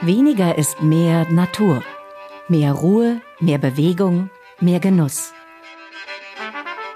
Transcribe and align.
Weniger 0.00 0.56
ist 0.56 0.82
mehr 0.82 1.26
Natur. 1.30 1.82
Mehr 2.48 2.72
Ruhe, 2.72 3.20
mehr 3.40 3.58
Bewegung, 3.58 4.30
mehr 4.58 4.80
Genuss. 4.80 5.34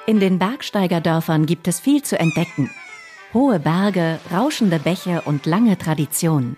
In 0.07 0.19
den 0.19 0.39
Bergsteigerdörfern 0.39 1.45
gibt 1.45 1.69
es 1.69 1.79
viel 1.79 2.03
zu 2.03 2.19
entdecken. 2.19 2.71
Hohe 3.35 3.59
Berge, 3.59 4.19
rauschende 4.33 4.79
Bäche 4.79 5.23
und 5.23 5.47
lange 5.47 5.77
Traditionen. 5.79 6.57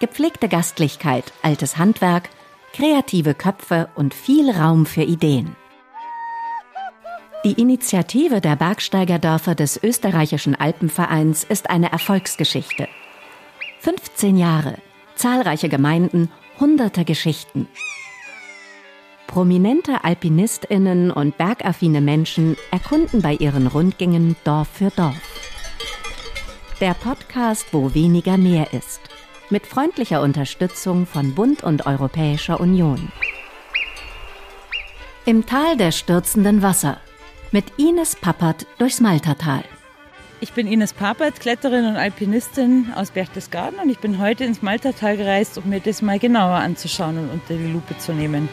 Gepflegte 0.00 0.48
Gastlichkeit, 0.48 1.32
altes 1.42 1.76
Handwerk, 1.76 2.30
kreative 2.72 3.34
Köpfe 3.34 3.88
und 3.94 4.14
viel 4.14 4.50
Raum 4.50 4.86
für 4.86 5.02
Ideen. 5.02 5.56
Die 7.42 7.54
Initiative 7.54 8.42
der 8.42 8.54
Bergsteigerdörfer 8.54 9.54
des 9.54 9.82
österreichischen 9.82 10.54
Alpenvereins 10.54 11.42
ist 11.42 11.70
eine 11.70 11.90
Erfolgsgeschichte. 11.90 12.86
15 13.78 14.36
Jahre, 14.36 14.76
zahlreiche 15.14 15.70
Gemeinden, 15.70 16.30
hunderte 16.58 17.06
Geschichten. 17.06 17.66
Prominente 19.26 20.04
Alpinistinnen 20.04 21.10
und 21.10 21.38
bergaffine 21.38 22.02
Menschen 22.02 22.58
erkunden 22.70 23.22
bei 23.22 23.32
ihren 23.36 23.68
Rundgängen 23.68 24.36
Dorf 24.44 24.68
für 24.68 24.90
Dorf. 24.90 25.16
Der 26.82 26.92
Podcast, 26.92 27.72
wo 27.72 27.94
weniger 27.94 28.36
mehr 28.36 28.74
ist. 28.74 29.00
Mit 29.48 29.66
freundlicher 29.66 30.20
Unterstützung 30.20 31.06
von 31.06 31.34
Bund 31.34 31.62
und 31.62 31.86
Europäischer 31.86 32.60
Union. 32.60 33.10
Im 35.24 35.46
Tal 35.46 35.78
der 35.78 35.92
stürzenden 35.92 36.60
Wasser. 36.60 36.98
Mit 37.52 37.64
Ines 37.78 38.14
Pappert 38.14 38.64
durchs 38.78 39.00
Maltertal. 39.00 39.64
Ich 40.40 40.52
bin 40.52 40.68
Ines 40.68 40.92
Papert, 40.92 41.40
Kletterin 41.40 41.84
und 41.84 41.96
Alpinistin 41.96 42.92
aus 42.94 43.10
Berchtesgaden 43.10 43.80
und 43.80 43.90
ich 43.90 43.98
bin 43.98 44.20
heute 44.20 44.44
ins 44.44 44.62
Maltertal 44.62 45.16
gereist, 45.16 45.58
um 45.58 45.68
mir 45.68 45.80
das 45.80 46.00
mal 46.00 46.20
genauer 46.20 46.54
anzuschauen 46.54 47.18
und 47.18 47.28
unter 47.28 47.54
die 47.54 47.72
Lupe 47.72 47.98
zu 47.98 48.12
nehmen. 48.12 48.48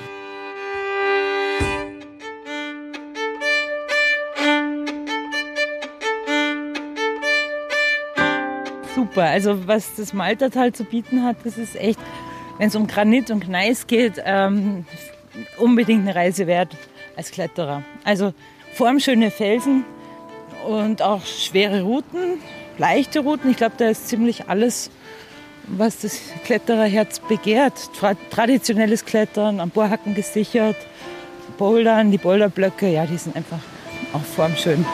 Super, 8.95 9.25
also 9.25 9.67
was 9.67 9.93
das 9.93 10.11
Maltertal 10.11 10.73
zu 10.73 10.85
bieten 10.85 11.23
hat, 11.23 11.37
das 11.43 11.59
ist 11.59 11.75
echt, 11.75 11.99
wenn 12.57 12.69
es 12.69 12.75
um 12.75 12.87
Granit 12.87 13.29
und 13.29 13.45
Gneis 13.45 13.85
geht, 13.85 14.19
ähm, 14.25 14.87
unbedingt 15.59 16.01
eine 16.01 16.15
Reise 16.15 16.47
wert 16.47 16.75
als 17.15 17.29
Kletterer. 17.29 17.83
Also 18.03 18.33
formschöne 18.77 19.31
Felsen, 19.31 19.85
und 20.67 21.01
auch 21.01 21.25
schwere 21.25 21.81
Routen, 21.81 22.39
leichte 22.77 23.21
Routen. 23.21 23.51
Ich 23.51 23.57
glaube, 23.57 23.75
da 23.77 23.89
ist 23.89 24.07
ziemlich 24.07 24.49
alles, 24.49 24.91
was 25.65 26.01
das 26.01 26.19
Klettererherz 26.43 27.19
begehrt. 27.19 27.73
Tra 27.97 28.13
traditionelles 28.29 29.05
Klettern, 29.05 29.59
am 29.59 29.69
Bohrhacken 29.69 30.13
gesichert, 30.13 30.75
Bouldern, 31.57 32.11
die 32.11 32.17
Boulderblöcke, 32.17 32.89
ja, 32.89 33.05
die 33.05 33.17
sind 33.17 33.35
einfach 33.35 33.59
auch 34.13 34.21
formschön. 34.21 34.85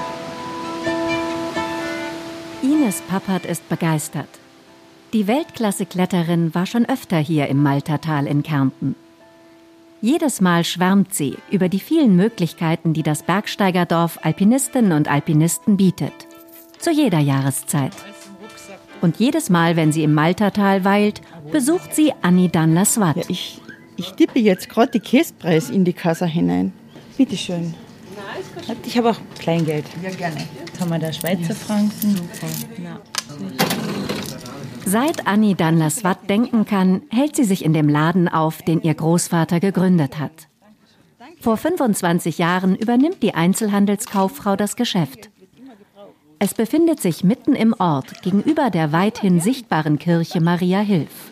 Ines 2.61 3.01
Pappert 3.01 3.45
ist 3.45 3.67
begeistert. 3.67 4.29
Die 5.11 5.27
Weltklasse-Kletterin 5.27 6.55
war 6.55 6.65
schon 6.65 6.85
öfter 6.87 7.17
hier 7.17 7.47
im 7.47 7.61
Maltertal 7.61 8.25
in 8.25 8.41
Kärnten. 8.41 8.95
Jedes 10.03 10.41
Mal 10.41 10.65
schwärmt 10.65 11.13
sie 11.13 11.37
über 11.49 11.69
die 11.69 11.79
vielen 11.79 12.17
Möglichkeiten, 12.17 12.91
die 12.91 13.03
das 13.03 13.23
Bergsteigerdorf 13.23 14.19
Alpinistinnen 14.21 14.91
und 14.91 15.07
Alpinisten 15.07 15.77
bietet. 15.77 16.11
Zu 16.77 16.91
jeder 16.91 17.19
Jahreszeit. 17.19 17.93
Und 18.99 19.15
jedes 19.15 19.49
Mal, 19.49 19.77
wenn 19.77 19.93
sie 19.93 20.03
im 20.03 20.13
Maltertal 20.13 20.83
weilt, 20.83 21.21
besucht 21.53 21.95
sie 21.95 22.11
Annie 22.21 22.49
Danlaswat. 22.49 23.15
Ja, 23.15 23.23
ich, 23.29 23.61
ich 23.95 24.11
tippe 24.11 24.39
jetzt 24.39 24.67
gerade 24.67 24.91
die 24.91 24.99
Käsepreis 24.99 25.69
in 25.69 25.85
die 25.85 25.93
Kasse 25.93 26.25
hinein. 26.25 26.73
Bitte 27.15 27.37
schön. 27.37 27.73
Ich 28.85 28.97
habe 28.97 29.11
auch 29.11 29.19
Kleingeld. 29.39 29.85
Ja, 30.03 30.09
gerne. 30.09 30.45
Jetzt 30.65 30.81
haben 30.81 30.89
wir 30.91 30.99
da 30.99 31.13
Schweizer 31.13 31.55
Franken. 31.55 32.19
Ja. 32.83 32.99
Seit 34.85 35.27
Annie 35.27 35.55
Danlaswat 35.55 36.29
denken 36.29 36.65
kann, 36.65 37.03
hält 37.09 37.35
sie 37.35 37.45
sich 37.45 37.63
in 37.63 37.73
dem 37.73 37.89
Laden 37.89 38.27
auf, 38.27 38.61
den 38.61 38.81
ihr 38.81 38.93
Großvater 38.93 39.59
gegründet 39.59 40.19
hat. 40.19 40.47
Vor 41.39 41.57
25 41.57 42.37
Jahren 42.37 42.75
übernimmt 42.75 43.23
die 43.23 43.33
Einzelhandelskauffrau 43.33 44.55
das 44.55 44.75
Geschäft. 44.75 45.29
Es 46.39 46.53
befindet 46.53 47.01
sich 47.01 47.23
mitten 47.23 47.55
im 47.55 47.73
Ort 47.77 48.21
gegenüber 48.21 48.69
der 48.69 48.91
weithin 48.91 49.39
sichtbaren 49.39 49.99
Kirche 49.99 50.41
Maria 50.41 50.79
Hilf. 50.79 51.31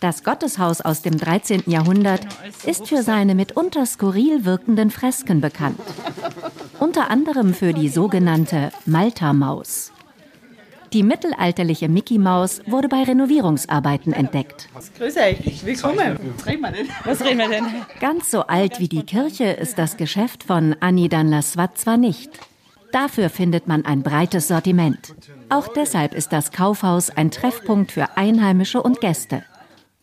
Das 0.00 0.24
Gotteshaus 0.24 0.80
aus 0.80 1.00
dem 1.00 1.16
13. 1.16 1.62
Jahrhundert 1.66 2.26
ist 2.66 2.88
für 2.88 3.02
seine 3.02 3.34
mitunter 3.34 3.86
skurril 3.86 4.44
wirkenden 4.44 4.90
Fresken 4.90 5.40
bekannt. 5.40 5.78
Unter 6.80 7.08
anderem 7.08 7.54
für 7.54 7.72
die 7.72 7.88
sogenannte 7.88 8.72
Malta-Maus. 8.84 9.92
Die 10.92 11.02
mittelalterliche 11.02 11.88
Mickey 11.88 12.18
Maus 12.18 12.60
wurde 12.66 12.88
bei 12.88 13.02
Renovierungsarbeiten 13.02 14.12
entdeckt. 14.12 14.68
Grüß 14.98 15.16
euch, 15.16 15.64
willkommen. 15.64 16.18
Was 16.36 16.46
reden 16.46 16.60
wir 16.60 16.70
denn? 16.70 16.88
Was 17.04 17.24
reden 17.24 17.38
wir 17.38 17.48
denn? 17.48 17.64
Ganz 17.98 18.30
so 18.30 18.42
alt 18.42 18.78
wie 18.78 18.88
die 18.88 19.02
Kirche 19.02 19.44
ist 19.44 19.78
das 19.78 19.96
Geschäft 19.96 20.44
von 20.44 20.76
Annie 20.80 21.08
Danlaswat 21.08 21.78
zwar 21.78 21.96
nicht. 21.96 22.30
Dafür 22.92 23.30
findet 23.30 23.66
man 23.68 23.86
ein 23.86 24.02
breites 24.02 24.48
Sortiment. 24.48 25.14
Auch 25.48 25.68
deshalb 25.68 26.12
ist 26.12 26.30
das 26.30 26.52
Kaufhaus 26.52 27.08
ein 27.08 27.30
Treffpunkt 27.30 27.92
für 27.92 28.18
Einheimische 28.18 28.82
und 28.82 29.00
Gäste. 29.00 29.44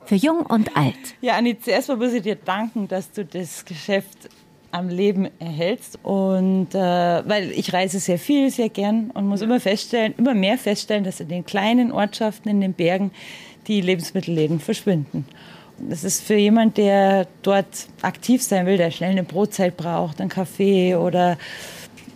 Für 0.06 0.16
jung 0.16 0.44
und 0.44 0.76
alt. 0.76 0.98
Ja, 1.22 1.38
Annie, 1.38 1.60
zuerst 1.60 1.90
mal 1.90 1.98
muss 1.98 2.14
ich 2.14 2.24
dir 2.24 2.36
danken, 2.36 2.88
dass 2.88 3.12
du 3.12 3.24
das 3.24 3.64
Geschäft 3.64 4.30
am 4.72 4.90
Leben 4.90 5.30
erhältst. 5.40 6.00
Und 6.04 6.74
äh, 6.74 6.80
weil 6.80 7.52
ich 7.52 7.74
reise 7.74 8.00
sehr 8.00 8.20
viel, 8.20 8.50
sehr 8.50 8.70
gern 8.70 9.12
und 9.12 9.28
muss 9.28 9.42
immer 9.42 9.60
feststellen, 9.60 10.14
immer 10.18 10.34
mehr 10.34 10.58
feststellen, 10.58 11.04
dass 11.04 11.20
in 11.20 11.28
den 11.28 11.46
kleinen 11.46 11.92
Ortschaften, 11.92 12.50
in 12.50 12.62
den 12.62 12.74
Bergen, 12.74 13.12
die 13.68 13.82
Lebensmittelläden 13.82 14.60
verschwinden. 14.60 15.26
Das 15.78 16.04
ist 16.04 16.24
für 16.24 16.36
jemand, 16.36 16.78
der 16.78 17.28
dort 17.42 17.88
aktiv 18.02 18.44
sein 18.44 18.66
will, 18.66 18.78
der 18.78 18.92
schnell 18.92 19.12
eine 19.12 19.24
Brotzeit 19.24 19.78
braucht, 19.78 20.20
einen 20.20 20.30
Kaffee 20.30 20.96
oder 20.96 21.38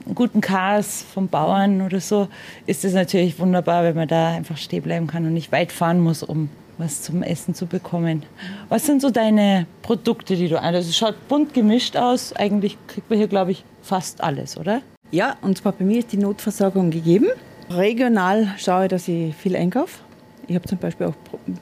einen 0.06 0.16
guten 0.16 0.41
Kars 0.41 1.06
vom 1.14 1.30
Bauern 1.30 1.81
oder 1.81 2.02
so, 2.02 2.28
ist 2.66 2.84
es 2.84 2.94
natürlich 2.94 3.40
wunderbar, 3.40 3.84
wenn 3.84 3.96
man 3.96 4.08
da 4.08 4.35
einfach 4.35 4.58
stehen 4.58 4.84
bleiben 4.84 5.08
kann 5.08 5.25
und 5.25 5.34
nicht 5.34 5.52
weit 5.52 5.72
fahren 5.72 6.02
muss, 6.02 6.24
um 6.24 6.50
was 6.78 7.01
zum 7.01 7.23
Essen 7.23 7.53
zu 7.53 7.66
bekommen. 7.66 8.23
Was 8.69 8.85
sind 8.85 9.01
so 9.01 9.09
deine 9.09 9.66
Produkte, 9.81 10.35
die 10.35 10.47
du 10.47 10.59
ein? 10.59 10.75
Also 10.75 10.89
es 10.89 10.97
schaut 10.97 11.28
bunt 11.28 11.53
gemischt 11.53 11.97
aus. 11.97 12.34
Eigentlich 12.34 12.78
kriegt 12.88 13.09
man 13.09 13.19
hier, 13.19 13.28
glaube 13.28 13.51
ich, 13.51 13.63
fast 13.81 14.23
alles, 14.23 14.57
oder? 14.57 14.81
Ja, 15.11 15.38
und 15.41 15.57
zwar 15.57 15.73
bei 15.73 15.85
mir 15.85 16.00
ist 16.00 16.11
die 16.11 16.17
Notversorgung 16.17 16.89
gegeben. 16.89 17.28
Regional 17.69 18.53
schaue 18.57 18.85
ich, 18.85 18.89
dass 18.89 19.07
ich 19.07 19.35
viel 19.35 19.56
einkaufe. 19.56 20.00
Ich 20.47 20.56
habe 20.56 20.67
zum 20.67 20.78
Beispiel 20.78 21.07
auch 21.07 21.13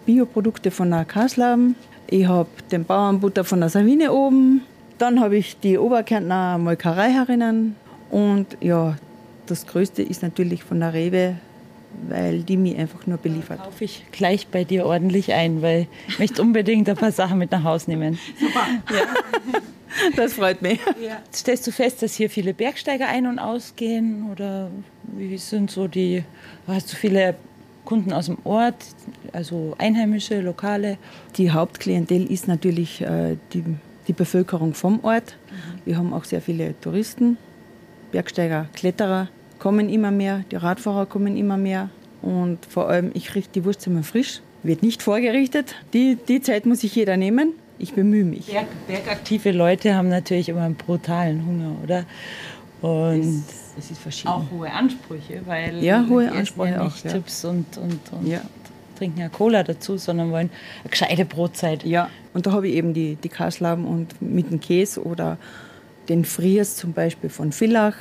Bioprodukte 0.05 0.71
von 0.71 0.89
der 0.89 1.05
Kaslaben. 1.05 1.75
Ich 2.07 2.27
habe 2.27 2.49
den 2.71 2.85
Bauernbutter 2.85 3.43
von 3.43 3.59
der 3.59 3.69
Savine 3.69 4.11
oben. 4.11 4.61
Dann 4.97 5.19
habe 5.19 5.37
ich 5.37 5.59
die 5.59 5.77
Oberkärntner 5.77 6.57
Molkerei 6.57 7.11
herinnen. 7.11 7.75
Und 8.09 8.57
ja, 8.59 8.95
das 9.45 9.67
Größte 9.67 10.01
ist 10.01 10.23
natürlich 10.23 10.63
von 10.63 10.79
der 10.79 10.93
Rewe 10.93 11.35
weil 12.07 12.43
die 12.43 12.57
mich 12.57 12.77
einfach 12.77 13.05
nur 13.07 13.17
beliefert. 13.17 13.63
Kaufe 13.63 13.83
ich 13.83 14.05
gleich 14.11 14.47
bei 14.47 14.63
dir 14.63 14.85
ordentlich 14.85 15.33
ein, 15.33 15.61
weil 15.61 15.87
ich 16.07 16.19
möchte 16.19 16.41
unbedingt 16.41 16.89
ein 16.89 16.95
paar 16.95 17.11
Sachen 17.11 17.37
mit 17.37 17.51
nach 17.51 17.63
Hause 17.63 17.91
nehmen. 17.91 18.19
Super. 18.39 18.67
Ja. 18.93 19.61
Das 20.15 20.33
freut 20.33 20.61
mich. 20.61 20.79
Ja. 21.05 21.21
Stellst 21.33 21.67
du 21.67 21.71
fest, 21.71 22.01
dass 22.01 22.15
hier 22.15 22.29
viele 22.29 22.53
Bergsteiger 22.53 23.09
ein- 23.09 23.27
und 23.27 23.39
ausgehen? 23.39 24.29
Oder 24.31 24.71
wie 25.03 25.37
sind 25.37 25.69
so 25.69 25.89
die, 25.89 26.23
hast 26.65 26.93
du 26.93 26.95
viele 26.95 27.35
Kunden 27.83 28.13
aus 28.13 28.27
dem 28.27 28.37
Ort, 28.45 28.75
also 29.33 29.75
Einheimische, 29.77 30.39
Lokale? 30.39 30.97
Die 31.35 31.51
Hauptklientel 31.51 32.25
ist 32.31 32.47
natürlich 32.47 33.01
äh, 33.01 33.35
die, 33.53 33.63
die 34.07 34.13
Bevölkerung 34.13 34.73
vom 34.73 35.03
Ort. 35.03 35.35
Mhm. 35.49 35.81
Wir 35.83 35.97
haben 35.97 36.13
auch 36.13 36.23
sehr 36.23 36.41
viele 36.41 36.79
Touristen, 36.79 37.37
Bergsteiger, 38.11 38.69
Kletterer 38.73 39.27
kommen 39.61 39.89
immer 39.89 40.09
mehr, 40.09 40.43
die 40.51 40.55
Radfahrer 40.55 41.05
kommen 41.05 41.37
immer 41.37 41.55
mehr 41.55 41.91
und 42.23 42.65
vor 42.65 42.89
allem 42.89 43.11
ich 43.13 43.35
richte 43.35 43.53
die 43.53 43.63
Wurst 43.63 43.85
immer 43.85 44.01
frisch, 44.01 44.41
wird 44.63 44.81
nicht 44.81 45.03
vorgerichtet. 45.03 45.75
Die, 45.93 46.17
die 46.27 46.41
Zeit 46.41 46.65
muss 46.65 46.79
sich 46.79 46.95
jeder 46.95 47.15
nehmen. 47.15 47.53
Ich 47.77 47.93
bemühe 47.93 48.25
mich. 48.25 48.47
Berg, 48.47 48.65
bergaktive 48.87 49.51
Leute 49.51 49.93
haben 49.93 50.09
natürlich 50.09 50.49
immer 50.49 50.63
einen 50.63 50.73
brutalen 50.73 51.45
Hunger, 51.45 51.75
oder? 51.83 52.05
Und 52.81 53.43
es, 53.77 53.91
ist 53.91 54.01
verschieden. 54.01 54.29
Auch 54.29 54.49
hohe 54.51 54.71
Ansprüche, 54.71 55.41
weil 55.45 55.83
ja, 55.83 56.07
hohe 56.09 56.31
Ansprüche 56.31 56.73
ja 56.73 56.83
nicht 56.83 56.97
auch, 56.97 57.05
ja. 57.05 57.11
Chips 57.11 57.45
und, 57.45 57.77
und, 57.77 57.99
und 58.13 58.27
ja. 58.27 58.41
trinken 58.97 59.19
ja 59.19 59.29
Cola 59.29 59.61
dazu, 59.61 59.95
sondern 59.97 60.31
wollen 60.31 60.49
eine 60.81 60.89
gescheite 60.89 61.23
Brotzeit. 61.23 61.85
Ja, 61.85 62.09
und 62.33 62.47
da 62.47 62.51
habe 62.51 62.67
ich 62.67 62.73
eben 62.73 62.95
die, 62.95 63.15
die 63.15 63.29
Kaslaben 63.29 63.85
und 63.85 64.19
mit 64.23 64.49
dem 64.49 64.59
Käse 64.59 65.03
oder 65.03 65.37
den 66.09 66.25
Friers 66.25 66.77
zum 66.77 66.93
Beispiel 66.93 67.29
von 67.29 67.51
Villach 67.51 67.95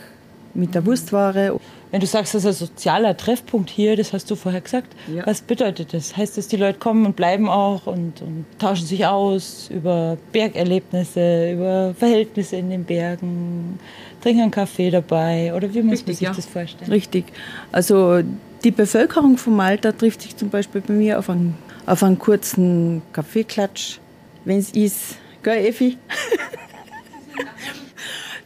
mit 0.54 0.74
der 0.74 0.84
Wurstware. 0.86 1.58
Wenn 1.90 2.00
du 2.00 2.06
sagst, 2.06 2.34
das 2.34 2.44
ist 2.44 2.46
ein 2.62 2.68
sozialer 2.68 3.16
Treffpunkt 3.16 3.68
hier, 3.68 3.96
das 3.96 4.12
hast 4.12 4.30
du 4.30 4.36
vorher 4.36 4.60
gesagt, 4.60 4.94
ja. 5.12 5.26
was 5.26 5.40
bedeutet 5.40 5.92
das? 5.92 6.16
Heißt 6.16 6.38
das, 6.38 6.46
die 6.46 6.56
Leute 6.56 6.78
kommen 6.78 7.04
und 7.04 7.16
bleiben 7.16 7.48
auch 7.48 7.86
und, 7.86 8.22
und, 8.22 8.44
tauschen 8.58 8.86
sich 8.86 9.06
aus 9.06 9.68
über 9.70 10.16
Bergerlebnisse, 10.30 11.52
über 11.52 11.94
Verhältnisse 11.98 12.56
in 12.56 12.70
den 12.70 12.84
Bergen, 12.84 13.80
trinken 14.22 14.42
einen 14.42 14.50
Kaffee 14.52 14.90
dabei 14.90 15.52
oder 15.54 15.74
wie 15.74 15.82
muss 15.82 15.94
Richtig, 15.94 16.06
man 16.06 16.14
sich 16.14 16.28
ja. 16.28 16.32
das 16.32 16.46
vorstellen? 16.46 16.90
Richtig. 16.92 17.24
Also 17.72 18.20
die 18.62 18.70
Bevölkerung 18.70 19.36
von 19.36 19.56
Malta 19.56 19.90
trifft 19.90 20.22
sich 20.22 20.36
zum 20.36 20.50
Beispiel 20.50 20.82
bei 20.82 20.92
mir 20.92 21.18
auf 21.18 21.28
einen, 21.28 21.56
auf 21.86 22.04
einen 22.04 22.18
kurzen 22.18 23.02
Kaffeeklatsch, 23.12 23.98
wenn 24.44 24.58
es 24.58 24.70
ist. 24.70 25.16
Gell, 25.42 25.66
Effi? 25.66 25.96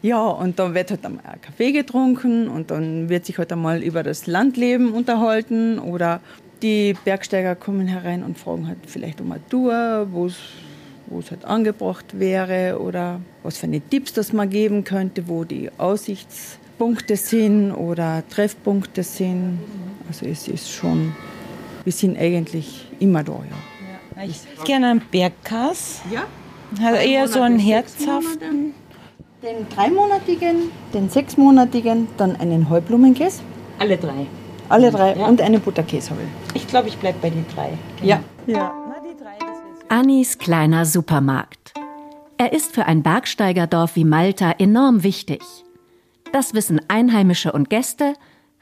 Ja, 0.05 0.27
und 0.27 0.59
dann 0.59 0.75
wird 0.75 0.91
halt 0.91 1.03
einmal 1.07 1.25
ein 1.25 1.41
Kaffee 1.41 1.73
getrunken 1.73 2.49
und 2.49 2.71
dann 2.71 3.09
wird 3.09 3.25
sich 3.25 3.39
halt 3.39 3.51
einmal 3.51 3.83
über 3.83 4.03
das 4.03 4.27
Landleben 4.27 4.93
unterhalten 4.93 5.79
oder 5.79 6.21
die 6.61 6.95
Bergsteiger 7.07 7.57
kommen 7.57 7.87
herein 7.87 8.23
und 8.23 8.37
fragen 8.37 8.69
halt 8.69 8.77
vielleicht 8.87 9.23
um 9.23 9.33
eine 9.33 9.49
Tour, 9.49 10.07
wo 10.11 10.27
es 10.27 11.31
halt 11.31 11.47
angebracht 11.47 12.21
wäre 12.21 12.79
oder 12.83 13.23
was 13.43 13.57
für 13.57 13.65
eine 13.65 13.81
Tipps 13.81 14.13
das 14.13 14.35
man 14.35 14.51
geben 14.51 14.85
könnte, 14.85 15.27
wo 15.27 15.45
die 15.45 15.71
Aussichtspunkte 15.79 17.17
sind 17.17 17.73
oder 17.73 18.23
Treffpunkte 18.29 19.03
sind. 19.03 19.59
Also 20.07 20.27
es 20.27 20.49
ist 20.49 20.71
schon, 20.71 21.15
wir 21.85 21.93
sind 21.95 22.19
eigentlich 22.19 22.89
immer 23.01 23.25
da, 23.25 23.33
ja. 23.33 24.23
ja 24.23 24.29
ich 24.29 24.65
gerne 24.67 24.89
einen 24.89 25.03
Bergkass. 25.11 26.03
Ja. 26.13 26.25
Also 26.87 27.01
eher 27.01 27.27
so 27.27 27.41
einen 27.41 27.59
herzhaften 27.59 28.75
den 29.45 29.69
dreimonatigen, 29.69 30.71
den 30.95 31.11
sechsmonatigen, 31.11 32.09
dann 32.17 32.35
einen 32.37 32.71
Heublumenkäse. 32.71 33.43
Alle 33.79 33.99
drei. 33.99 34.27
Alle 34.71 34.91
drei 34.91 35.15
ja. 35.15 35.27
und 35.27 35.41
einen 35.43 35.61
Butterkäse 35.61 36.11
habe 36.11 36.23
ich. 36.23 36.63
Ich 36.63 36.67
glaube, 36.67 36.89
ich 36.89 36.97
bleibe 36.97 37.19
bei 37.21 37.29
den 37.29 37.45
drei. 37.55 37.77
Genau. 38.01 38.09
Ja. 38.09 38.21
ja. 38.47 38.73
Annis 39.91 40.39
kleiner 40.39 40.87
Supermarkt. 40.87 41.75
Er 42.39 42.53
ist 42.53 42.73
für 42.73 42.87
ein 42.87 43.03
Bergsteigerdorf 43.03 43.97
wie 43.97 44.05
Malta 44.05 44.53
enorm 44.53 45.03
wichtig. 45.03 45.43
Das 46.33 46.55
wissen 46.55 46.81
Einheimische 46.89 47.53
und 47.53 47.69
Gäste, 47.69 48.15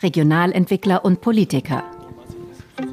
Regionalentwickler 0.03 1.05
und 1.05 1.21
Politiker. 1.21 1.85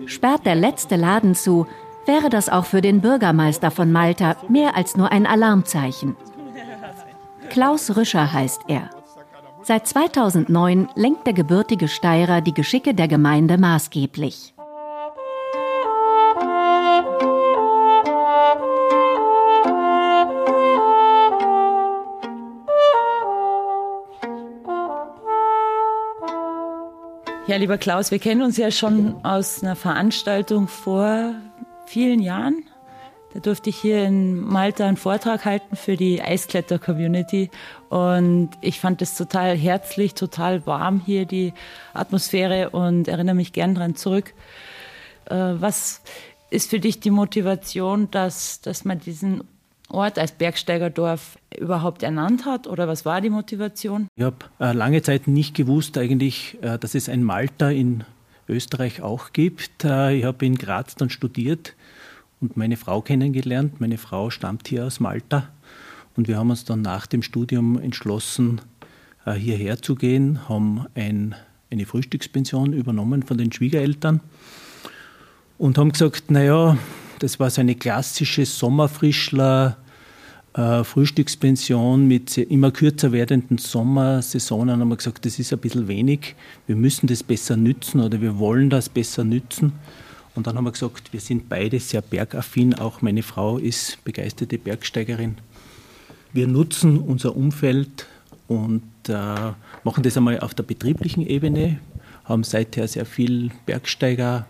Sperrt 0.06 0.46
der 0.46 0.56
letzte 0.56 0.96
Laden 0.96 1.34
zu, 1.34 1.66
wäre 2.06 2.30
das 2.30 2.50
auch 2.50 2.66
für 2.66 2.82
den 2.82 3.02
Bürgermeister 3.02 3.72
von 3.72 3.92
Malta 3.92 4.36
mehr 4.48 4.78
als 4.78 4.96
nur 4.96 5.12
ein 5.12 5.26
Alarmzeichen. 5.26 6.16
Klaus 7.50 7.96
Rüscher 7.96 8.32
heißt 8.32 8.62
er. 8.68 8.90
Seit 9.64 9.88
2009 9.88 10.90
lenkt 10.96 11.26
der 11.26 11.34
gebürtige 11.34 11.88
Steirer 11.88 12.42
die 12.42 12.54
Geschicke 12.54 12.94
der 12.94 13.08
Gemeinde 13.08 13.58
maßgeblich. 13.58 14.54
Ja, 27.48 27.58
lieber 27.58 27.80
Klaus, 27.80 28.12
wir 28.12 28.20
kennen 28.20 28.44
uns 28.44 28.58
ja 28.58 28.70
schon 28.70 29.26
aus 29.26 29.64
einer 29.64 29.76
Veranstaltung 29.76 30.68
vor 30.68 31.34
vielen 31.88 32.20
Jahren. 32.20 32.69
Da 33.34 33.40
durfte 33.42 33.70
ich 33.70 33.78
hier 33.78 34.06
in 34.06 34.40
Malta 34.40 34.88
einen 34.88 34.98
Vortrag 34.98 35.46
halten 35.46 35.76
für 35.76 35.96
die 35.96 36.22
Eiskletter-Community. 36.22 37.52
Und 37.90 38.50
ich 38.62 38.80
fand 38.80 39.04
es 39.04 39.16
total 39.16 39.56
herzlich, 39.56 40.16
total 40.16 40.66
warm 40.66 41.02
hier, 41.06 41.26
die 41.26 41.54
Atmosphäre 41.94 42.72
und 42.72 43.08
erinnere 43.08 43.36
mich 43.36 43.54
gern 43.54 43.76
daran 43.76 43.96
zurück. 43.96 44.34
Äh, 45.26 45.36
was 45.36 46.02
ist 46.50 46.72
für 46.72 46.80
dich 46.80 47.00
die 47.00 47.12
Motivation, 47.12 48.10
dass, 48.10 48.62
dass 48.62 48.84
man 48.84 49.00
diesen 49.00 49.44
Ort 49.90 50.18
als 50.18 50.32
Bergsteigerdorf 50.32 51.38
überhaupt 51.56 52.02
ernannt 52.02 52.46
hat? 52.46 52.66
Oder 52.66 52.88
was 52.88 53.06
war 53.06 53.22
die 53.22 53.30
Motivation? 53.30 54.08
Ich 54.16 54.24
habe 54.24 54.38
äh, 54.60 54.74
lange 54.74 55.04
Zeit 55.04 55.28
nicht 55.28 55.56
gewusst 55.56 56.00
eigentlich, 56.00 56.58
äh, 56.62 56.80
dass 56.80 56.96
es 56.96 57.08
ein 57.08 57.24
Malta 57.24 57.70
in 57.70 58.06
Österreich 58.48 59.04
auch 59.04 59.34
gibt. 59.34 59.84
ich 59.84 60.24
habe 60.24 60.44
in 60.44 60.56
Graz 60.56 60.96
dann 60.96 61.12
studiert 61.12 61.76
und 62.42 62.58
meine 62.58 62.78
Frau 62.78 63.02
kennengelernt. 63.02 63.80
Meine 63.82 63.98
Frau 63.98 64.30
stammt 64.30 64.68
hier 64.68 64.86
aus 64.86 65.00
Malta 65.00 65.50
und 66.16 66.28
wir 66.28 66.38
haben 66.38 66.50
uns 66.50 66.66
dann 66.66 66.82
nach 66.82 67.08
dem 67.08 67.22
Studium 67.22 67.80
entschlossen, 67.80 68.62
äh, 69.26 69.34
hierher 69.34 69.82
zu 69.82 69.96
gehen, 69.96 70.48
haben 70.48 70.86
ein, 70.96 71.36
eine 71.72 71.86
Frühstückspension 71.86 72.74
übernommen 72.74 73.24
von 73.24 73.38
den 73.38 73.52
Schwiegereltern 73.52 74.22
und 75.58 75.78
haben 75.78 75.92
gesagt, 75.92 76.32
naja, 76.32 76.78
das 77.20 77.40
war 77.40 77.50
so 77.50 77.62
eine 77.62 77.76
klassische 77.76 78.46
Sommerfrischler, 78.46 79.78
äh, 80.54 80.84
Frühstückspension 80.84 82.08
mit 82.08 82.38
immer 82.38 82.72
kürzer 82.72 83.12
werdenden 83.12 83.58
Sommersaisonen 83.58 84.80
haben 84.80 84.90
wir 84.90 84.98
gesagt, 84.98 85.26
das 85.26 85.38
ist 85.38 85.54
ein 85.54 85.60
bisschen 85.60 85.88
wenig. 85.88 86.36
Wir 86.66 86.76
müssen 86.76 87.08
das 87.08 87.22
besser 87.22 87.56
nützen 87.56 88.00
oder 88.00 88.20
wir 88.20 88.40
wollen 88.40 88.70
das 88.70 88.90
besser 88.90 89.24
nützen. 89.24 89.74
Und 90.36 90.48
dann 90.48 90.56
haben 90.56 90.66
wir 90.66 90.72
gesagt, 90.72 91.12
wir 91.12 91.20
sind 91.20 91.50
beide 91.50 91.80
sehr 91.80 92.02
bergaffin. 92.02 92.74
Auch 92.74 93.02
meine 93.02 93.24
Frau 93.24 93.58
ist 93.58 94.04
begeisterte 94.04 94.58
Bergsteigerin. 94.58 95.38
Wir 96.32 96.48
nutzen 96.48 97.00
unser 97.00 97.36
Umfeld 97.36 98.08
und 98.48 98.84
äh, 99.08 99.14
machen 99.84 100.04
das 100.04 100.18
einmal 100.18 100.40
auf 100.40 100.54
der 100.54 100.64
betrieblichen 100.64 101.26
Ebene, 101.26 101.80
haben 102.26 102.44
seither 102.44 102.88
sehr 102.88 103.06
viel 103.06 103.52
Bergsteiger 103.66 104.46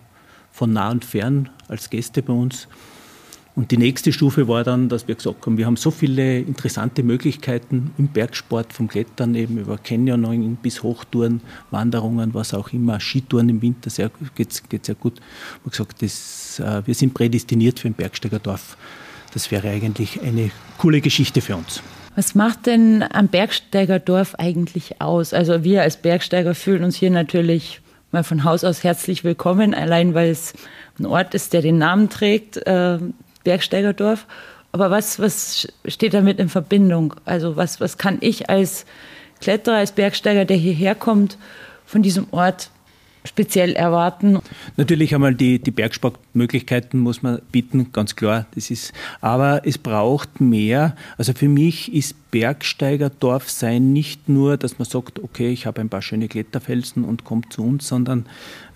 von 0.51 0.73
nah 0.73 0.91
und 0.91 1.05
fern 1.05 1.49
als 1.67 1.89
Gäste 1.89 2.21
bei 2.21 2.33
uns 2.33 2.67
und 3.59 3.71
die 3.71 3.77
nächste 3.77 4.13
Stufe 4.13 4.47
war 4.47 4.63
dann, 4.63 4.87
dass 4.87 5.09
wir 5.09 5.15
gesagt 5.15 5.45
haben, 5.45 5.57
wir 5.57 5.65
haben 5.65 5.75
so 5.75 5.91
viele 5.91 6.39
interessante 6.39 7.03
Möglichkeiten 7.03 7.91
im 7.97 8.07
Bergsport, 8.07 8.71
vom 8.71 8.87
Klettern 8.87 9.35
eben 9.35 9.57
über 9.57 9.77
Canyoning 9.77 10.55
bis 10.55 10.81
Hochtouren, 10.81 11.41
Wanderungen, 11.69 12.33
was 12.33 12.53
auch 12.53 12.71
immer, 12.71 13.01
Skitouren 13.01 13.49
im 13.49 13.61
Winter 13.61 13.89
sehr, 13.89 14.11
geht, 14.35 14.63
geht 14.69 14.85
sehr 14.85 14.95
gut. 14.95 15.17
Wir 15.17 15.23
haben 15.65 15.71
gesagt, 15.71 16.01
das, 16.01 16.61
äh, 16.61 16.87
wir 16.87 16.95
sind 16.95 17.13
prädestiniert 17.13 17.79
für 17.81 17.89
ein 17.89 17.95
Bergsteigerdorf. 17.95 18.77
Das 19.33 19.51
wäre 19.51 19.67
eigentlich 19.67 20.21
eine 20.21 20.51
coole 20.77 21.01
Geschichte 21.01 21.41
für 21.41 21.57
uns. 21.57 21.83
Was 22.15 22.35
macht 22.35 22.65
denn 22.65 23.03
am 23.11 23.27
Bergsteigerdorf 23.27 24.35
eigentlich 24.35 25.01
aus? 25.01 25.33
Also 25.33 25.65
wir 25.65 25.81
als 25.81 25.97
Bergsteiger 25.97 26.55
fühlen 26.55 26.85
uns 26.85 26.95
hier 26.95 27.11
natürlich 27.11 27.81
mal 28.13 28.23
von 28.23 28.45
Haus 28.45 28.63
aus 28.63 28.85
herzlich 28.85 29.25
willkommen, 29.25 29.73
allein 29.73 30.13
weil 30.13 30.29
es 30.29 30.53
ein 30.97 31.05
Ort 31.05 31.33
ist, 31.33 31.51
der 31.51 31.61
den 31.61 31.77
Namen 31.77 32.07
trägt. 32.07 32.55
Äh, 32.65 32.99
Bergsteigerdorf. 33.49 34.27
Aber 34.71 34.91
was, 34.91 35.19
was 35.19 35.67
steht 35.85 36.13
damit 36.13 36.37
in 36.37 36.49
Verbindung? 36.49 37.15
Also 37.25 37.55
was, 37.55 37.81
was 37.81 37.97
kann 37.97 38.19
ich 38.21 38.47
als 38.47 38.85
Kletterer, 39.41 39.77
als 39.77 39.91
Bergsteiger, 39.91 40.45
der 40.45 40.57
hierher 40.57 40.93
kommt, 40.93 41.39
von 41.83 42.03
diesem 42.03 42.27
Ort 42.29 42.69
speziell 43.25 43.73
erwarten? 43.73 44.37
Natürlich 44.77 45.15
einmal 45.15 45.33
die, 45.33 45.57
die 45.57 45.71
Bergsportmöglichkeiten 45.71 46.99
muss 46.99 47.23
man 47.23 47.41
bieten, 47.51 47.91
ganz 47.91 48.15
klar. 48.15 48.45
Das 48.53 48.69
ist, 48.69 48.93
aber 49.19 49.61
es 49.65 49.79
braucht 49.79 50.39
mehr. 50.39 50.95
Also 51.17 51.33
für 51.33 51.49
mich 51.49 51.91
ist 51.91 52.29
Bergsteigerdorf 52.29 53.49
sein 53.49 53.91
nicht 53.93 54.29
nur, 54.29 54.57
dass 54.57 54.77
man 54.77 54.87
sagt, 54.87 55.17
okay, 55.17 55.49
ich 55.49 55.65
habe 55.65 55.81
ein 55.81 55.89
paar 55.89 56.03
schöne 56.03 56.27
Kletterfelsen 56.27 57.03
und 57.03 57.23
kommt 57.23 57.51
zu 57.51 57.63
uns, 57.63 57.87
sondern 57.87 58.27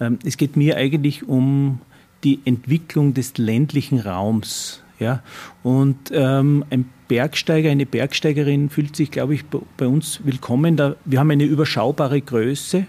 ähm, 0.01 0.17
es 0.25 0.37
geht 0.37 0.57
mir 0.57 0.77
eigentlich 0.77 1.27
um 1.27 1.79
die 2.23 2.39
Entwicklung 2.45 3.13
des 3.13 3.37
ländlichen 3.37 3.99
Raums. 3.99 4.81
Ja? 4.99 5.21
Und 5.63 6.11
ähm, 6.11 6.65
ein 6.69 6.89
Bergsteiger, 7.07 7.69
eine 7.69 7.85
Bergsteigerin 7.85 8.69
fühlt 8.69 8.95
sich, 8.95 9.11
glaube 9.11 9.35
ich, 9.35 9.43
bei 9.45 9.87
uns 9.87 10.21
willkommen. 10.23 10.77
Da, 10.77 10.95
wir 11.05 11.19
haben 11.19 11.31
eine 11.31 11.43
überschaubare 11.43 12.21
Größe, 12.21 12.87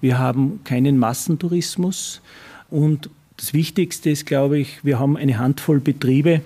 wir 0.00 0.18
haben 0.18 0.60
keinen 0.64 0.98
Massentourismus 0.98 2.20
und 2.70 3.08
das 3.36 3.54
Wichtigste 3.54 4.10
ist, 4.10 4.26
glaube 4.26 4.58
ich, 4.58 4.84
wir 4.84 4.98
haben 4.98 5.16
eine 5.16 5.38
Handvoll 5.38 5.80
Betriebe, 5.80 6.42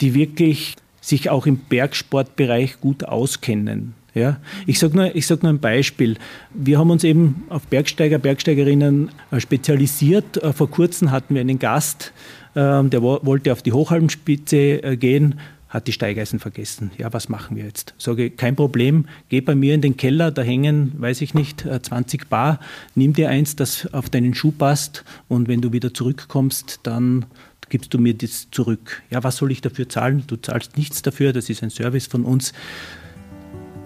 die 0.00 0.14
wirklich 0.14 0.76
sich 1.00 1.30
auch 1.30 1.46
im 1.46 1.58
Bergsportbereich 1.58 2.80
gut 2.80 3.04
auskennen. 3.04 3.94
Ja, 4.14 4.38
ich 4.64 4.78
sage 4.78 4.96
nur, 4.96 5.10
sag 5.20 5.42
nur 5.42 5.52
ein 5.52 5.58
Beispiel. 5.58 6.16
Wir 6.52 6.78
haben 6.78 6.90
uns 6.90 7.02
eben 7.02 7.42
auf 7.48 7.66
Bergsteiger, 7.66 8.18
Bergsteigerinnen 8.18 9.10
äh, 9.32 9.40
spezialisiert. 9.40 10.40
Äh, 10.40 10.52
vor 10.52 10.70
kurzem 10.70 11.10
hatten 11.10 11.34
wir 11.34 11.40
einen 11.40 11.58
Gast, 11.58 12.12
ähm, 12.54 12.90
der 12.90 13.02
wollte 13.02 13.50
auf 13.52 13.62
die 13.62 13.72
Hochhalmspitze 13.72 14.84
äh, 14.84 14.96
gehen, 14.96 15.40
hat 15.68 15.88
die 15.88 15.92
Steigeisen 15.92 16.38
vergessen. 16.38 16.92
Ja, 16.96 17.12
was 17.12 17.28
machen 17.28 17.56
wir 17.56 17.64
jetzt? 17.64 17.94
Sage, 17.98 18.30
kein 18.30 18.54
Problem, 18.54 19.06
geh 19.30 19.40
bei 19.40 19.56
mir 19.56 19.74
in 19.74 19.80
den 19.80 19.96
Keller, 19.96 20.30
da 20.30 20.42
hängen, 20.42 20.92
weiß 20.96 21.20
ich 21.20 21.34
nicht, 21.34 21.66
20 21.66 22.28
Bar, 22.28 22.60
nimm 22.94 23.14
dir 23.14 23.28
eins, 23.28 23.56
das 23.56 23.92
auf 23.92 24.08
deinen 24.08 24.34
Schuh 24.34 24.52
passt 24.52 25.04
und 25.26 25.48
wenn 25.48 25.60
du 25.60 25.72
wieder 25.72 25.92
zurückkommst, 25.92 26.78
dann 26.84 27.26
gibst 27.68 27.92
du 27.92 27.98
mir 27.98 28.14
das 28.14 28.48
zurück. 28.52 29.02
Ja, 29.10 29.24
was 29.24 29.38
soll 29.38 29.50
ich 29.50 29.62
dafür 29.62 29.88
zahlen? 29.88 30.22
Du 30.28 30.36
zahlst 30.36 30.76
nichts 30.76 31.02
dafür, 31.02 31.32
das 31.32 31.50
ist 31.50 31.64
ein 31.64 31.70
Service 31.70 32.06
von 32.06 32.24
uns. 32.24 32.52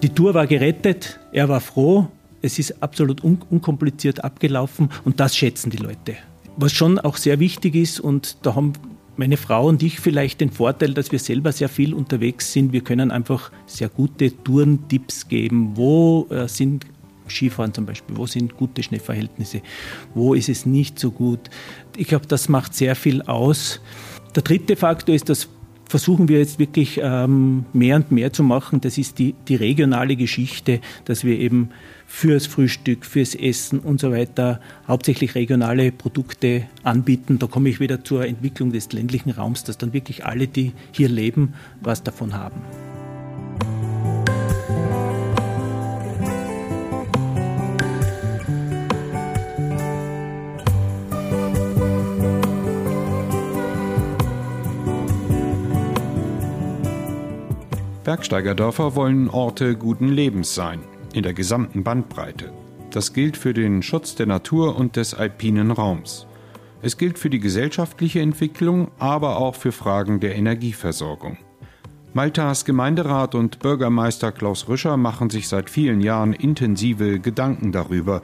Die 0.02 0.10
Tour 0.10 0.34
war 0.34 0.46
gerettet, 0.46 1.18
er 1.32 1.48
war 1.48 1.60
froh 1.60 2.08
es 2.42 2.58
ist 2.58 2.82
absolut 2.82 3.24
un 3.24 3.38
unkompliziert 3.50 4.22
abgelaufen 4.24 4.90
und 5.04 5.20
das 5.20 5.36
schätzen 5.36 5.70
die 5.70 5.78
Leute. 5.78 6.16
Was 6.56 6.72
schon 6.72 6.98
auch 6.98 7.16
sehr 7.16 7.40
wichtig 7.40 7.74
ist, 7.74 8.00
und 8.00 8.36
da 8.42 8.54
haben 8.54 8.72
meine 9.16 9.36
Frau 9.36 9.66
und 9.66 9.82
ich 9.82 9.98
vielleicht 10.00 10.40
den 10.40 10.50
Vorteil, 10.50 10.94
dass 10.94 11.10
wir 11.10 11.18
selber 11.18 11.50
sehr 11.52 11.68
viel 11.68 11.94
unterwegs 11.94 12.52
sind. 12.52 12.72
Wir 12.72 12.82
können 12.82 13.10
einfach 13.10 13.50
sehr 13.66 13.88
gute 13.88 14.30
Tourentipps 14.44 15.26
geben. 15.26 15.72
Wo 15.74 16.26
äh, 16.30 16.46
sind 16.46 16.86
Skifahren 17.28 17.74
zum 17.74 17.84
Beispiel, 17.84 18.16
wo 18.16 18.26
sind 18.26 18.56
gute 18.56 18.82
Schneeverhältnisse, 18.82 19.60
wo 20.14 20.34
ist 20.34 20.48
es 20.48 20.64
nicht 20.64 20.98
so 20.98 21.10
gut. 21.10 21.50
Ich 21.96 22.08
glaube, 22.08 22.26
das 22.26 22.48
macht 22.48 22.74
sehr 22.74 22.94
viel 22.94 23.22
aus. 23.22 23.80
Der 24.34 24.42
dritte 24.42 24.76
Faktor 24.76 25.14
ist, 25.14 25.28
dass 25.28 25.48
versuchen 25.88 26.28
wir 26.28 26.38
jetzt 26.38 26.58
wirklich 26.58 27.00
ähm, 27.02 27.64
mehr 27.72 27.96
und 27.96 28.12
mehr 28.12 28.32
zu 28.32 28.42
machen. 28.42 28.80
Das 28.80 28.98
ist 28.98 29.18
die, 29.18 29.34
die 29.48 29.56
regionale 29.56 30.16
Geschichte, 30.16 30.80
dass 31.06 31.24
wir 31.24 31.38
eben 31.38 31.70
fürs 32.06 32.46
Frühstück, 32.46 33.04
fürs 33.04 33.34
Essen 33.34 33.80
und 33.80 34.00
so 34.00 34.12
weiter 34.12 34.60
hauptsächlich 34.86 35.34
regionale 35.34 35.90
Produkte 35.90 36.66
anbieten. 36.82 37.38
Da 37.38 37.46
komme 37.46 37.68
ich 37.68 37.80
wieder 37.80 38.04
zur 38.04 38.26
Entwicklung 38.26 38.72
des 38.72 38.92
ländlichen 38.92 39.30
Raums, 39.30 39.64
dass 39.64 39.78
dann 39.78 39.92
wirklich 39.92 40.24
alle, 40.24 40.46
die 40.46 40.72
hier 40.92 41.08
leben, 41.08 41.54
was 41.80 42.02
davon 42.02 42.34
haben. 42.34 42.87
Bergsteigerdörfer 58.08 58.94
wollen 58.94 59.28
Orte 59.28 59.76
guten 59.76 60.08
Lebens 60.08 60.54
sein, 60.54 60.80
in 61.12 61.24
der 61.24 61.34
gesamten 61.34 61.84
Bandbreite. 61.84 62.54
Das 62.90 63.12
gilt 63.12 63.36
für 63.36 63.52
den 63.52 63.82
Schutz 63.82 64.14
der 64.14 64.24
Natur 64.24 64.76
und 64.76 64.96
des 64.96 65.12
alpinen 65.12 65.70
Raums. 65.70 66.26
Es 66.80 66.96
gilt 66.96 67.18
für 67.18 67.28
die 67.28 67.38
gesellschaftliche 67.38 68.22
Entwicklung, 68.22 68.90
aber 68.98 69.36
auch 69.36 69.56
für 69.56 69.72
Fragen 69.72 70.20
der 70.20 70.36
Energieversorgung. 70.36 71.36
Maltas 72.14 72.64
Gemeinderat 72.64 73.34
und 73.34 73.58
Bürgermeister 73.58 74.32
Klaus 74.32 74.68
Rüscher 74.68 74.96
machen 74.96 75.28
sich 75.28 75.46
seit 75.46 75.68
vielen 75.68 76.00
Jahren 76.00 76.32
intensive 76.32 77.20
Gedanken 77.20 77.72
darüber. 77.72 78.22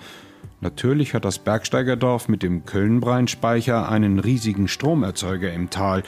Natürlich 0.63 1.13
hat 1.13 1.27
das 1.27 1.39
Bergsteigerdorf 1.39 2.31
mit 2.31 2.43
dem 2.43 2.65
Kölnbreinspeicher 2.65 3.87
einen 3.87 4.19
riesigen 4.19 4.67
Stromerzeuger 4.67 5.53
im 5.53 5.69
Tal. 5.69 6.05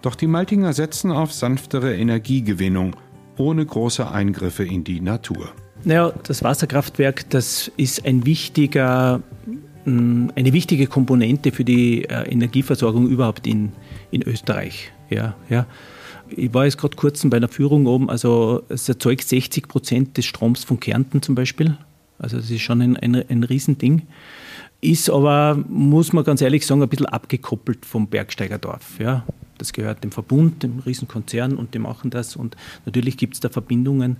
Doch 0.00 0.14
die 0.14 0.28
Maltinger 0.28 0.72
setzen 0.72 1.12
auf 1.12 1.30
sanftere 1.34 1.94
Energiegewinnung– 1.94 2.96
ohne 3.38 3.64
große 3.64 4.10
Eingriffe 4.10 4.64
in 4.64 4.84
die 4.84 5.00
Natur. 5.00 5.48
Naja, 5.84 6.12
das 6.24 6.42
Wasserkraftwerk, 6.42 7.30
das 7.30 7.70
ist 7.76 8.04
ein 8.04 8.26
wichtiger, 8.26 9.22
mm, 9.84 10.30
eine 10.34 10.52
wichtige 10.52 10.86
Komponente 10.86 11.52
für 11.52 11.64
die 11.64 12.04
äh, 12.04 12.30
Energieversorgung 12.30 13.08
überhaupt 13.08 13.46
in, 13.46 13.72
in 14.10 14.22
Österreich. 14.22 14.92
Ja, 15.10 15.36
ja. 15.48 15.66
Ich 16.30 16.52
war 16.52 16.66
jetzt 16.66 16.76
gerade 16.76 16.96
kurz 16.96 17.24
bei 17.24 17.38
einer 17.38 17.48
Führung 17.48 17.86
oben, 17.86 18.10
also 18.10 18.62
es 18.68 18.88
erzeugt 18.88 19.26
60 19.26 19.66
Prozent 19.66 20.16
des 20.18 20.26
Stroms 20.26 20.64
von 20.64 20.78
Kärnten 20.78 21.22
zum 21.22 21.34
Beispiel. 21.34 21.78
Also 22.18 22.36
das 22.36 22.50
ist 22.50 22.60
schon 22.60 22.82
ein, 22.82 22.96
ein, 22.96 23.14
ein 23.14 23.44
Riesending. 23.44 24.02
Ist 24.80 25.10
aber, 25.10 25.58
muss 25.68 26.12
man 26.12 26.24
ganz 26.24 26.40
ehrlich 26.40 26.66
sagen, 26.66 26.82
ein 26.82 26.88
bisschen 26.88 27.06
abgekoppelt 27.06 27.86
vom 27.86 28.08
Bergsteigerdorf. 28.08 28.98
Ja. 29.00 29.24
Das 29.58 29.72
gehört 29.72 30.04
dem 30.04 30.12
Verbund, 30.12 30.62
dem 30.62 30.78
Riesenkonzern 30.78 31.56
und 31.56 31.74
die 31.74 31.78
machen 31.78 32.10
das 32.10 32.36
und 32.36 32.56
natürlich 32.86 33.16
gibt 33.16 33.34
es 33.34 33.40
da 33.40 33.48
Verbindungen. 33.48 34.16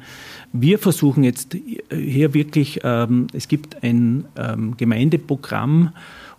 Wir 0.53 0.79
versuchen 0.79 1.25
jetzt 1.25 1.57
hier 1.91 2.35
wirklich, 2.35 2.81
ähm, 2.85 3.29
es 3.33 3.49
gibt 3.49 3.83
ein 3.83 4.25
ähm, 4.37 4.77
Gemeindeprogramm, 4.77 5.93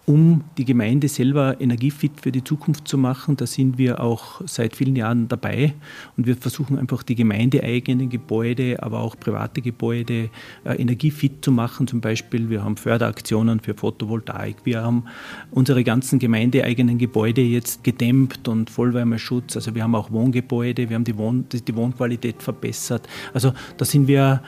um 0.09 0.43
die 0.57 0.65
Gemeinde 0.65 1.07
selber 1.07 1.61
energiefit 1.61 2.13
für 2.19 2.31
die 2.31 2.43
Zukunft 2.43 2.87
zu 2.87 2.97
machen. 2.97 3.37
Da 3.37 3.45
sind 3.45 3.77
wir 3.77 4.01
auch 4.01 4.41
seit 4.47 4.75
vielen 4.75 4.95
Jahren 4.95 5.27
dabei 5.27 5.75
und 6.17 6.25
wir 6.25 6.35
versuchen 6.35 6.79
einfach 6.79 7.03
die 7.03 7.13
gemeindeeigenen 7.13 8.09
Gebäude, 8.09 8.81
aber 8.81 9.01
auch 9.01 9.15
private 9.19 9.61
Gebäude 9.61 10.31
äh, 10.65 10.81
energiefit 10.81 11.45
zu 11.45 11.51
machen. 11.51 11.85
Zum 11.85 12.01
Beispiel, 12.01 12.49
wir 12.49 12.63
haben 12.63 12.75
Förderaktionen 12.75 13.59
für 13.59 13.75
Photovoltaik, 13.75 14.55
wir 14.63 14.81
haben 14.81 15.03
unsere 15.51 15.83
ganzen 15.83 16.17
gemeindeeigenen 16.17 16.97
Gebäude 16.97 17.41
jetzt 17.41 17.83
gedämmt 17.83 18.47
und 18.47 18.71
Vollwärmeschutz. 18.71 19.57
Also 19.57 19.75
wir 19.75 19.83
haben 19.83 19.93
auch 19.93 20.09
Wohngebäude, 20.09 20.89
wir 20.89 20.95
haben 20.95 21.03
die, 21.03 21.19
Wohn 21.19 21.45
die 21.51 21.75
Wohnqualität 21.75 22.41
verbessert. 22.41 23.07
Also 23.31 23.53
da 23.77 23.85
sind 23.85 24.07
wir 24.07 24.41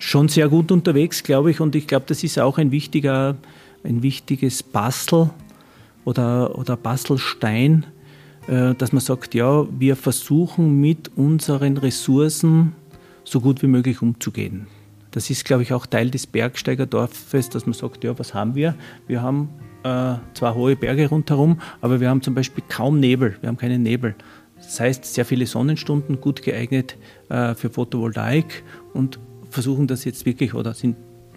schon 0.00 0.26
sehr 0.26 0.48
gut 0.48 0.72
unterwegs, 0.72 1.22
glaube 1.22 1.52
ich, 1.52 1.60
und 1.60 1.76
ich 1.76 1.86
glaube, 1.86 2.06
das 2.08 2.24
ist 2.24 2.36
auch 2.40 2.58
ein 2.58 2.72
wichtiger 2.72 3.36
ein 3.84 4.02
wichtiges 4.02 4.62
Bastel 4.62 5.30
oder, 6.04 6.58
oder 6.58 6.76
Bastelstein, 6.76 7.86
äh, 8.48 8.74
dass 8.74 8.92
man 8.92 9.00
sagt, 9.00 9.34
ja, 9.34 9.66
wir 9.78 9.96
versuchen 9.96 10.80
mit 10.80 11.10
unseren 11.16 11.76
Ressourcen 11.76 12.72
so 13.24 13.40
gut 13.40 13.62
wie 13.62 13.66
möglich 13.66 14.00
umzugehen. 14.02 14.66
Das 15.10 15.30
ist, 15.30 15.44
glaube 15.44 15.62
ich, 15.62 15.72
auch 15.72 15.86
Teil 15.86 16.10
des 16.10 16.26
Bergsteigerdorfes, 16.26 17.48
dass 17.50 17.66
man 17.66 17.72
sagt, 17.72 18.04
ja, 18.04 18.18
was 18.18 18.34
haben 18.34 18.54
wir? 18.54 18.74
Wir 19.06 19.22
haben 19.22 19.48
äh, 19.82 20.14
zwar 20.34 20.54
hohe 20.54 20.76
Berge 20.76 21.08
rundherum, 21.08 21.60
aber 21.80 22.00
wir 22.00 22.08
haben 22.08 22.22
zum 22.22 22.34
Beispiel 22.34 22.64
kaum 22.68 23.00
Nebel, 23.00 23.36
wir 23.40 23.48
haben 23.48 23.56
keinen 23.56 23.82
Nebel. 23.82 24.14
Das 24.56 24.80
heißt, 24.80 25.04
sehr 25.04 25.24
viele 25.24 25.46
Sonnenstunden, 25.46 26.20
gut 26.20 26.42
geeignet 26.42 26.96
äh, 27.28 27.54
für 27.54 27.70
Photovoltaik 27.70 28.64
und 28.92 29.18
versuchen 29.50 29.86
das 29.86 30.04
jetzt 30.04 30.26
wirklich 30.26 30.54
oder 30.54 30.74
sind 30.74 30.96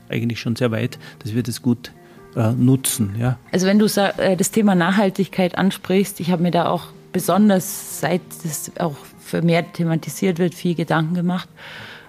eigentlich 0.09 0.39
schon 0.39 0.55
sehr 0.55 0.71
weit, 0.71 0.99
dass 1.19 1.33
wir 1.33 1.43
das 1.43 1.61
gut 1.61 1.91
äh, 2.35 2.51
nutzen. 2.51 3.15
Ja. 3.19 3.37
Also 3.51 3.67
wenn 3.67 3.79
du 3.79 3.85
äh, 3.85 4.35
das 4.37 4.51
Thema 4.51 4.75
Nachhaltigkeit 4.75 5.57
ansprichst, 5.57 6.19
ich 6.19 6.31
habe 6.31 6.43
mir 6.43 6.51
da 6.51 6.69
auch 6.69 6.87
besonders, 7.11 7.99
seit 7.99 8.21
das 8.43 8.71
auch 8.79 8.95
vermehrt 9.19 9.73
thematisiert 9.73 10.39
wird, 10.39 10.53
viel 10.53 10.75
Gedanken 10.75 11.13
gemacht. 11.13 11.49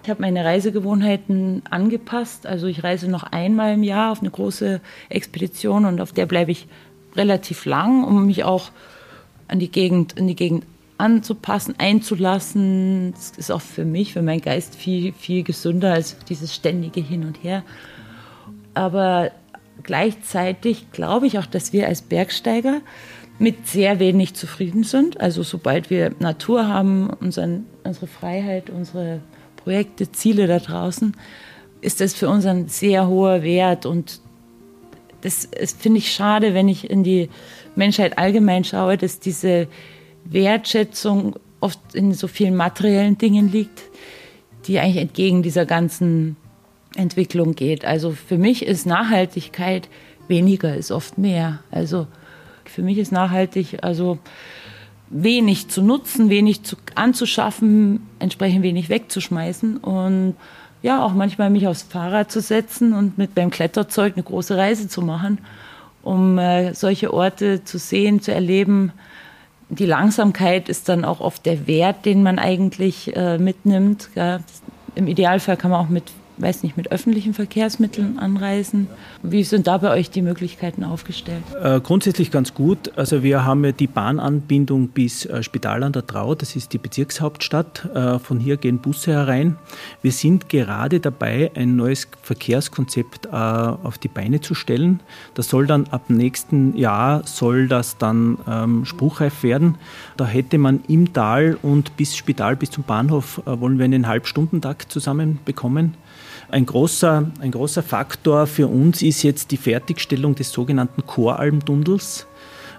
Ich 0.02 0.11
habe 0.11 0.21
meine 0.21 0.45
Reisegewohnheiten 0.45 1.62
angepasst. 1.71 2.47
Also 2.47 2.67
ich 2.67 2.83
reise 2.83 3.09
noch 3.09 3.23
einmal 3.23 3.75
im 3.75 3.83
Jahr 3.85 4.11
auf 4.11 4.21
eine 4.21 4.31
große 4.31 4.81
Expedition 5.09 5.85
und 5.85 6.00
auf 6.00 6.12
der 6.12 6.26
bleibe 6.26 6.50
ich 6.50 6.67
relativ 7.14 7.64
lang, 7.67 8.05
um 8.05 8.26
mich 8.26 8.43
auch 8.43 8.71
an 9.47 9.59
die 9.59 9.71
Gegend, 9.71 10.14
in 10.14 10.26
die 10.26 10.35
Gegend 10.35 10.64
anzupassen, 10.99 11.75
einzulassen. 11.79 13.12
Das 13.12 13.33
ist 13.37 13.52
auch 13.52 13.61
für 13.61 13.85
mich, 13.85 14.12
für 14.12 14.23
meinen 14.23 14.41
Geist 14.41 14.75
viel, 14.75 15.12
viel 15.12 15.45
gesünder 15.45 15.93
als 15.93 16.17
dieses 16.29 16.55
ständige 16.55 17.00
Hin 17.00 17.25
und 17.25 17.43
Her. 17.43 17.62
Aber 18.75 19.31
Gleichzeitig 19.83 20.93
glaube 20.93 21.26
ich 21.26 21.38
auch, 21.38 21.47
dass 21.47 21.73
wir 21.73 21.88
als 21.88 22.02
Bergsteiger 22.02 22.81
mit 23.38 23.67
sehr 23.67 23.99
wenig 23.99 24.35
zufrieden 24.35 24.85
sind. 24.85 25.21
Also 25.21 25.43
sobald 25.43 25.91
wir 25.91 26.14
Natur 26.19 26.69
haben, 26.69 27.11
unseren, 27.11 27.67
unsere 27.83 28.07
Freiheit, 28.07 28.71
unsere 28.71 29.21
Projekte, 29.57 30.11
Ziele 30.12 30.47
da 30.47 30.59
draußen, 30.59 31.17
ist 31.81 32.00
das 32.00 32.14
für 32.14 32.29
uns 32.29 32.47
ein 32.47 32.69
sehr 32.69 33.09
hoher 33.09 33.43
Wert. 33.43 33.87
Und 33.87 34.21
das, 35.23 35.49
das 35.50 35.73
finde 35.73 35.99
ich 35.99 36.12
schade, 36.12 36.55
wenn 36.55 36.69
ich 36.69 36.88
in 36.88 37.02
die 37.02 37.29
Menschheit 37.75 38.19
allgemein 38.19 38.64
schaue, 38.64 38.97
dass 38.97 39.19
diese 39.19 39.67
Wertschätzung 40.25 41.35
oft 41.61 41.81
in 41.95 42.12
so 42.12 42.29
vielen 42.29 42.55
materiellen 42.55 43.19
Dingen 43.19 43.50
liegt, 43.50 43.83
die 44.67 44.79
eigentlich 44.79 45.02
entgegen 45.02 45.43
dieser 45.43 45.67
ganzen 45.67 46.37
Entwicklung 46.96 47.54
geht. 47.54 47.84
Also 47.84 48.12
für 48.12 48.38
mich 48.38 48.66
ist 48.66 48.87
Nachhaltigkeit 48.87 49.88
weniger 50.28 50.75
ist 50.76 50.90
oft 50.90 51.18
mehr. 51.18 51.61
Also 51.70 52.06
für 52.64 52.82
mich 52.82 52.99
ist 52.99 53.12
nachhaltig 53.12 53.78
also 53.82 54.18
wenig 55.11 55.68
zu 55.68 55.82
nutzen, 55.82 56.30
wenig 56.30 56.62
zu, 56.62 56.76
anzuschaffen, 56.94 58.06
entsprechend 58.18 58.62
wenig 58.62 58.88
wegzuschmeißen 58.88 59.76
und 59.76 60.37
ja 60.80 61.04
auch 61.04 61.12
manchmal 61.12 61.50
mich 61.50 61.66
aufs 61.66 61.82
Fahrrad 61.82 62.30
zu 62.30 62.40
setzen 62.40 62.92
und 62.94 63.18
mit 63.18 63.34
beim 63.34 63.50
Kletterzeug 63.50 64.14
eine 64.14 64.22
große 64.22 64.56
Reise 64.56 64.88
zu 64.88 65.02
machen, 65.02 65.38
um 66.02 66.38
äh, 66.38 66.75
solche 66.75 67.12
Orte 67.12 67.62
zu 67.64 67.78
sehen, 67.78 68.22
zu 68.22 68.32
erleben. 68.32 68.92
Die 69.68 69.87
Langsamkeit 69.87 70.68
ist 70.68 70.88
dann 70.88 71.04
auch 71.04 71.20
oft 71.20 71.46
der 71.46 71.66
Wert, 71.66 72.04
den 72.04 72.22
man 72.22 72.38
eigentlich 72.38 73.14
äh, 73.14 73.38
mitnimmt. 73.38 74.08
Ja. 74.14 74.40
Im 74.94 75.08
Idealfall 75.08 75.56
kann 75.56 75.70
man 75.70 75.80
auch 75.80 75.88
mit 75.88 76.04
weiß 76.38 76.62
nicht, 76.62 76.76
mit 76.76 76.90
öffentlichen 76.90 77.34
Verkehrsmitteln 77.34 78.18
anreisen. 78.18 78.88
Wie 79.22 79.44
sind 79.44 79.66
da 79.66 79.78
bei 79.78 79.90
euch 79.90 80.10
die 80.10 80.22
Möglichkeiten 80.22 80.84
aufgestellt? 80.84 81.42
Äh, 81.62 81.80
grundsätzlich 81.80 82.30
ganz 82.30 82.54
gut. 82.54 82.92
Also 82.96 83.22
wir 83.22 83.44
haben 83.44 83.64
ja 83.64 83.72
die 83.72 83.86
Bahnanbindung 83.86 84.88
bis 84.88 85.26
äh, 85.26 85.42
Spital 85.42 85.82
an 85.82 85.92
der 85.92 86.06
Trau, 86.06 86.34
das 86.34 86.56
ist 86.56 86.72
die 86.72 86.78
Bezirkshauptstadt. 86.78 87.88
Äh, 87.94 88.18
von 88.18 88.40
hier 88.40 88.56
gehen 88.56 88.78
Busse 88.78 89.12
herein. 89.12 89.56
Wir 90.02 90.12
sind 90.12 90.48
gerade 90.48 91.00
dabei, 91.00 91.50
ein 91.54 91.76
neues 91.76 92.08
Verkehrskonzept 92.22 93.26
äh, 93.26 93.30
auf 93.30 93.98
die 93.98 94.08
Beine 94.08 94.40
zu 94.40 94.54
stellen. 94.54 95.00
Das 95.34 95.48
soll 95.48 95.66
dann 95.66 95.86
ab 95.88 96.08
nächsten 96.08 96.76
Jahr 96.76 97.22
soll 97.26 97.68
das 97.68 97.98
dann 97.98 98.38
ähm, 98.48 98.84
spruchreif 98.84 99.42
werden. 99.42 99.76
Da 100.16 100.26
hätte 100.26 100.58
man 100.58 100.80
im 100.88 101.12
Tal 101.12 101.58
und 101.62 101.96
bis 101.96 102.16
Spital 102.16 102.56
bis 102.56 102.70
zum 102.70 102.84
Bahnhof 102.84 103.42
äh, 103.46 103.60
wollen 103.60 103.78
wir 103.78 103.84
einen 103.84 104.06
Halbstundentakt 104.06 104.90
zusammenbekommen. 104.90 105.94
Ein 106.52 106.66
großer, 106.66 107.30
ein 107.40 107.50
großer 107.50 107.82
Faktor 107.82 108.47
für 108.47 108.66
uns 108.66 109.00
ist 109.00 109.23
jetzt 109.23 109.52
die 109.52 109.56
Fertigstellung 109.56 110.35
des 110.35 110.52
sogenannten 110.52 111.06
Choralmtunnels. 111.06 112.26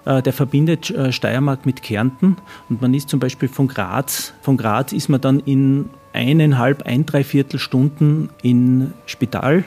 Äh, 0.04 0.22
der 0.22 0.32
verbindet 0.32 0.90
äh, 0.90 1.10
Steiermark 1.10 1.66
mit 1.66 1.82
Kärnten. 1.82 2.36
Und 2.70 2.80
man 2.80 2.94
ist 2.94 3.08
zum 3.08 3.18
Beispiel 3.18 3.48
von 3.48 3.66
Graz, 3.66 4.32
von 4.42 4.56
Graz 4.56 4.92
ist 4.92 5.08
man 5.08 5.20
dann 5.20 5.40
in 5.40 5.90
eineinhalb, 6.12 6.84
ein, 6.86 7.04
dreiviertel 7.04 7.58
Stunden 7.58 8.28
in 8.42 8.92
Spital. 9.06 9.64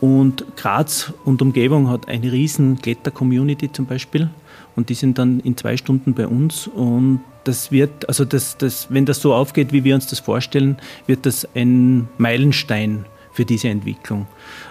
Und 0.00 0.44
Graz 0.56 1.12
und 1.24 1.40
Umgebung 1.40 1.90
hat 1.90 2.08
eine 2.08 2.32
riesen 2.32 2.82
Kletter-Community 2.82 3.70
zum 3.70 3.86
Beispiel. 3.86 4.30
Und 4.74 4.88
die 4.88 4.94
sind 4.94 5.16
dann 5.16 5.38
in 5.38 5.56
zwei 5.56 5.76
Stunden 5.76 6.12
bei 6.12 6.26
uns. 6.26 6.66
Und 6.66 7.20
das 7.44 7.70
wird, 7.70 8.08
also 8.08 8.24
das, 8.24 8.58
das, 8.58 8.88
wenn 8.90 9.06
das 9.06 9.20
so 9.20 9.32
aufgeht, 9.32 9.72
wie 9.72 9.84
wir 9.84 9.94
uns 9.94 10.08
das 10.08 10.18
vorstellen, 10.18 10.78
wird 11.06 11.24
das 11.24 11.46
ein 11.54 12.08
Meilenstein 12.18 13.04
für 13.38 13.44
diese 13.44 13.68
Entwicklung. 13.68 14.26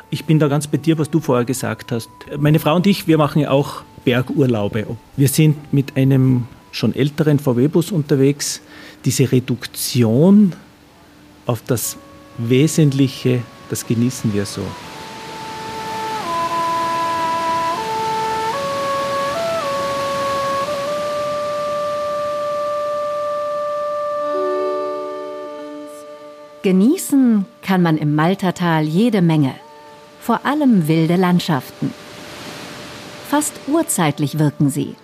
Ich 0.10 0.26
bin 0.26 0.40
da 0.40 0.50
ganz 0.50 0.68
bei 0.68 0.76
dir, 0.76 0.98
was 0.98 1.10
du 1.10 1.22
vorher 1.22 1.46
gesagt 1.46 1.94
hast. 1.94 2.10
Meine 2.38 2.60
Frau 2.60 2.76
und 2.76 2.86
ich, 2.86 3.08
wir 3.08 3.18
machen 3.18 3.42
ja 3.42 3.50
auch 3.50 3.84
Bergurlaube. 4.04 4.86
Wir 5.16 5.30
sind 5.30 5.72
mit 5.72 5.96
einem 5.96 6.48
schon 6.72 6.94
älteren 6.94 7.40
VW-Bus 7.40 7.92
unterwegs. 7.92 8.60
Diese 9.06 9.32
Reduktion 9.32 10.52
auf 11.46 11.62
das 11.66 11.96
Wesentliche, 12.38 13.40
das 13.70 13.88
genießen 13.88 14.34
wir 14.34 14.46
so. 14.46 14.64
Genießen 26.68 27.46
kann 27.62 27.82
man 27.82 27.98
im 27.98 28.14
Maltertal 28.14 28.84
jede 28.84 29.22
Menge, 29.22 29.56
vor 30.20 30.46
allem 30.46 30.90
wilde 30.90 31.16
Landschaften. 31.16 31.94
Fast 33.30 33.54
urzeitlich 33.68 34.38
wirken 34.38 34.70
sie. 34.70 34.96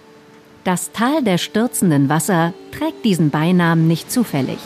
Das 0.65 0.91
Tal 0.91 1.24
der 1.24 1.38
stürzenden 1.38 2.10
Wasser 2.10 2.53
trägt 2.77 3.05
diesen 3.05 3.29
Beinamen 3.29 3.88
nicht 3.88 4.12
zufällig. 4.12 4.58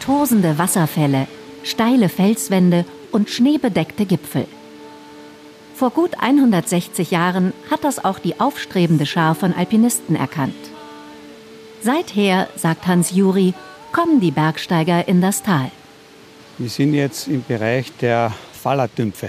Tosende 0.00 0.58
Wasserfälle, 0.58 1.28
steile 1.62 2.08
Felswände 2.08 2.84
und 3.12 3.30
schneebedeckte 3.30 4.04
Gipfel. 4.04 4.48
Vor 5.76 5.90
gut 5.90 6.18
160 6.18 7.12
Jahren 7.12 7.52
hat 7.70 7.84
das 7.84 8.04
auch 8.04 8.18
die 8.18 8.40
aufstrebende 8.40 9.06
Schar 9.06 9.36
von 9.36 9.54
Alpinisten 9.54 10.16
erkannt. 10.16 10.56
Seither, 11.82 12.48
sagt 12.56 12.88
Hans 12.88 13.12
Juri, 13.12 13.54
kommen 13.92 14.18
die 14.18 14.32
Bergsteiger 14.32 15.06
in 15.06 15.20
das 15.20 15.44
Tal. 15.44 15.70
Wir 16.56 16.68
sind 16.68 16.94
jetzt 16.94 17.26
im 17.26 17.42
Bereich 17.42 17.90
der 18.00 18.32
Fallertümpfe. 18.52 19.28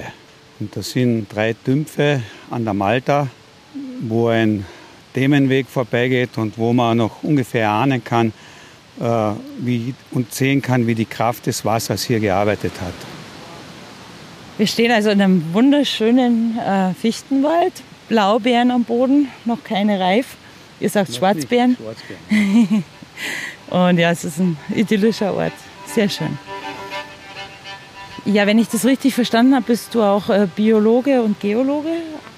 Und 0.59 0.75
das 0.75 0.91
sind 0.91 1.27
drei 1.33 1.53
Tümpfe 1.53 2.21
an 2.51 2.63
der 2.63 2.75
Malta, 2.75 3.27
wo 4.01 4.27
ein 4.27 4.63
Themenweg 5.15 5.67
vorbeigeht 5.67 6.37
und 6.37 6.55
wo 6.55 6.71
man 6.71 6.97
noch 6.97 7.23
ungefähr 7.23 7.67
ahnen 7.69 8.03
kann 8.03 8.31
äh, 8.99 9.31
wie, 9.57 9.95
und 10.11 10.33
sehen 10.35 10.61
kann, 10.61 10.85
wie 10.85 10.93
die 10.93 11.05
Kraft 11.05 11.47
des 11.47 11.65
Wassers 11.65 12.03
hier 12.03 12.19
gearbeitet 12.19 12.73
hat. 12.79 12.93
Wir 14.59 14.67
stehen 14.67 14.91
also 14.91 15.09
in 15.09 15.19
einem 15.19 15.51
wunderschönen 15.51 16.59
äh, 16.59 16.93
Fichtenwald, 16.93 17.73
Blaubeeren 18.07 18.69
am 18.69 18.83
Boden, 18.83 19.29
noch 19.45 19.63
keine 19.63 19.99
reif. 19.99 20.37
Ihr 20.79 20.91
sagt 20.91 21.09
noch 21.09 21.17
Schwarzbeeren. 21.17 21.75
Schwarzbeeren. 21.75 22.83
und 23.71 23.97
ja, 23.97 24.11
es 24.11 24.23
ist 24.23 24.39
ein 24.39 24.57
idyllischer 24.75 25.33
Ort. 25.33 25.53
Sehr 25.87 26.07
schön. 26.07 26.37
Ja, 28.25 28.47
wenn 28.47 28.57
ich 28.57 28.69
das 28.69 28.85
richtig 28.85 29.13
verstanden 29.13 29.53
habe, 29.53 29.65
bist 29.65 29.93
du 29.93 30.01
auch 30.01 30.29
äh, 30.29 30.47
Biologe 30.55 31.21
und 31.21 31.39
Geologe, 31.39 31.91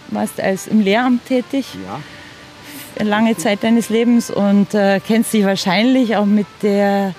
warst 0.09 0.39
als 0.41 0.67
im 0.67 0.81
Lehramt 0.81 1.25
tätig. 1.25 1.65
Ja. 1.85 3.03
Lange 3.03 3.37
Zeit 3.37 3.63
deines 3.63 3.89
Lebens 3.89 4.29
und 4.29 4.73
äh, 4.73 4.99
kennst 4.99 5.31
dich 5.31 5.45
wahrscheinlich 5.45 6.17
auch 6.17 6.25
mit, 6.25 6.47
der, 6.61 7.13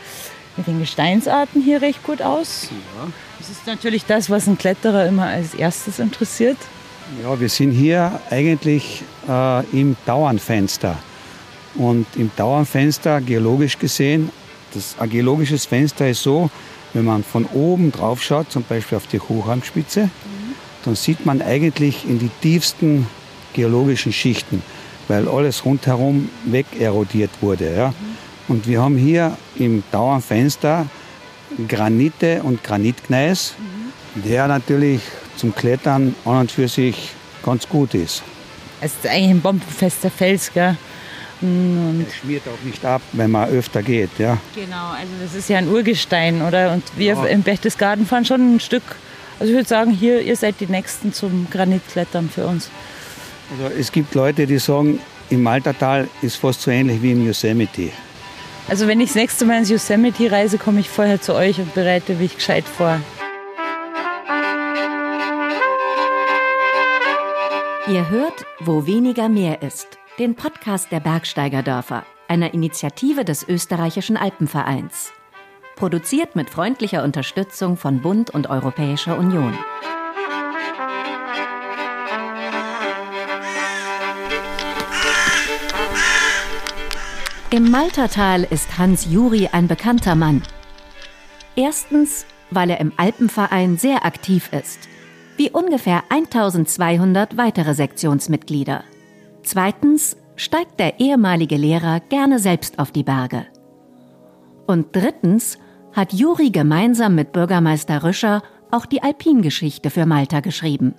mit 0.56 0.66
den 0.66 0.80
Gesteinsarten 0.80 1.62
hier 1.62 1.80
recht 1.80 2.02
gut 2.02 2.20
aus. 2.20 2.68
Ja. 2.70 3.10
Das 3.38 3.48
ist 3.48 3.66
natürlich 3.66 4.04
das, 4.04 4.28
was 4.28 4.46
ein 4.48 4.58
Kletterer 4.58 5.06
immer 5.06 5.26
als 5.26 5.54
erstes 5.54 5.98
interessiert. 5.98 6.58
Ja, 7.22 7.40
wir 7.40 7.48
sind 7.48 7.70
hier 7.70 8.20
eigentlich 8.28 9.02
äh, 9.28 9.64
im 9.70 9.96
Dauernfenster. 10.04 10.98
Und 11.76 12.06
im 12.16 12.30
Dauernfenster, 12.36 13.20
geologisch 13.20 13.78
gesehen, 13.78 14.30
das, 14.74 14.96
ein 14.98 15.08
geologisches 15.08 15.64
Fenster 15.64 16.08
ist 16.08 16.22
so, 16.22 16.50
wenn 16.94 17.04
man 17.04 17.22
von 17.24 17.46
oben 17.46 17.92
drauf 17.92 18.22
schaut, 18.22 18.50
zum 18.50 18.64
Beispiel 18.64 18.96
auf 18.96 19.06
die 19.06 19.20
Hochalmspitze, 19.20 20.04
mhm. 20.04 20.54
dann 20.84 20.96
sieht 20.96 21.26
man 21.26 21.42
eigentlich 21.42 22.08
in 22.08 22.18
die 22.18 22.30
tiefsten 22.40 23.06
geologischen 23.52 24.12
Schichten, 24.12 24.62
weil 25.08 25.28
alles 25.28 25.64
rundherum 25.64 26.28
wegerodiert 26.44 27.30
wurde. 27.40 27.74
Ja. 27.76 27.94
Und 28.48 28.66
wir 28.66 28.80
haben 28.80 28.96
hier 28.96 29.36
im 29.56 29.82
Dauernfenster 29.90 30.86
Granite 31.66 32.42
und 32.42 32.62
Granitgneis, 32.62 33.54
der 34.14 34.48
natürlich 34.48 35.00
zum 35.36 35.54
Klettern 35.54 36.14
an 36.24 36.40
und 36.40 36.50
für 36.50 36.68
sich 36.68 37.10
ganz 37.42 37.68
gut 37.68 37.94
ist. 37.94 38.22
Es 38.80 38.92
ist 38.92 39.06
eigentlich 39.06 39.30
ein 39.30 39.40
bombenfester 39.40 40.10
Fels, 40.10 40.52
gell? 40.52 40.76
Und 41.40 42.04
es 42.08 42.16
schmiert 42.16 42.42
auch 42.48 42.64
nicht 42.64 42.84
ab, 42.84 43.00
wenn 43.12 43.30
man 43.30 43.48
öfter 43.48 43.82
geht. 43.82 44.10
Ja. 44.18 44.38
Genau, 44.54 44.90
also 44.90 45.12
das 45.22 45.34
ist 45.34 45.48
ja 45.48 45.58
ein 45.58 45.68
Urgestein, 45.68 46.42
oder? 46.42 46.72
Und 46.72 46.82
wir 46.96 47.14
ja. 47.14 47.24
im 47.26 47.42
Berchtesgaden 47.42 48.06
fahren 48.06 48.24
schon 48.24 48.56
ein 48.56 48.60
Stück. 48.60 48.82
Also 49.38 49.52
ich 49.52 49.56
würde 49.56 49.68
sagen, 49.68 49.92
hier, 49.92 50.20
ihr 50.20 50.36
seid 50.36 50.56
die 50.60 50.66
Nächsten 50.66 51.12
zum 51.12 51.46
Granitklettern 51.50 52.28
für 52.28 52.46
uns. 52.46 52.70
Also 53.52 53.72
es 53.78 53.92
gibt 53.92 54.14
Leute, 54.14 54.46
die 54.46 54.58
sagen, 54.58 54.98
im 55.30 55.42
Maltertal 55.42 56.08
ist 56.22 56.36
fast 56.36 56.62
so 56.62 56.70
ähnlich 56.70 57.00
wie 57.02 57.12
im 57.12 57.24
Yosemite. 57.24 57.90
Also 58.68 58.86
wenn 58.86 59.00
ich 59.00 59.10
das 59.10 59.16
nächste 59.16 59.44
Mal 59.44 59.58
ins 59.58 59.70
Yosemite 59.70 60.30
reise, 60.30 60.58
komme 60.58 60.80
ich 60.80 60.88
vorher 60.88 61.20
zu 61.20 61.34
euch 61.34 61.58
und 61.58 61.72
bereite 61.72 62.14
mich 62.14 62.34
gescheit 62.34 62.64
vor. 62.64 63.00
Ihr 67.86 68.10
hört, 68.10 68.44
wo 68.60 68.84
weniger 68.84 69.30
mehr 69.30 69.62
ist 69.62 69.97
den 70.18 70.34
Podcast 70.34 70.90
der 70.90 70.98
Bergsteigerdörfer, 70.98 72.04
einer 72.26 72.52
Initiative 72.52 73.24
des 73.24 73.48
österreichischen 73.48 74.16
Alpenvereins. 74.16 75.12
Produziert 75.76 76.34
mit 76.34 76.50
freundlicher 76.50 77.04
Unterstützung 77.04 77.76
von 77.76 78.00
Bund 78.00 78.30
und 78.30 78.50
Europäischer 78.50 79.16
Union. 79.16 79.56
Im 87.50 87.70
Maltertal 87.70 88.42
ist 88.42 88.76
Hans 88.76 89.06
Juri 89.08 89.48
ein 89.52 89.68
bekannter 89.68 90.16
Mann. 90.16 90.42
Erstens, 91.54 92.26
weil 92.50 92.70
er 92.70 92.80
im 92.80 92.92
Alpenverein 92.96 93.78
sehr 93.78 94.04
aktiv 94.04 94.50
ist, 94.52 94.88
wie 95.36 95.50
ungefähr 95.50 96.02
1200 96.08 97.36
weitere 97.36 97.74
Sektionsmitglieder. 97.74 98.82
Zweitens 99.48 100.14
steigt 100.36 100.78
der 100.78 101.00
ehemalige 101.00 101.56
Lehrer 101.56 102.00
gerne 102.00 102.38
selbst 102.38 102.78
auf 102.78 102.92
die 102.92 103.02
Berge. 103.02 103.46
Und 104.66 104.94
drittens 104.94 105.56
hat 105.94 106.12
Juri 106.12 106.50
gemeinsam 106.50 107.14
mit 107.14 107.32
Bürgermeister 107.32 108.02
Rüscher 108.04 108.42
auch 108.70 108.84
die 108.84 109.02
Alpingeschichte 109.02 109.88
für 109.88 110.04
Malta 110.04 110.40
geschrieben. 110.40 110.94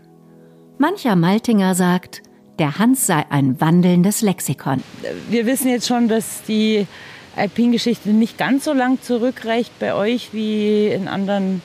Mancher 0.79 1.15
Maltinger 1.15 1.75
sagt, 1.75 2.23
der 2.57 2.79
Hans 2.79 3.05
sei 3.05 3.23
ein 3.29 3.61
wandelndes 3.61 4.23
Lexikon. 4.23 4.81
Wir 5.29 5.45
wissen 5.45 5.67
jetzt 5.67 5.87
schon, 5.87 6.07
dass 6.07 6.41
die 6.47 6.87
Alpingeschichte 7.35 8.09
nicht 8.09 8.39
ganz 8.39 8.63
so 8.63 8.73
lang 8.73 8.99
zurückreicht 8.99 9.77
bei 9.77 9.93
euch 9.93 10.33
wie 10.33 10.87
in 10.87 11.07
anderen 11.07 11.61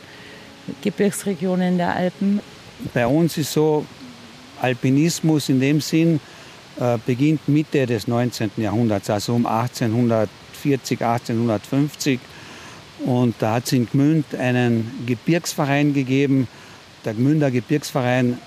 Gebirgsregionen 0.83 1.79
der 1.79 1.97
Alpen. 1.97 2.40
Bei 2.92 3.07
uns 3.07 3.38
ist 3.38 3.55
so 3.55 3.87
Alpinismus 4.61 5.49
in 5.49 5.61
dem 5.61 5.81
Sinn, 5.81 6.20
äh, 6.80 6.98
beginnt 7.04 7.48
Mitte 7.48 7.87
des 7.87 8.08
19. 8.08 8.50
Jahrhunderts, 8.56 9.10
also 9.10 9.34
um 9.34 9.46
1840, 9.46 11.00
1850. 11.02 12.20
Und 13.04 13.34
da 13.38 13.54
hat 13.54 13.66
es 13.66 13.72
in 13.72 13.87
Gmünd 13.87 14.34
einen 14.34 15.04
Gebirgsverein 15.06 15.94
gegeben. 15.94 16.48
Der 17.04 17.14
Gmünder 17.14 17.50
Gebirgsverein, 17.50 18.38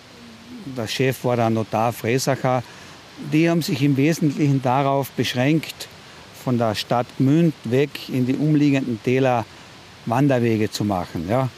der 0.76 0.88
Chef 0.88 1.24
war 1.24 1.36
der 1.36 1.50
Notar 1.50 1.94
Fresacher. 1.94 2.64
Die 3.32 3.50
haben 3.50 3.62
sich 3.62 3.82
im 3.82 3.98
Wesentlichen 3.98 4.62
darauf 4.62 5.10
beschränkt, 5.12 5.88
von 6.44 6.58
der 6.58 6.76
Stadt 6.76 7.08
Gmünd 7.18 7.54
weg 7.66 7.90
in 8.10 8.26
die 8.26 8.36
umliegenden 8.36 9.02
Täler 9.04 9.46
Wanderwege 10.06 10.72
zu 10.72 10.86
machen. 10.86 11.28
Ja. 11.30 11.50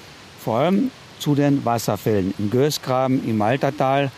Vor 0.44 0.60
allem 0.60 0.92
zu 1.20 1.36
den 1.36 1.64
Wasserfällen 1.66 2.34
im 2.40 2.50
Gößgraben, 2.50 3.28
im 3.28 3.42
Altertal, 3.42 4.12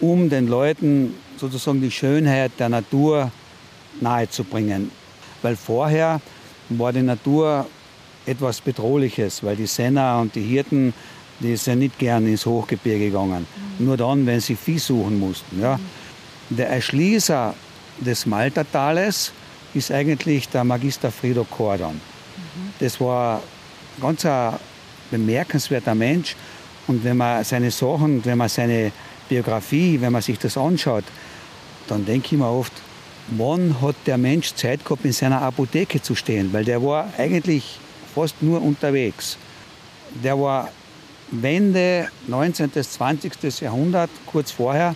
um 0.00 0.28
den 0.28 0.48
Leuten 0.48 1.14
sozusagen 1.38 1.80
die 1.80 1.90
Schönheit 1.90 2.52
der 2.58 2.68
Natur 2.68 3.30
nahezubringen. 4.00 4.90
Weil 5.42 5.56
vorher 5.56 6.20
war 6.68 6.92
die 6.92 7.02
Natur 7.02 7.66
etwas 8.26 8.60
Bedrohliches, 8.60 9.42
weil 9.42 9.56
die 9.56 9.66
Senner 9.66 10.18
und 10.20 10.34
die 10.34 10.42
Hirten 10.42 10.92
die 11.40 11.56
sind 11.56 11.80
nicht 11.80 11.98
gern 11.98 12.26
ins 12.26 12.46
Hochgebirge 12.46 13.06
gegangen. 13.06 13.46
Mhm. 13.78 13.86
Nur 13.86 13.96
dann, 13.96 14.26
wenn 14.26 14.40
sie 14.40 14.56
Vieh 14.56 14.78
suchen 14.78 15.18
mussten. 15.18 15.60
Ja. 15.60 15.78
Der 16.50 16.68
Erschließer 16.70 17.54
des 18.00 18.26
Maltertales 18.26 19.32
ist 19.74 19.92
eigentlich 19.92 20.48
der 20.48 20.64
Magister 20.64 21.10
Frido 21.10 21.44
Kordon. 21.44 21.94
Mhm. 21.94 22.72
Das 22.80 23.00
war 23.00 23.42
ganz 24.00 24.24
ein 24.24 24.54
bemerkenswerter 25.10 25.94
Mensch. 25.94 26.34
Und 26.86 27.04
wenn 27.04 27.16
man 27.16 27.44
seine 27.44 27.70
Sachen, 27.70 28.24
wenn 28.24 28.38
man 28.38 28.48
seine 28.48 28.92
Biografie, 29.28 30.00
wenn 30.00 30.12
man 30.12 30.22
sich 30.22 30.38
das 30.38 30.56
anschaut, 30.56 31.04
dann 31.90 32.04
denke 32.04 32.28
ich 32.32 32.38
mir 32.38 32.48
oft, 32.48 32.72
wann 33.28 33.80
hat 33.80 33.96
der 34.06 34.18
Mensch 34.18 34.54
Zeit 34.54 34.84
gehabt, 34.84 35.04
in 35.04 35.12
seiner 35.12 35.42
Apotheke 35.42 36.00
zu 36.00 36.14
stehen? 36.14 36.52
Weil 36.52 36.64
der 36.64 36.82
war 36.82 37.08
eigentlich 37.18 37.78
fast 38.14 38.42
nur 38.42 38.62
unterwegs. 38.62 39.36
Der 40.22 40.38
war 40.38 40.70
Wende 41.30 42.08
19. 42.26 42.70
bis 42.70 42.92
20. 42.92 43.60
Jahrhundert, 43.60 44.10
kurz 44.26 44.50
vorher, 44.50 44.94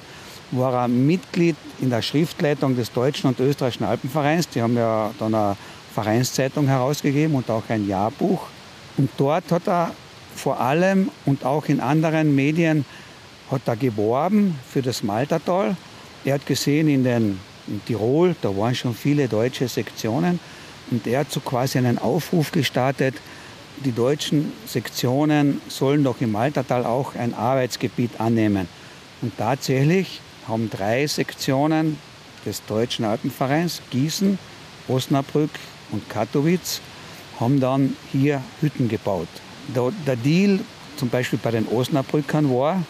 war 0.50 0.74
er 0.74 0.88
Mitglied 0.88 1.56
in 1.80 1.90
der 1.90 2.02
Schriftleitung 2.02 2.76
des 2.76 2.92
Deutschen 2.92 3.28
und 3.28 3.40
Österreichischen 3.40 3.84
Alpenvereins. 3.84 4.48
Die 4.48 4.62
haben 4.62 4.76
ja 4.76 5.10
dann 5.18 5.34
eine 5.34 5.56
Vereinszeitung 5.94 6.66
herausgegeben 6.66 7.34
und 7.34 7.50
auch 7.50 7.64
ein 7.68 7.86
Jahrbuch. 7.86 8.46
Und 8.96 9.10
dort 9.16 9.50
hat 9.50 9.66
er 9.66 9.92
vor 10.34 10.60
allem 10.60 11.10
und 11.26 11.44
auch 11.44 11.66
in 11.66 11.80
anderen 11.80 12.34
Medien 12.34 12.84
hat 13.50 13.62
er 13.66 13.76
geworben 13.76 14.58
für 14.70 14.82
das 14.82 15.02
Maltertal. 15.02 15.76
Er 16.24 16.34
hat 16.34 16.46
gesehen 16.46 16.88
in, 16.88 17.02
den, 17.02 17.40
in 17.66 17.84
Tirol, 17.84 18.36
da 18.42 18.56
waren 18.56 18.74
schon 18.74 18.94
viele 18.94 19.26
deutsche 19.26 19.66
Sektionen 19.66 20.38
und 20.90 21.06
er 21.06 21.20
hat 21.20 21.32
so 21.32 21.40
quasi 21.40 21.78
einen 21.78 21.98
Aufruf 21.98 22.52
gestartet, 22.52 23.14
die 23.84 23.92
deutschen 23.92 24.52
Sektionen 24.66 25.60
sollen 25.68 26.04
doch 26.04 26.20
im 26.20 26.32
Maltertal 26.32 26.86
auch 26.86 27.16
ein 27.16 27.34
Arbeitsgebiet 27.34 28.20
annehmen. 28.20 28.68
Und 29.20 29.36
tatsächlich 29.36 30.20
haben 30.46 30.70
drei 30.70 31.06
Sektionen 31.06 31.98
des 32.46 32.64
Deutschen 32.66 33.04
Alpenvereins, 33.04 33.82
Gießen, 33.90 34.38
Osnabrück 34.86 35.50
und 35.90 36.08
Katowice, 36.08 36.80
haben 37.40 37.58
dann 37.58 37.96
hier 38.12 38.42
Hütten 38.60 38.88
gebaut. 38.88 39.28
Der, 39.74 39.92
der 40.06 40.16
Deal 40.16 40.60
zum 40.96 41.08
Beispiel 41.08 41.38
bei 41.42 41.50
den 41.50 41.66
Osnabrückern 41.66 42.48
war, 42.50 42.82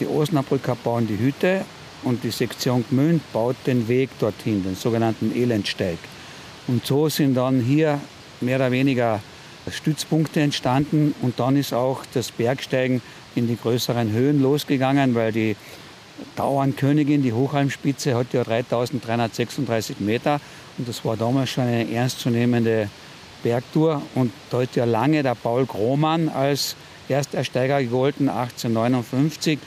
die 0.00 0.06
Osnabrücker 0.06 0.74
bauen 0.74 1.06
die 1.06 1.18
Hütte 1.18 1.64
und 2.02 2.24
die 2.24 2.30
Sektion 2.30 2.84
Gmünd 2.88 3.22
baut 3.32 3.56
den 3.66 3.88
Weg 3.88 4.10
dorthin, 4.18 4.62
den 4.62 4.74
sogenannten 4.74 5.34
Elendsteig. 5.34 5.98
Und 6.66 6.86
so 6.86 7.08
sind 7.08 7.34
dann 7.34 7.60
hier 7.60 8.00
mehr 8.40 8.56
oder 8.56 8.70
weniger 8.70 9.20
Stützpunkte 9.70 10.40
entstanden 10.40 11.14
und 11.22 11.38
dann 11.38 11.56
ist 11.56 11.72
auch 11.72 12.02
das 12.14 12.30
Bergsteigen 12.30 13.02
in 13.34 13.46
die 13.48 13.56
größeren 13.56 14.12
Höhen 14.12 14.40
losgegangen, 14.40 15.14
weil 15.14 15.32
die 15.32 15.56
Dauernkönigin, 16.36 17.22
die 17.22 17.32
Hochalmspitze, 17.32 18.14
hat 18.16 18.32
ja 18.32 18.44
3336 18.44 20.00
Meter 20.00 20.40
und 20.76 20.88
das 20.88 21.04
war 21.04 21.16
damals 21.16 21.50
schon 21.50 21.64
eine 21.64 21.90
ernstzunehmende 21.90 22.88
Bergtour 23.42 24.02
und 24.14 24.32
da 24.50 24.62
hat 24.62 24.74
ja 24.74 24.84
lange 24.84 25.22
der 25.22 25.34
Paul 25.34 25.66
Grohmann 25.66 26.28
als 26.28 26.76
Erstersteiger 27.08 27.80
gegolten, 27.82 28.28
1859. 28.28 29.58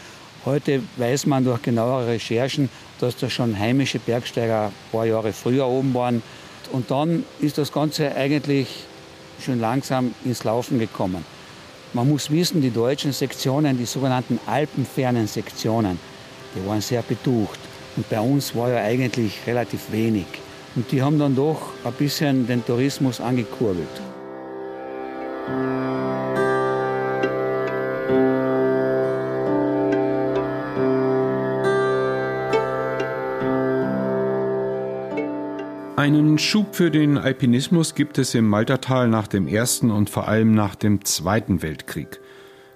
Heute 0.43 0.81
weiß 0.97 1.27
man 1.27 1.45
durch 1.45 1.61
genauere 1.61 2.07
Recherchen, 2.07 2.69
dass 2.99 3.15
da 3.15 3.29
schon 3.29 3.57
heimische 3.57 3.99
Bergsteiger 3.99 4.65
ein 4.65 4.91
paar 4.91 5.05
Jahre 5.05 5.33
früher 5.33 5.67
oben 5.67 5.93
waren. 5.93 6.23
Und 6.71 6.89
dann 6.89 7.25
ist 7.39 7.59
das 7.59 7.71
Ganze 7.71 8.15
eigentlich 8.15 8.67
schon 9.39 9.59
langsam 9.59 10.15
ins 10.25 10.43
Laufen 10.43 10.79
gekommen. 10.79 11.23
Man 11.93 12.09
muss 12.09 12.31
wissen, 12.31 12.61
die 12.61 12.71
deutschen 12.71 13.11
Sektionen, 13.11 13.77
die 13.77 13.85
sogenannten 13.85 14.39
alpenfernen 14.47 15.27
Sektionen, 15.27 15.99
die 16.55 16.67
waren 16.67 16.81
sehr 16.81 17.03
betucht. 17.03 17.59
Und 17.95 18.09
bei 18.09 18.19
uns 18.19 18.55
war 18.55 18.69
ja 18.69 18.77
eigentlich 18.77 19.41
relativ 19.45 19.91
wenig. 19.91 20.25
Und 20.75 20.91
die 20.91 21.01
haben 21.03 21.19
dann 21.19 21.35
doch 21.35 21.73
ein 21.83 21.93
bisschen 21.93 22.47
den 22.47 22.65
Tourismus 22.65 23.19
angekurbelt. 23.19 24.01
Einen 36.01 36.39
Schub 36.39 36.73
für 36.73 36.89
den 36.89 37.19
Alpinismus 37.19 37.93
gibt 37.93 38.17
es 38.17 38.33
im 38.33 38.49
Maltertal 38.49 39.07
nach 39.07 39.27
dem 39.27 39.47
Ersten 39.47 39.91
und 39.91 40.09
vor 40.09 40.27
allem 40.27 40.55
nach 40.55 40.73
dem 40.73 41.05
Zweiten 41.05 41.61
Weltkrieg. 41.61 42.19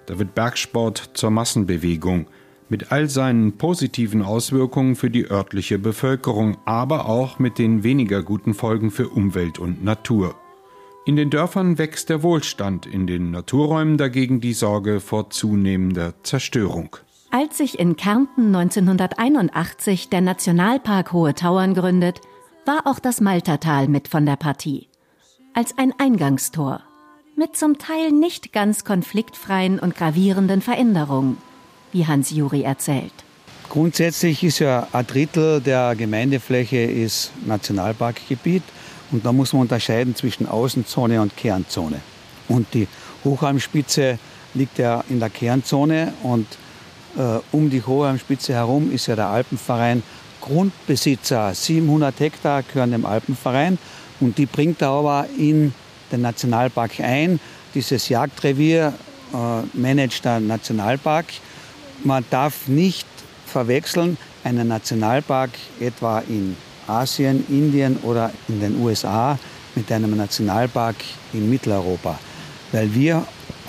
Da 0.06 0.20
wird 0.20 0.36
Bergsport 0.36 1.10
zur 1.14 1.32
Massenbewegung 1.32 2.26
mit 2.68 2.92
all 2.92 3.10
seinen 3.10 3.58
positiven 3.58 4.22
Auswirkungen 4.22 4.94
für 4.94 5.10
die 5.10 5.28
örtliche 5.28 5.80
Bevölkerung, 5.80 6.58
aber 6.66 7.08
auch 7.08 7.40
mit 7.40 7.58
den 7.58 7.82
weniger 7.82 8.22
guten 8.22 8.54
Folgen 8.54 8.92
für 8.92 9.08
Umwelt 9.08 9.58
und 9.58 9.82
Natur. 9.82 10.36
In 11.04 11.16
den 11.16 11.28
Dörfern 11.28 11.78
wächst 11.78 12.10
der 12.10 12.22
Wohlstand, 12.22 12.86
in 12.86 13.08
den 13.08 13.32
Naturräumen 13.32 13.96
dagegen 13.98 14.40
die 14.40 14.52
Sorge 14.52 15.00
vor 15.00 15.30
zunehmender 15.30 16.14
Zerstörung. 16.22 16.94
Als 17.32 17.58
sich 17.58 17.80
in 17.80 17.96
Kärnten 17.96 18.54
1981 18.54 20.10
der 20.10 20.20
Nationalpark 20.20 21.12
Hohe 21.12 21.34
Tauern 21.34 21.74
gründet, 21.74 22.20
war 22.66 22.86
auch 22.86 22.98
das 22.98 23.20
Maltertal 23.20 23.88
mit 23.88 24.08
von 24.08 24.26
der 24.26 24.36
Partie. 24.36 24.88
Als 25.54 25.78
ein 25.78 25.92
Eingangstor. 25.98 26.82
Mit 27.36 27.56
zum 27.56 27.78
Teil 27.78 28.10
nicht 28.12 28.52
ganz 28.52 28.84
konfliktfreien 28.84 29.78
und 29.78 29.94
gravierenden 29.94 30.62
Veränderungen, 30.62 31.38
wie 31.92 32.06
Hans 32.06 32.30
Juri 32.30 32.62
erzählt. 32.62 33.12
Grundsätzlich 33.68 34.42
ist 34.42 34.58
ja 34.58 34.88
ein 34.92 35.06
Drittel 35.06 35.60
der 35.60 35.94
Gemeindefläche 35.96 36.78
ist 36.78 37.30
Nationalparkgebiet 37.46 38.62
und 39.12 39.24
da 39.24 39.32
muss 39.32 39.52
man 39.52 39.62
unterscheiden 39.62 40.14
zwischen 40.14 40.48
Außenzone 40.48 41.20
und 41.20 41.36
Kernzone. 41.36 42.00
Und 42.48 42.72
die 42.74 42.88
Hochalmspitze 43.24 44.18
liegt 44.54 44.78
ja 44.78 45.04
in 45.08 45.20
der 45.20 45.30
Kernzone 45.30 46.14
und 46.22 46.46
äh, 47.16 47.38
um 47.52 47.70
die 47.70 47.82
Hochalmspitze 47.82 48.54
herum 48.54 48.90
ist 48.90 49.06
ja 49.06 49.16
der 49.16 49.28
Alpenverein 49.28 50.02
Grundbesitzer. 50.46 51.54
700 51.54 52.20
Hektar 52.20 52.62
gehören 52.62 52.92
dem 52.92 53.04
Alpenverein 53.04 53.78
und 54.20 54.38
die 54.38 54.46
bringt 54.46 54.80
er 54.80 54.90
aber 54.90 55.26
in 55.36 55.74
den 56.12 56.22
Nationalpark 56.22 57.00
ein. 57.00 57.40
Dieses 57.74 58.08
Jagdrevier 58.08 58.94
äh, 59.32 59.78
managt 59.78 60.24
der 60.24 60.40
Nationalpark. 60.40 61.26
Man 62.04 62.24
darf 62.30 62.68
nicht 62.68 63.06
verwechseln 63.46 64.16
einen 64.44 64.68
Nationalpark 64.68 65.50
etwa 65.80 66.20
in 66.28 66.56
Asien, 66.86 67.44
Indien 67.48 67.96
oder 67.98 68.30
in 68.48 68.60
den 68.60 68.80
USA 68.80 69.38
mit 69.74 69.90
einem 69.90 70.16
Nationalpark 70.16 70.96
in 71.32 71.50
Mitteleuropa. 71.50 72.18
Weil 72.70 72.94
wir 72.94 73.26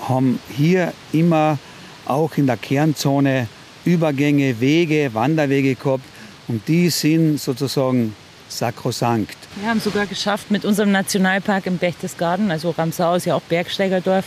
haben 0.07 0.39
hier 0.55 0.93
immer 1.11 1.57
auch 2.05 2.37
in 2.37 2.45
der 2.45 2.57
Kernzone 2.57 3.47
Übergänge, 3.85 4.59
Wege, 4.59 5.09
Wanderwege 5.13 5.75
gehabt, 5.75 6.03
und 6.47 6.67
die 6.67 6.89
sind 6.89 7.39
sozusagen 7.39 8.15
sakrosankt. 8.49 9.37
Wir 9.59 9.69
haben 9.69 9.79
sogar 9.79 10.05
geschafft, 10.05 10.51
mit 10.51 10.65
unserem 10.65 10.91
Nationalpark 10.91 11.65
im 11.65 11.77
Berchtesgaden, 11.77 12.51
also 12.51 12.71
Ramsau 12.71 13.15
ist 13.15 13.25
ja 13.25 13.35
auch 13.35 13.41
Bergsteigerdorf, 13.41 14.25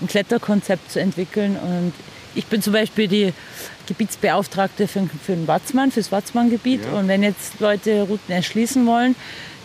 ein 0.00 0.08
Kletterkonzept 0.08 0.90
zu 0.90 1.00
entwickeln. 1.00 1.56
Und 1.56 1.92
ich 2.34 2.46
bin 2.46 2.60
zum 2.60 2.72
Beispiel 2.72 3.08
die 3.08 3.32
Gebietsbeauftragte 3.86 4.88
für, 4.88 5.08
für 5.24 5.34
den 5.34 5.46
Watzmann, 5.46 5.90
fürs 5.90 6.12
Watzmann-Gebiet. 6.12 6.84
Ja. 6.84 6.98
Und 6.98 7.08
wenn 7.08 7.22
jetzt 7.22 7.60
Leute 7.60 8.02
Routen 8.02 8.34
erschließen 8.34 8.86
wollen, 8.86 9.14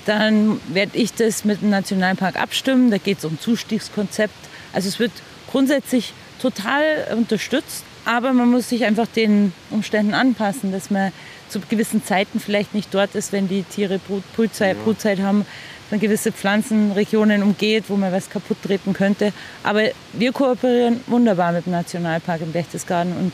dann 0.05 0.61
werde 0.69 0.97
ich 0.97 1.13
das 1.13 1.43
mit 1.43 1.61
dem 1.61 1.69
Nationalpark 1.69 2.39
abstimmen. 2.39 2.91
Da 2.91 2.97
geht 2.97 3.19
es 3.19 3.25
um 3.25 3.39
Zustiegskonzept. 3.39 4.33
Also 4.73 4.87
es 4.87 4.99
wird 4.99 5.11
grundsätzlich 5.51 6.13
total 6.41 7.07
unterstützt, 7.15 7.83
aber 8.05 8.31
man 8.31 8.49
muss 8.49 8.69
sich 8.69 8.85
einfach 8.85 9.07
den 9.07 9.53
Umständen 9.69 10.13
anpassen, 10.13 10.71
dass 10.71 10.91
man 10.91 11.11
zu 11.49 11.59
gewissen 11.61 12.03
Zeiten 12.03 12.39
vielleicht 12.39 12.73
nicht 12.73 12.93
dort 12.93 13.15
ist, 13.15 13.31
wenn 13.31 13.47
die 13.47 13.63
Tiere 13.63 13.99
Brut, 13.99 14.23
Brutzeit, 14.35 14.77
ja. 14.77 14.83
Brutzeit 14.83 15.19
haben, 15.19 15.45
man 15.89 15.99
gewisse 15.99 16.31
Pflanzenregionen 16.31 17.43
umgeht, 17.43 17.85
wo 17.87 17.95
man 17.95 18.11
was 18.11 18.29
kaputt 18.29 18.57
treten 18.61 18.93
könnte. 18.93 19.31
Aber 19.63 19.83
wir 20.13 20.31
kooperieren 20.31 21.01
wunderbar 21.07 21.53
mit 21.53 21.65
dem 21.65 21.71
Nationalpark 21.71 22.41
im 22.41 22.51
Berchtesgaden 22.51 23.15
und 23.17 23.33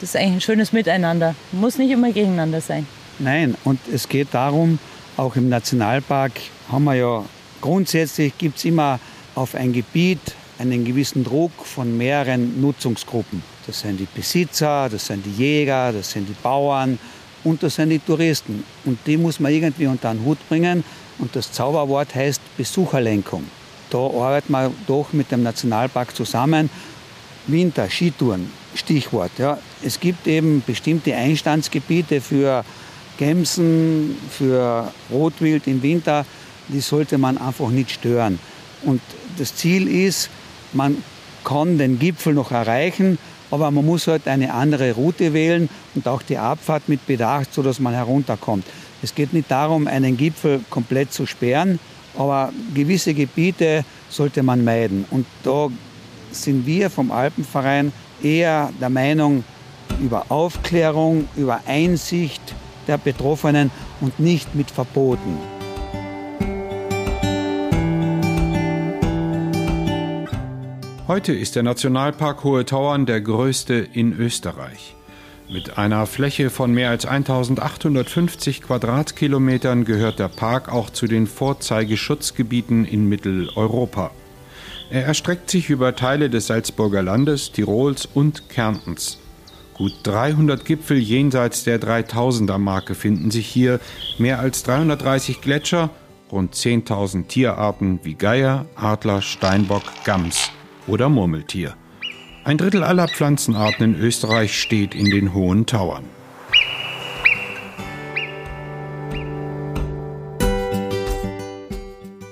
das 0.00 0.10
ist 0.10 0.16
eigentlich 0.16 0.34
ein 0.34 0.40
schönes 0.40 0.72
Miteinander. 0.72 1.34
Muss 1.52 1.78
nicht 1.78 1.90
immer 1.90 2.12
gegeneinander 2.12 2.60
sein. 2.60 2.86
Nein, 3.18 3.54
und 3.64 3.78
es 3.92 4.08
geht 4.08 4.28
darum, 4.32 4.78
auch 5.16 5.36
im 5.36 5.48
Nationalpark 5.48 6.32
haben 6.70 6.84
wir 6.84 6.94
ja 6.94 7.24
grundsätzlich 7.60 8.36
gibt 8.36 8.58
es 8.58 8.64
immer 8.64 8.98
auf 9.34 9.54
ein 9.54 9.72
Gebiet 9.72 10.20
einen 10.58 10.84
gewissen 10.84 11.24
Druck 11.24 11.52
von 11.64 11.96
mehreren 11.96 12.60
Nutzungsgruppen. 12.60 13.42
Das 13.66 13.80
sind 13.80 13.98
die 13.98 14.08
Besitzer, 14.12 14.88
das 14.90 15.06
sind 15.06 15.24
die 15.24 15.32
Jäger, 15.32 15.92
das 15.92 16.10
sind 16.10 16.28
die 16.28 16.36
Bauern, 16.42 16.98
und 17.44 17.62
das 17.62 17.76
sind 17.76 17.90
die 17.90 17.98
Touristen. 17.98 18.64
Und 18.84 18.98
die 19.06 19.16
muss 19.16 19.38
man 19.38 19.52
irgendwie 19.52 19.86
unter 19.86 20.12
den 20.12 20.24
Hut 20.24 20.38
bringen. 20.48 20.82
Und 21.18 21.36
das 21.36 21.52
Zauberwort 21.52 22.14
heißt 22.14 22.40
Besucherlenkung. 22.56 23.44
Da 23.90 23.98
arbeitet 23.98 24.50
man 24.50 24.72
doch 24.86 25.12
mit 25.12 25.30
dem 25.30 25.42
Nationalpark 25.42 26.16
zusammen. 26.16 26.70
Winter, 27.46 27.88
Skitouren, 27.88 28.50
Stichwort. 28.74 29.32
Ja. 29.38 29.58
Es 29.82 30.00
gibt 30.00 30.26
eben 30.26 30.62
bestimmte 30.66 31.14
Einstandsgebiete 31.14 32.20
für 32.20 32.64
Gämsen, 33.18 34.16
für 34.30 34.90
Rotwild 35.10 35.66
im 35.66 35.82
Winter, 35.82 36.26
die 36.68 36.80
sollte 36.80 37.18
man 37.18 37.38
einfach 37.38 37.68
nicht 37.68 37.90
stören. 37.90 38.38
Und 38.82 39.00
das 39.38 39.54
Ziel 39.54 39.88
ist, 39.88 40.30
man 40.72 41.02
kann 41.44 41.78
den 41.78 41.98
Gipfel 41.98 42.34
noch 42.34 42.50
erreichen, 42.50 43.18
aber 43.54 43.70
man 43.70 43.86
muss 43.86 44.08
halt 44.08 44.26
eine 44.26 44.52
andere 44.52 44.92
Route 44.94 45.32
wählen 45.32 45.68
und 45.94 46.08
auch 46.08 46.22
die 46.22 46.38
Abfahrt 46.38 46.88
mit 46.88 47.06
Bedacht, 47.06 47.54
sodass 47.54 47.78
man 47.78 47.94
herunterkommt. 47.94 48.66
Es 49.00 49.14
geht 49.14 49.32
nicht 49.32 49.48
darum, 49.48 49.86
einen 49.86 50.16
Gipfel 50.16 50.60
komplett 50.70 51.12
zu 51.12 51.24
sperren, 51.24 51.78
aber 52.18 52.52
gewisse 52.74 53.14
Gebiete 53.14 53.84
sollte 54.08 54.42
man 54.42 54.64
meiden. 54.64 55.04
Und 55.08 55.24
da 55.44 55.68
sind 56.32 56.66
wir 56.66 56.90
vom 56.90 57.12
Alpenverein 57.12 57.92
eher 58.24 58.70
der 58.80 58.90
Meinung 58.90 59.44
über 60.00 60.26
Aufklärung, 60.30 61.28
über 61.36 61.60
Einsicht 61.64 62.42
der 62.88 62.98
Betroffenen 62.98 63.70
und 64.00 64.18
nicht 64.18 64.52
mit 64.56 64.68
Verboten. 64.68 65.53
Heute 71.06 71.34
ist 71.34 71.54
der 71.54 71.62
Nationalpark 71.62 72.44
Hohe 72.44 72.64
Tauern 72.64 73.04
der 73.04 73.20
größte 73.20 73.74
in 73.74 74.18
Österreich. 74.18 74.96
Mit 75.50 75.76
einer 75.76 76.06
Fläche 76.06 76.48
von 76.48 76.72
mehr 76.72 76.88
als 76.88 77.04
1850 77.04 78.62
Quadratkilometern 78.62 79.84
gehört 79.84 80.18
der 80.18 80.28
Park 80.28 80.72
auch 80.72 80.88
zu 80.88 81.06
den 81.06 81.26
Vorzeigeschutzgebieten 81.26 82.86
in 82.86 83.06
Mitteleuropa. 83.06 84.12
Er 84.88 85.04
erstreckt 85.04 85.50
sich 85.50 85.68
über 85.68 85.94
Teile 85.94 86.30
des 86.30 86.46
Salzburger 86.46 87.02
Landes, 87.02 87.52
Tirols 87.52 88.06
und 88.06 88.48
Kärntens. 88.48 89.18
Gut 89.74 89.92
300 90.04 90.64
Gipfel 90.64 90.96
jenseits 90.96 91.64
der 91.64 91.78
3000er 91.82 92.56
Marke 92.56 92.94
finden 92.94 93.30
sich 93.30 93.46
hier, 93.46 93.78
mehr 94.16 94.38
als 94.38 94.62
330 94.62 95.42
Gletscher, 95.42 95.90
rund 96.32 96.54
10.000 96.54 97.26
Tierarten 97.26 98.00
wie 98.04 98.14
Geier, 98.14 98.64
Adler, 98.74 99.20
Steinbock, 99.20 99.82
Gams 100.04 100.50
oder 100.86 101.08
Murmeltier. 101.08 101.74
Ein 102.44 102.58
Drittel 102.58 102.84
aller 102.84 103.08
Pflanzenarten 103.08 103.94
in 103.94 104.00
Österreich 104.00 104.60
steht 104.60 104.94
in 104.94 105.10
den 105.10 105.32
hohen 105.32 105.66
Tauern. 105.66 106.04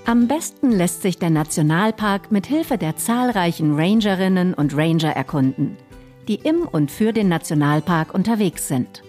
Am 0.05 0.29
besten 0.29 0.73
lässt 0.73 1.01
sich 1.01 1.19
der 1.19 1.31
Nationalpark 1.31 2.31
mit 2.31 2.47
Hilfe 2.47 2.77
der 2.77 2.97
zahlreichen 2.97 3.75
Rangerinnen 3.75 4.53
und 4.53 4.77
Ranger 4.77 5.13
erkunden, 5.13 5.79
die 6.29 6.35
im 6.35 6.69
und 6.71 6.91
für 6.91 7.15
den 7.15 7.29
Nationalpark 7.29 8.13
unterwegs 8.13 8.69
sind. 8.69 9.03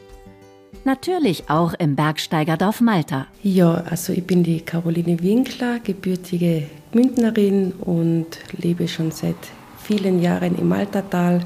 Natürlich 0.86 1.50
auch 1.50 1.74
im 1.74 1.98
Bergsteigerdorf 1.98 2.80
Malta. 2.80 3.28
Ja, 3.42 3.84
also 3.90 4.14
ich 4.14 4.26
bin 4.26 4.44
die 4.44 4.62
Caroline 4.62 5.22
Winkler, 5.22 5.80
gebürtige 5.80 6.68
Bündnerin 6.94 7.72
und 7.72 8.28
lebe 8.56 8.88
schon 8.88 9.12
seit 9.12 9.36
vielen 9.82 10.22
Jahren 10.22 10.56
im 10.58 10.70
Maltertal 10.70 11.42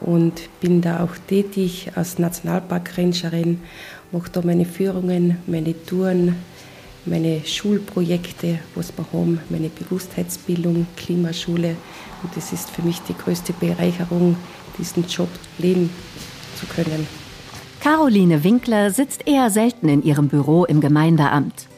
und 0.00 0.48
bin 0.60 0.80
da 0.80 1.04
auch 1.04 1.16
tätig 1.28 1.92
als 1.94 2.18
Nationalparkrangerin, 2.18 3.60
mache 4.10 4.30
da 4.32 4.42
meine 4.42 4.64
Führungen, 4.64 5.36
meine 5.46 5.74
Touren, 5.86 6.34
meine 7.06 7.42
Schulprojekte, 7.44 8.58
was 8.74 8.92
wir 8.96 9.06
haben, 9.12 9.40
meine 9.48 9.68
Bewusstheitsbildung, 9.68 10.86
Klimaschule. 10.96 11.76
Und 12.22 12.36
das 12.36 12.52
ist 12.52 12.68
für 12.70 12.82
mich 12.82 13.00
die 13.02 13.16
größte 13.16 13.52
Bereicherung, 13.52 14.36
diesen 14.76 15.06
Job 15.06 15.28
leben 15.58 15.88
zu 16.56 16.66
können. 16.66 17.06
Caroline 17.80 18.42
Winkler 18.42 18.90
sitzt 18.90 19.26
eher 19.26 19.50
selten 19.50 19.88
in 19.88 20.02
ihrem 20.02 20.28
Büro 20.28 20.64
im 20.64 20.80
Gemeindeamt. 20.80 21.69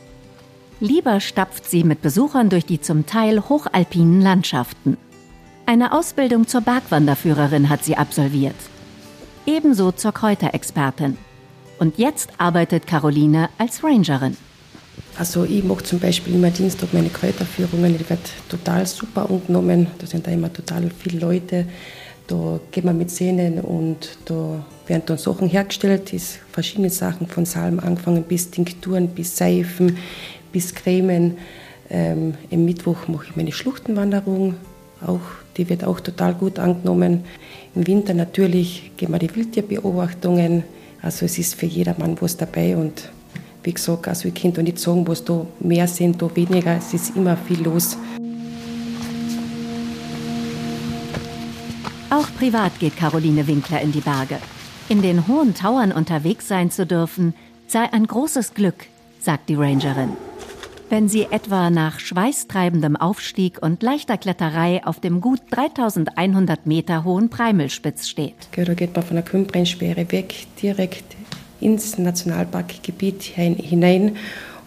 Lieber 0.82 1.20
stapft 1.20 1.70
sie 1.70 1.84
mit 1.84 2.02
Besuchern 2.02 2.48
durch 2.48 2.66
die 2.66 2.80
zum 2.80 3.06
Teil 3.06 3.48
hochalpinen 3.48 4.20
Landschaften. 4.20 4.96
Eine 5.64 5.92
Ausbildung 5.92 6.48
zur 6.48 6.60
Bergwanderführerin 6.60 7.68
hat 7.68 7.84
sie 7.84 7.96
absolviert. 7.96 8.56
Ebenso 9.46 9.92
zur 9.92 10.10
Kräuterexpertin. 10.10 11.16
Und 11.78 11.98
jetzt 11.98 12.30
arbeitet 12.38 12.88
Caroline 12.88 13.48
als 13.58 13.84
Rangerin. 13.84 14.36
Also 15.16 15.44
ich 15.44 15.62
mache 15.62 15.84
zum 15.84 16.00
Beispiel 16.00 16.34
immer 16.34 16.50
Dienstag 16.50 16.92
meine 16.92 17.10
Kräuterführungen, 17.10 17.96
die 17.96 18.10
wird 18.10 18.32
total 18.48 18.84
super 18.84 19.30
angenommen. 19.30 19.86
Da 19.98 20.06
sind 20.08 20.26
da 20.26 20.32
immer 20.32 20.52
total 20.52 20.90
viele 20.98 21.20
Leute. 21.20 21.66
Da 22.26 22.58
gehen 22.72 22.84
wir 22.84 22.92
mit 22.92 23.10
Sehnen 23.10 23.60
und 23.60 24.18
da 24.24 24.64
werden 24.86 25.02
dann 25.06 25.18
Sachen 25.18 25.48
hergestellt, 25.48 26.12
ist 26.12 26.38
verschiedene 26.50 26.90
Sachen 26.90 27.26
von 27.26 27.44
Salm 27.44 27.78
angefangen 27.80 28.22
bis 28.22 28.50
Tinkturen, 28.50 29.08
bis 29.08 29.36
Seifen, 29.36 29.98
bis 30.52 30.74
Cremen. 30.74 31.38
Ähm, 31.90 32.34
Mittwoch 32.50 33.08
mache 33.08 33.26
ich 33.28 33.36
meine 33.36 33.52
Schluchtenwanderung, 33.52 34.54
auch, 35.06 35.20
die 35.56 35.68
wird 35.68 35.84
auch 35.84 36.00
total 36.00 36.34
gut 36.34 36.58
angenommen. 36.58 37.24
Im 37.74 37.86
Winter 37.86 38.14
natürlich 38.14 38.92
gehen 38.96 39.10
wir 39.12 39.18
die 39.18 39.34
Wildtierbeobachtungen. 39.34 40.62
Also 41.02 41.26
es 41.26 41.38
ist 41.38 41.54
für 41.54 41.66
jedermann 41.66 42.16
was 42.20 42.36
dabei 42.36 42.76
und 42.76 43.10
wie 43.64 43.72
gesagt, 43.72 44.08
also 44.08 44.28
ich 44.28 44.34
kann 44.34 44.52
da 44.52 44.62
nicht 44.62 44.78
sagen, 44.78 45.06
was 45.06 45.24
da 45.24 45.46
mehr 45.60 45.86
sind, 45.86 46.20
da 46.20 46.34
weniger. 46.34 46.76
Es 46.76 46.94
ist 46.94 47.16
immer 47.16 47.36
viel 47.36 47.62
los. 47.62 47.96
Auch 52.10 52.26
privat 52.38 52.78
geht 52.78 52.96
Caroline 52.96 53.46
Winkler 53.46 53.80
in 53.80 53.92
die 53.92 54.00
Berge. 54.00 54.38
In 54.88 55.00
den 55.00 55.26
hohen 55.26 55.54
Tauern 55.54 55.92
unterwegs 55.92 56.48
sein 56.48 56.70
zu 56.70 56.86
dürfen, 56.86 57.34
sei 57.66 57.90
ein 57.92 58.06
großes 58.06 58.54
Glück, 58.54 58.86
sagt 59.20 59.48
die 59.48 59.54
Rangerin. 59.54 60.10
Wenn 60.92 61.08
sie 61.08 61.26
etwa 61.30 61.70
nach 61.70 62.00
schweißtreibendem 62.00 62.96
Aufstieg 62.96 63.62
und 63.62 63.82
leichter 63.82 64.18
Kletterei 64.18 64.82
auf 64.84 65.00
dem 65.00 65.22
gut 65.22 65.40
3100 65.50 66.66
Meter 66.66 67.04
hohen 67.04 67.30
Preimelspitz 67.30 68.08
steht. 68.08 68.34
Da 68.54 68.74
geht 68.74 68.94
man 68.94 69.02
von 69.02 69.16
der 69.16 69.24
Kümbrensperre 69.24 70.12
weg, 70.12 70.34
direkt 70.60 71.16
ins 71.60 71.96
Nationalparkgebiet 71.96 73.22
hinein. 73.22 74.18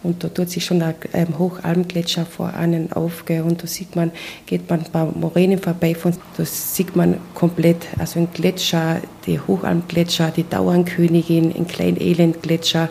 Und 0.01 0.23
da 0.23 0.29
tut 0.29 0.49
sich 0.49 0.65
schon 0.65 0.79
der 0.79 0.95
ähm, 1.13 1.38
Hochalmgletscher 1.38 2.25
vor 2.25 2.55
einem 2.55 2.91
auf. 2.91 3.23
Und 3.29 3.61
da 3.61 3.67
sieht 3.67 3.95
man, 3.95 4.09
geht 4.47 4.67
man 4.67 4.79
ein 4.79 4.91
paar 4.91 5.11
Moränen 5.15 5.59
vorbei, 5.59 5.93
von, 5.93 6.13
da 6.38 6.43
sieht 6.43 6.95
man 6.95 7.17
komplett, 7.35 7.85
also 7.99 8.19
ein 8.19 8.29
Gletscher, 8.33 8.99
die 9.27 9.39
Hochalmgletscher, 9.39 10.31
die 10.31 10.49
Dauernkönigin, 10.49 11.55
ein 11.55 11.67
Klein-Elend-Gletscher. 11.67 12.89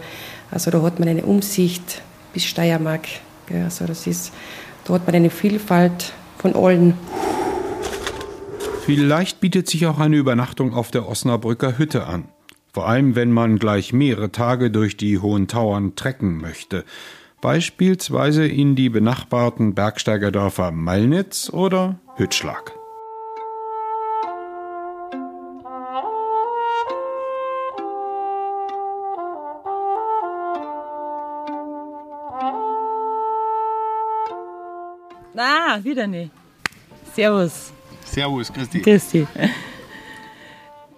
Also 0.52 0.70
da 0.70 0.80
hat 0.82 1.00
man 1.00 1.08
eine 1.08 1.26
Umsicht 1.26 2.00
bis 2.34 2.44
Steiermark. 2.44 3.06
Also 3.50 3.86
das 3.86 4.06
ist, 4.06 4.32
da 4.84 4.94
hat 4.94 5.06
man 5.06 5.14
eine 5.14 5.30
Vielfalt 5.30 6.12
von 6.38 6.54
allen. 6.54 6.94
Vielleicht 8.84 9.40
bietet 9.40 9.68
sich 9.68 9.86
auch 9.86 9.98
eine 9.98 10.16
Übernachtung 10.16 10.74
auf 10.74 10.90
der 10.90 11.08
Osnabrücker 11.08 11.78
Hütte 11.78 12.06
an. 12.06 12.28
Vor 12.74 12.86
allem, 12.86 13.14
wenn 13.14 13.32
man 13.32 13.58
gleich 13.58 13.94
mehrere 13.94 14.30
Tage 14.30 14.70
durch 14.70 14.98
die 14.98 15.18
hohen 15.18 15.48
Tauern 15.48 15.94
trecken 15.96 16.38
möchte. 16.38 16.84
Beispielsweise 17.40 18.46
in 18.46 18.74
die 18.74 18.90
benachbarten 18.90 19.74
Bergsteigerdörfer 19.74 20.70
Malnitz 20.70 21.50
oder 21.50 21.98
Hütschlag. 22.16 22.73
Wieder 35.82 36.06
nicht. 36.06 36.30
Servus. 37.14 37.72
Servus, 38.04 38.52
Christi. 38.52 38.80
Christi. 38.80 39.26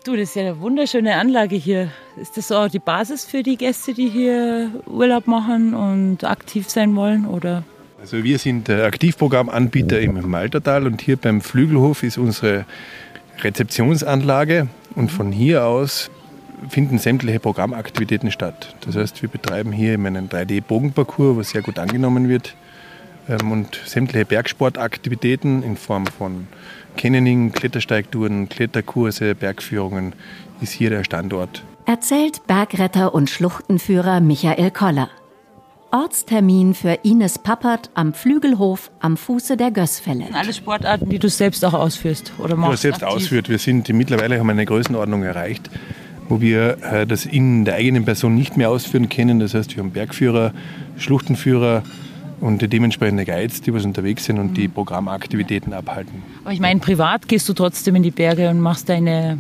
Du, 0.05 0.13
das 0.15 0.29
ist 0.29 0.37
ja 0.37 0.43
eine 0.43 0.61
wunderschöne 0.61 1.17
Anlage 1.17 1.57
hier. 1.57 1.91
Ist 2.17 2.37
das 2.37 2.53
auch 2.53 2.69
die 2.69 2.79
Basis 2.79 3.25
für 3.25 3.43
die 3.43 3.57
Gäste, 3.57 3.93
die 3.93 4.09
hier 4.09 4.71
Urlaub 4.87 5.27
machen 5.27 5.75
und 5.75 6.23
aktiv 6.23 6.71
sein 6.71 6.95
wollen? 6.95 7.27
Oder? 7.27 7.65
Also 8.01 8.23
wir 8.23 8.39
sind 8.39 8.71
Aktivprogrammanbieter 8.71 10.01
im 10.01 10.31
Maltertal 10.31 10.87
und 10.87 11.03
hier 11.03 11.17
beim 11.17 11.41
Flügelhof 11.41 12.05
ist 12.05 12.19
unsere 12.19 12.67
Rezeptionsanlage 13.41 14.69
und 14.95 15.11
von 15.11 15.33
hier 15.33 15.65
aus 15.65 16.09
finden 16.69 16.99
sämtliche 16.99 17.41
Programmaktivitäten 17.41 18.31
statt. 18.31 18.77
Das 18.83 18.95
heißt, 18.95 19.23
wir 19.23 19.29
betreiben 19.29 19.73
hier 19.73 19.95
einen 19.95 20.29
3D-Bogenparcours, 20.29 21.37
was 21.37 21.51
sehr 21.51 21.63
gut 21.63 21.81
angenommen 21.81 22.29
wird 22.29 22.55
und 23.29 23.81
sämtliche 23.85 24.25
Bergsportaktivitäten 24.25 25.63
in 25.63 25.77
Form 25.77 26.07
von 26.07 26.47
Canyoning, 26.97 27.53
Klettersteigtouren, 27.53 28.49
Kletterkurse, 28.49 29.35
Bergführungen 29.35 30.15
ist 30.61 30.73
hier 30.73 30.91
der 30.91 31.05
Standort. 31.05 31.65
Erzählt 31.85 32.47
Bergretter 32.47 33.15
und 33.15 33.31
Schluchtenführer 33.31 34.21
Michael 34.21 34.71
Koller. 34.71 35.11
Ortstermin 35.93 36.75
für 36.75 36.99
Ines 37.05 37.39
Pappert 37.39 37.91
am 37.95 38.13
Flügelhof 38.13 38.91
am 39.01 39.17
Fuße 39.17 39.57
der 39.57 39.71
Gößfälle. 39.71 40.27
Alle 40.33 40.53
Sportarten, 40.53 41.09
die 41.09 41.19
du 41.19 41.29
selbst 41.29 41.65
auch 41.65 41.75
ausführst 41.75 42.33
oder 42.39 42.57
machst? 42.57 42.73
Ja, 42.73 42.91
selbst 42.91 43.03
aktiv. 43.05 43.17
ausführt. 43.17 43.49
Wir 43.49 43.59
sind 43.59 43.89
mittlerweile 43.91 44.39
haben 44.39 44.51
eine 44.51 44.67
Größenordnung 44.67 45.23
erreicht, 45.23 45.71
wo 46.29 46.41
wir 46.41 46.79
äh, 46.83 47.07
das 47.07 47.25
in 47.25 47.65
der 47.65 47.77
eigenen 47.77 48.05
Person 48.05 48.35
nicht 48.35 48.57
mehr 48.57 48.69
ausführen 48.69 49.09
können. 49.09 49.39
Das 49.39 49.55
heißt, 49.55 49.77
wir 49.77 49.83
haben 49.83 49.93
Bergführer, 49.93 50.53
Schluchtenführer, 50.99 51.83
und 52.41 52.63
die 52.63 52.69
dementsprechende 52.69 53.25
Guides, 53.25 53.63
die 53.63 53.73
was 53.73 53.85
unterwegs 53.85 54.25
sind 54.25 54.39
und 54.39 54.57
die 54.57 54.69
Programmaktivitäten 54.69 55.73
abhalten. 55.73 56.23
Aber 56.45 56.53
ich 56.53 56.61
meine, 56.61 56.81
privat 56.81 57.29
gehst 57.29 57.49
du 57.49 57.53
trotzdem 57.53 57.97
in 57.97 58.03
die 58.03 58.11
Berge 58.11 58.51
und 58.51 58.61
machst 58.61 58.89
deine. 58.89 59.39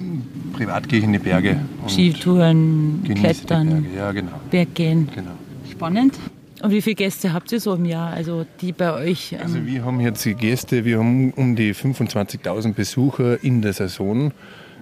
Privat 0.55 0.89
gehe 0.89 1.01
ich 1.01 1.05
in 1.05 1.13
die 1.13 1.19
Berge. 1.19 1.61
Skitouren, 1.89 3.03
Klettern, 3.05 3.87
ja, 3.95 4.13
genau. 4.13 4.33
Berggehen. 4.51 5.09
Genau. 5.15 5.33
Spannend. 5.71 6.15
Und 6.63 6.71
wie 6.71 6.81
viele 6.81 6.97
Gäste 6.97 7.33
habt 7.33 7.53
ihr 7.53 7.61
so 7.61 7.75
im 7.75 7.85
Jahr, 7.85 8.13
also 8.13 8.47
die 8.61 8.73
bei 8.73 8.93
euch? 8.93 9.33
Ähm 9.33 9.41
also 9.43 9.67
wir 9.67 9.85
haben 9.85 10.01
jetzt 10.01 10.27
Gäste, 10.39 10.85
wir 10.85 10.99
haben 10.99 11.33
um 11.33 11.55
die 11.55 11.75
25.000 11.75 12.73
Besucher 12.73 13.43
in 13.45 13.61
der 13.61 13.75
Saison. 13.75 14.33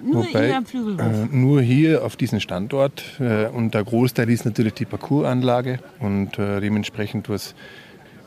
Nur 0.05 0.27
Wobei? 0.27 0.51
Äh, 0.51 1.27
nur 1.31 1.63
hier 1.63 2.05
auf 2.05 2.17
diesem 2.17 2.39
Standort. 2.39 3.03
Äh, 3.19 3.47
und 3.47 3.75
der 3.75 3.85
Großteil 3.85 4.29
ist 4.31 4.45
natürlich 4.45 4.75
die 4.75 4.85
Parcoursanlage 4.85 5.79
und 5.99 6.39
äh, 6.39 6.61
dementsprechend 6.61 7.29
was 7.29 7.55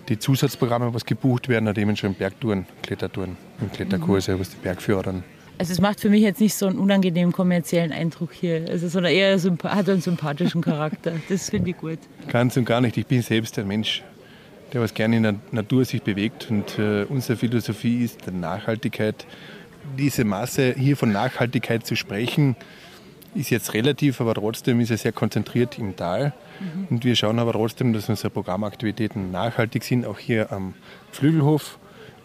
die 0.10 0.20
Zusatzprogramme, 0.20 0.94
was 0.94 1.06
gebucht 1.06 1.50
werden, 1.50 1.74
dementsprechend 1.74 2.20
Bergtouren, 2.20 2.66
Klettertouren 2.82 3.38
und 3.60 3.74
Kletterkurse, 3.74 4.36
mhm. 4.36 4.40
was 4.40 4.50
die 4.52 4.58
Bergführer 4.58 5.04
dann. 5.04 5.24
Also 5.60 5.74
es 5.74 5.82
macht 5.82 6.00
für 6.00 6.10
mich 6.10 6.22
jetzt 6.22 6.40
nicht 6.40 6.54
so 6.54 6.68
einen 6.68 6.78
unangenehmen 6.78 7.32
kommerziellen 7.34 7.92
Eindruck 7.92 8.32
hier, 8.32 8.66
also, 8.70 8.88
sondern 8.88 9.12
eher 9.12 9.40
hat 9.64 9.90
einen 9.90 10.02
sympathischen 10.02 10.62
Charakter. 10.62 11.14
Das 11.30 11.50
finde 11.50 11.72
ich 11.72 11.78
gut. 11.78 12.00
Ganz 12.28 12.56
und 12.58 12.66
gar 12.66 12.80
nicht. 12.80 12.96
Ich 12.98 13.08
bin 13.08 13.22
selbst 13.22 13.58
ein 13.58 13.68
Mensch, 13.68 14.04
der 14.72 14.82
was 14.82 14.94
gerne 14.94 15.18
in 15.18 15.24
der 15.24 15.36
Natur 15.52 15.84
sich 15.84 16.04
bewegt 16.04 16.48
und 16.52 16.78
äh, 16.78 17.06
unsere 17.10 17.38
Philosophie 17.38 18.04
ist 18.04 18.26
der 18.26 18.34
Nachhaltigkeit. 18.34 19.26
Diese 19.98 20.26
Masse 20.26 20.76
hier 20.78 20.96
von 20.96 21.12
Nachhaltigkeit 21.12 21.86
zu 21.86 21.96
sprechen, 21.96 22.56
ist 23.34 23.50
jetzt 23.50 23.74
relativ, 23.74 24.22
aber 24.22 24.36
trotzdem 24.36 24.80
ist 24.80 24.92
er 24.92 24.98
sehr 24.98 25.12
konzentriert 25.12 25.80
im 25.80 25.96
Tal. 25.96 26.34
Mhm. 26.60 26.88
Und 26.90 27.06
wir 27.06 27.16
schauen 27.16 27.40
aber 27.40 27.54
trotzdem, 27.54 27.94
dass 27.94 28.10
unsere 28.10 28.30
Programmaktivitäten 28.30 29.32
nachhaltig 29.32 29.84
sind, 29.84 30.06
auch 30.06 30.20
hier 30.20 30.52
am 30.52 30.74
Flügelhof. 31.12 31.80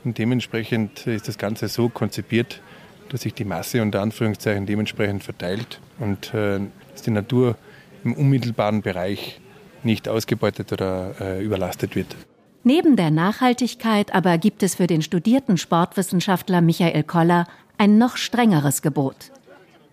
Und 0.04 0.18
dementsprechend 0.18 1.06
ist 1.06 1.28
das 1.28 1.38
Ganze 1.38 1.68
so 1.68 1.88
konzipiert, 1.88 2.60
dass 3.08 3.22
sich 3.22 3.34
die 3.34 3.44
Masse 3.44 3.82
unter 3.82 4.00
Anführungszeichen 4.00 4.66
dementsprechend 4.66 5.22
verteilt 5.22 5.80
und 5.98 6.32
äh, 6.34 6.60
dass 6.92 7.02
die 7.02 7.10
Natur 7.10 7.56
im 8.04 8.14
unmittelbaren 8.14 8.82
Bereich 8.82 9.40
nicht 9.84 10.08
ausgebeutet 10.08 10.72
oder 10.72 11.14
äh, 11.20 11.44
überlastet 11.44 11.94
wird. 11.94 12.16
Neben 12.64 12.96
der 12.96 13.10
Nachhaltigkeit 13.10 14.14
aber 14.14 14.38
gibt 14.38 14.62
es 14.62 14.76
für 14.76 14.86
den 14.86 15.02
studierten 15.02 15.58
Sportwissenschaftler 15.58 16.60
Michael 16.60 17.02
Koller 17.02 17.46
ein 17.76 17.98
noch 17.98 18.16
strengeres 18.16 18.82
Gebot. 18.82 19.32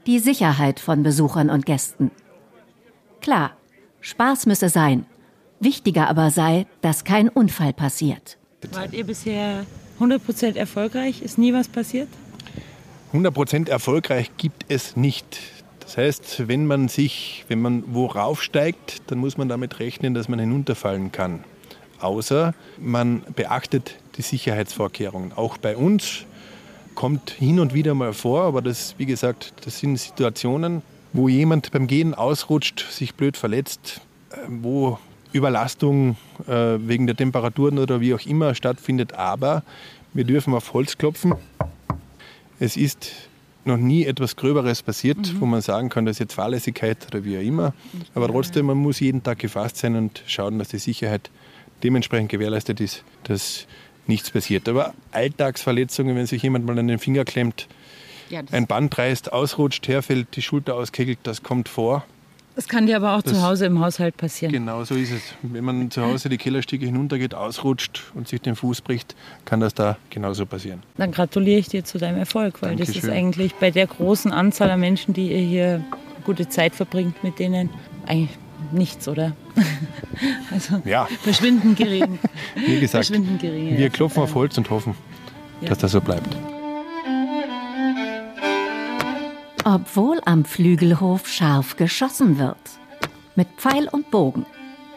Die 0.06 0.20
Sicherheit 0.20 0.80
von 0.80 1.02
Besuchern 1.04 1.50
und 1.50 1.66
Gästen. 1.66 2.12
Klar, 3.22 3.52
Spaß 4.02 4.46
müsse 4.46 4.70
sein. 4.70 5.06
Wichtiger 5.60 6.08
aber 6.08 6.30
sei, 6.32 6.66
dass 6.82 7.04
kein 7.04 7.30
Unfall 7.30 7.74
passiert. 7.74 8.38
Wart 8.72 8.94
ihr 8.94 9.06
bisher 9.06 9.66
100% 10.00 10.56
erfolgreich? 10.56 11.22
Ist 11.22 11.38
nie 11.38 11.54
was 11.54 11.68
passiert? 11.68 12.08
100% 13.14 13.70
erfolgreich 13.70 14.32
gibt 14.38 14.66
es 14.70 14.96
nicht. 14.96 15.40
Das 15.80 15.98
heißt, 15.98 16.48
wenn 16.48 16.68
man 16.68 16.88
sich, 16.88 17.46
wenn 17.48 17.62
man 17.62 17.84
worauf 17.88 18.44
steigt, 18.44 19.02
dann 19.08 19.18
muss 19.18 19.38
man 19.38 19.50
damit 19.50 19.80
rechnen, 19.80 20.14
dass 20.14 20.30
man 20.30 20.40
hinunterfallen 20.40 21.12
kann. 21.12 21.44
Außer 22.00 22.54
man 22.78 23.24
beachtet 23.36 23.96
die 24.16 24.22
Sicherheitsvorkehrungen. 24.22 25.34
Auch 25.34 25.58
bei 25.58 25.76
uns 25.76 26.26
kommt 26.96 27.32
hin 27.32 27.60
und 27.60 27.74
wieder 27.74 27.96
mal 27.96 28.14
vor, 28.14 28.44
aber 28.44 28.62
das, 28.62 28.96
wie 28.98 29.06
gesagt, 29.06 29.54
das 29.66 29.80
sind 29.80 29.98
Situationen, 29.98 30.82
wo 31.14 31.28
jemand 31.28 31.72
beim 31.72 31.88
Gehen 31.88 32.14
ausrutscht, 32.14 32.86
sich 32.92 33.16
blöd 33.16 33.38
verletzt, 33.38 34.02
äh, 34.32 34.36
wo 34.48 35.00
Überlastung 35.32 36.18
äh, 36.48 36.78
wegen 36.80 37.06
der 37.06 37.16
Temperaturen 37.16 37.78
oder 37.78 38.02
wie 38.02 38.14
auch 38.14 38.26
immer 38.26 38.56
stattfindet. 38.56 39.14
Aber 39.14 39.64
wir 40.14 40.24
dürfen 40.24 40.54
auf 40.54 40.74
Holz 40.74 40.98
klopfen. 40.98 41.36
Es 42.60 42.78
ist 42.78 43.12
noch 43.66 43.78
nie 43.78 44.06
etwas 44.06 44.36
Gröberes 44.36 44.82
passiert, 44.82 45.18
mhm. 45.18 45.42
wo 45.42 45.46
man 45.46 45.62
sagen 45.62 45.90
kann, 45.90 46.06
das 46.06 46.16
ist 46.16 46.20
jetzt 46.20 46.34
Fahrlässigkeit 46.34 47.08
oder 47.08 47.24
wie 47.24 47.38
auch 47.38 47.42
immer. 47.42 47.74
Aber 48.16 48.28
trotzdem, 48.28 48.66
man 48.66 48.78
muss 48.78 49.00
jeden 49.00 49.22
Tag 49.24 49.40
gefasst 49.40 49.78
sein 49.78 49.96
und 49.96 50.24
schauen, 50.26 50.58
dass 50.58 50.70
die 50.70 50.80
Sicherheit 50.80 51.30
dementsprechend 51.84 52.30
gewährleistet 52.30 52.80
ist, 52.80 53.04
dass 53.24 53.68
nichts 54.08 54.32
passiert. 54.32 54.68
Aber 54.68 54.94
Alltagsverletzungen, 55.12 56.16
wenn 56.16 56.26
sich 56.26 56.42
jemand 56.42 56.66
mal 56.66 56.78
an 56.80 56.88
den 56.88 57.00
Finger 57.00 57.26
klemmt, 57.26 57.68
ja, 58.30 58.42
ein 58.52 58.68
Band 58.68 58.98
reißt, 58.98 59.32
ausrutscht, 59.34 59.88
herfällt, 59.88 60.36
die 60.36 60.42
Schulter 60.42 60.76
auskegelt, 60.76 61.20
das 61.24 61.44
kommt 61.44 61.70
vor. 61.70 62.06
Das 62.56 62.68
kann 62.68 62.88
dir 62.88 62.98
aber 62.98 63.16
auch 63.16 63.22
das, 63.22 63.36
zu 63.36 63.42
Hause 63.42 63.68
im 63.68 63.80
Haushalt 63.80 64.18
passieren. 64.18 64.52
Genau 64.52 64.84
so 64.84 64.96
ist 64.96 65.12
es. 65.12 65.22
Wenn 65.44 65.64
man 65.64 65.90
zu 65.92 66.02
Hause 66.02 66.28
die 66.28 66.38
Kellerstiege 66.38 66.86
hinuntergeht, 66.86 67.34
ausrutscht 67.34 68.12
und 68.16 68.28
sich 68.28 68.42
den 68.42 68.58
Fuß 68.58 68.82
bricht, 68.82 69.16
kann 69.46 69.62
das 69.62 69.74
da 69.74 69.96
genauso 70.10 70.46
passieren. 70.46 70.84
Dann 70.98 71.14
gratuliere 71.14 71.60
ich 71.60 71.70
dir 71.70 71.86
zu 71.86 72.00
deinem 72.00 72.18
Erfolg, 72.18 72.62
weil 72.62 72.72
Dankeschön. 72.72 72.96
das 72.96 73.04
ist 73.06 73.10
eigentlich 73.10 73.56
bei 73.56 73.72
der 73.72 73.88
großen 73.88 74.34
Anzahl 74.34 74.70
an 74.72 74.82
Menschen, 74.82 75.14
die 75.14 75.32
ihr 75.32 75.40
hier 75.40 75.86
gute 76.26 76.50
Zeit 76.50 76.76
verbringt, 76.76 77.24
mit 77.24 77.40
denen 77.40 77.70
eigentlich 78.06 78.38
nichts, 78.74 79.08
oder? 79.08 79.38
also 80.52 80.82
ja. 80.84 81.08
verschwindend 81.22 81.78
gering. 81.78 82.20
Wie 82.56 82.80
gesagt, 82.82 83.10
wir 83.10 83.90
klopfen 83.90 84.24
auf 84.24 84.36
Holz 84.36 84.58
und 84.58 84.70
hoffen, 84.70 84.96
ja. 85.62 85.70
dass 85.70 85.78
das 85.78 85.94
so 85.94 86.02
bleibt. 86.02 86.36
Obwohl 89.66 90.20
am 90.26 90.46
Flügelhof 90.46 91.28
scharf 91.28 91.76
geschossen 91.76 92.38
wird. 92.38 92.58
Mit 93.36 93.48
Pfeil 93.58 93.88
und 93.92 94.12
Bogen. 94.12 94.46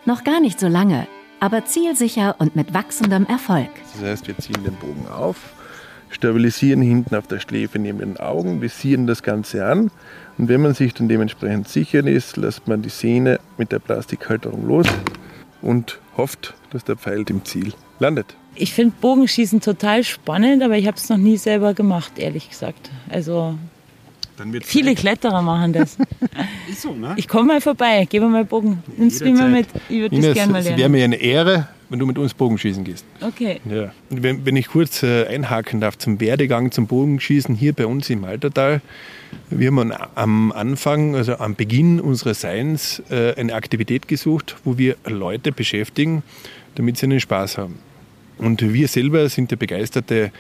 Noch 0.05 0.25
gar 0.25 0.41
nicht 0.41 0.59
so 0.59 0.69
lange, 0.69 1.07
aber 1.41 1.65
zielsicher 1.65 2.37
und 2.39 2.57
mit 2.57 2.75
wachsendem 2.75 3.27
Erfolg. 3.27 3.71
Das 3.95 4.03
heißt, 4.03 4.27
wir 4.27 4.37
ziehen 4.39 4.65
den 4.65 4.75
Bogen 4.75 5.07
auf, 5.09 5.55
stabilisieren 6.11 6.83
hinten 6.83 7.15
auf 7.15 7.27
der 7.27 7.41
Schläfe 7.41 7.79
neben 7.79 7.99
den 7.99 8.17
Augen, 8.17 8.61
visieren 8.61 9.07
das 9.07 9.23
Ganze 9.23 9.67
an 9.67 9.91
und 10.39 10.49
wenn 10.49 10.63
man 10.63 10.75
sich 10.75 10.95
dann 10.95 11.09
dementsprechend 11.09 11.69
sicher 11.69 12.07
ist, 12.07 12.37
lässt 12.37 12.67
man 12.67 12.83
die 12.83 12.89
Sehne 12.89 13.39
mit 13.59 13.73
der 13.73 13.79
Plastikhalterung 13.79 14.67
los 14.67 14.87
und 15.61 16.01
hofft, 16.17 16.55
dass 16.71 16.85
der 16.85 16.97
Pfeil 16.97 17.25
im 17.29 17.45
Ziel 17.45 17.73
landet. 17.99 18.35
Ich 18.55 18.75
finde 18.75 18.95
Bogenschießen 19.01 19.61
total 19.61 20.05
spannend, 20.05 20.63
aber 20.63 20.77
ich 20.77 20.87
habe 20.87 20.97
es 20.97 21.09
noch 21.09 21.17
nie 21.17 21.37
selber 21.37 21.75
gemacht, 21.75 22.19
ehrlich 22.19 22.51
gesagt. 22.51 22.91
Also 23.09 23.55
Viele 24.63 24.95
Kletterer 24.95 25.43
machen 25.43 25.73
das. 25.73 25.97
Ist 26.71 26.83
so, 26.83 26.95
ne? 26.95 27.15
Ich 27.17 27.29
komme 27.29 27.55
mal 27.55 27.61
vorbei, 27.61 28.07
gebe 28.09 28.27
mal 28.29 28.45
Bogen. 28.45 28.83
Nimmst 28.97 29.21
du 29.21 29.25
mich 29.25 29.35
mal 29.35 29.51
mit? 29.51 29.67
Ich 29.89 30.01
würde 30.01 30.21
das 30.21 30.35
gerne 30.35 30.53
mal 30.53 30.63
lernen. 30.63 30.75
Es 30.75 30.79
wäre 30.79 30.89
mir 30.89 31.05
eine 31.05 31.17
Ehre, 31.17 31.69
wenn 31.89 31.99
du 31.99 32.07
mit 32.07 32.19
uns 32.19 32.35
Bogenschießen 32.35 32.85
gehst. 32.85 33.05
Okay. 33.21 33.61
Ja. 33.69 33.93
Wenn, 34.11 34.47
wenn 34.47 34.57
ich 34.57 34.69
kurz 34.69 35.03
äh, 35.03 35.27
einhaken 35.27 35.81
darf 35.81 35.99
zum 35.99 36.21
Werdegang 36.21 36.73
zum 36.73 36.87
Bogenschießen 36.87 37.55
hier 37.55 37.73
bei 37.73 37.87
uns 37.87 38.09
im 38.11 38.25
Altertal. 38.25 38.81
Wir 39.51 39.69
haben 39.69 39.93
am 40.15 40.53
Anfang, 40.53 41.15
also 41.15 41.37
am 41.39 41.55
Beginn 41.55 42.01
unseres 42.01 42.41
Seins, 42.41 43.03
äh, 43.11 43.35
eine 43.35 43.55
Aktivität 43.55 44.09
gesucht, 44.09 44.57
wo 44.65 44.79
wir 44.79 44.97
Leute 45.07 45.53
beschäftigen, 45.53 46.23
damit 46.75 46.97
sie 46.97 47.07
einen 47.07 47.21
Spaß 47.21 47.59
haben. 47.59 47.79
Und 48.39 48.73
wir 48.73 48.89
selber 48.89 49.29
sind 49.29 49.51
ja 49.51 49.57
begeisterte 49.57 50.25
äh, 50.25 50.31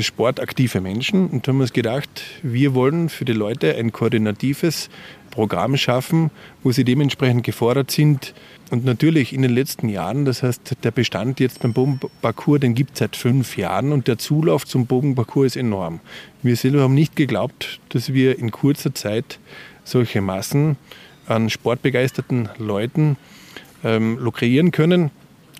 sportaktive 0.00 0.80
Menschen 0.80 1.28
und 1.28 1.46
haben 1.46 1.60
uns 1.60 1.72
gedacht, 1.72 2.22
wir 2.42 2.74
wollen 2.74 3.08
für 3.08 3.24
die 3.24 3.32
Leute 3.32 3.76
ein 3.76 3.92
koordinatives 3.92 4.88
Programm 5.30 5.76
schaffen, 5.76 6.30
wo 6.62 6.72
sie 6.72 6.84
dementsprechend 6.84 7.44
gefordert 7.44 7.90
sind. 7.90 8.34
Und 8.70 8.84
natürlich 8.84 9.32
in 9.32 9.42
den 9.42 9.52
letzten 9.52 9.88
Jahren, 9.88 10.24
das 10.24 10.42
heißt, 10.42 10.76
der 10.82 10.90
Bestand 10.90 11.40
jetzt 11.40 11.60
beim 11.60 11.72
Bogenparcours, 11.72 12.60
den 12.60 12.74
gibt 12.74 12.92
es 12.92 13.00
seit 13.00 13.16
fünf 13.16 13.56
Jahren 13.56 13.92
und 13.92 14.08
der 14.08 14.16
Zulauf 14.18 14.64
zum 14.64 14.86
Bogenparcours 14.86 15.46
ist 15.48 15.56
enorm. 15.56 16.00
Wir 16.42 16.56
selber 16.56 16.82
haben 16.82 16.94
nicht 16.94 17.16
geglaubt, 17.16 17.80
dass 17.90 18.12
wir 18.12 18.38
in 18.38 18.50
kurzer 18.50 18.94
Zeit 18.94 19.38
solche 19.82 20.20
Massen 20.20 20.76
an 21.26 21.50
sportbegeisterten 21.50 22.48
Leuten 22.58 23.16
ähm, 23.82 24.18
lukrieren 24.18 24.70
können. 24.70 25.10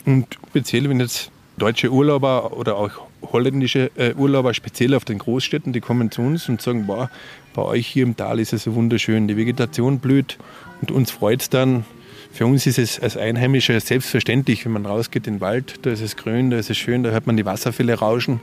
Und 0.06 0.38
speziell, 0.50 0.88
wenn 0.88 1.00
jetzt 1.00 1.30
deutsche 1.56 1.90
Urlauber 1.90 2.56
oder 2.56 2.76
auch 2.76 3.06
holländische 3.32 3.90
äh, 3.96 4.14
Urlauber, 4.14 4.54
speziell 4.54 4.94
auf 4.94 5.04
den 5.04 5.18
Großstädten, 5.18 5.72
die 5.72 5.80
kommen 5.80 6.10
zu 6.10 6.22
uns 6.22 6.48
und 6.48 6.60
sagen, 6.60 6.86
boah, 6.86 7.10
bei 7.54 7.62
euch 7.62 7.86
hier 7.86 8.04
im 8.04 8.16
Tal 8.16 8.40
ist 8.40 8.52
es 8.52 8.64
so 8.64 8.74
wunderschön, 8.74 9.28
die 9.28 9.36
Vegetation 9.36 9.98
blüht 9.98 10.38
und 10.80 10.90
uns 10.90 11.10
freut 11.10 11.42
es 11.42 11.50
dann. 11.50 11.84
Für 12.32 12.46
uns 12.46 12.66
ist 12.66 12.78
es 12.78 12.98
als 12.98 13.16
Einheimischer 13.16 13.78
selbstverständlich, 13.78 14.64
wenn 14.64 14.72
man 14.72 14.86
rausgeht 14.86 15.26
in 15.28 15.34
den 15.34 15.40
Wald, 15.40 15.74
da 15.82 15.90
ist 15.90 16.00
es 16.00 16.16
grün, 16.16 16.50
da 16.50 16.58
ist 16.58 16.68
es 16.68 16.76
schön, 16.76 17.04
da 17.04 17.10
hört 17.10 17.26
man 17.28 17.36
die 17.36 17.46
Wasserfälle 17.46 17.94
rauschen. 17.94 18.40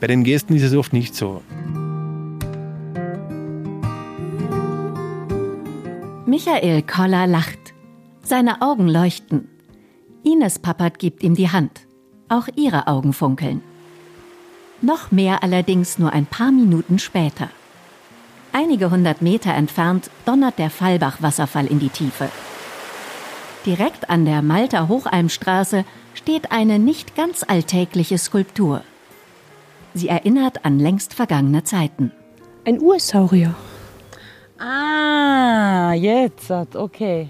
Bei 0.00 0.06
den 0.06 0.22
Gästen 0.22 0.54
ist 0.54 0.62
es 0.62 0.74
oft 0.74 0.92
nicht 0.92 1.14
so. 1.14 1.42
Michael 6.26 6.82
Koller 6.82 7.26
lacht. 7.26 7.58
Seine 8.22 8.62
Augen 8.62 8.86
leuchten. 8.86 9.48
Ines 10.22 10.58
Pappert 10.58 10.98
gibt 10.98 11.22
ihm 11.22 11.34
die 11.34 11.48
Hand. 11.48 11.86
Auch 12.28 12.46
ihre 12.54 12.86
Augen 12.86 13.12
funkeln. 13.12 13.62
Noch 14.82 15.10
mehr 15.10 15.42
allerdings 15.42 15.98
nur 15.98 16.12
ein 16.12 16.26
paar 16.26 16.52
Minuten 16.52 16.98
später. 16.98 17.50
Einige 18.52 18.90
hundert 18.90 19.22
Meter 19.22 19.52
entfernt 19.54 20.10
donnert 20.24 20.58
der 20.58 20.70
Fallbach-Wasserfall 20.70 21.66
in 21.66 21.78
die 21.78 21.90
Tiefe. 21.90 22.28
Direkt 23.66 24.08
an 24.08 24.24
der 24.24 24.42
Malter 24.42 24.88
Hochalmstraße 24.88 25.84
steht 26.14 26.50
eine 26.50 26.78
nicht 26.78 27.14
ganz 27.14 27.44
alltägliche 27.46 28.18
Skulptur. 28.18 28.82
Sie 29.92 30.08
erinnert 30.08 30.64
an 30.64 30.78
längst 30.78 31.14
vergangene 31.14 31.62
Zeiten. 31.62 32.12
Ein 32.64 32.80
Ursaurier. 32.80 33.54
Ah, 34.58 35.92
jetzt, 35.92 36.50
okay. 36.50 37.28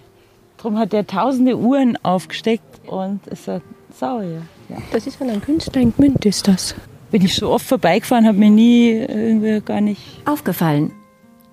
Darum 0.56 0.78
hat 0.78 0.92
er 0.94 1.06
tausende 1.06 1.56
Uhren 1.56 1.96
aufgesteckt 2.04 2.86
und 2.86 3.26
ist 3.26 3.48
ein 3.48 3.62
Saurier. 3.92 4.42
Ja. 4.68 4.76
Das 4.92 5.06
ist 5.06 5.16
von 5.16 5.28
einem 5.28 5.40
Künstler 5.40 5.80
in 5.80 5.94
Gmünd, 5.94 6.24
ist 6.24 6.46
das. 6.46 6.74
Bin 7.10 7.24
ich 7.24 7.34
so 7.34 7.50
oft 7.50 7.66
vorbeigefahren, 7.66 8.26
habe 8.26 8.38
mir 8.38 8.50
nie 8.50 8.90
irgendwie 8.90 9.60
gar 9.60 9.80
nicht 9.80 10.02
aufgefallen. 10.26 10.92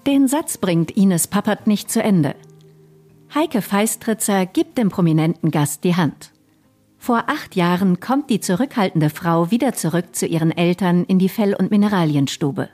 Den 0.05 0.27
Satz 0.27 0.57
bringt 0.57 0.91
Ines 0.91 1.27
Pappert 1.27 1.67
nicht 1.67 1.89
zu 1.89 2.01
Ende. 2.01 2.35
Heike 3.33 3.61
Feistritzer 3.61 4.45
gibt 4.45 4.77
dem 4.77 4.89
prominenten 4.89 5.51
Gast 5.51 5.83
die 5.83 5.95
Hand. 5.95 6.31
Vor 6.97 7.25
acht 7.27 7.55
Jahren 7.55 7.99
kommt 7.99 8.29
die 8.29 8.39
zurückhaltende 8.39 9.09
Frau 9.09 9.51
wieder 9.51 9.73
zurück 9.73 10.15
zu 10.15 10.25
ihren 10.25 10.55
Eltern 10.55 11.03
in 11.05 11.19
die 11.19 11.29
Fell- 11.29 11.55
und 11.55 11.71
Mineralienstube. 11.71 12.69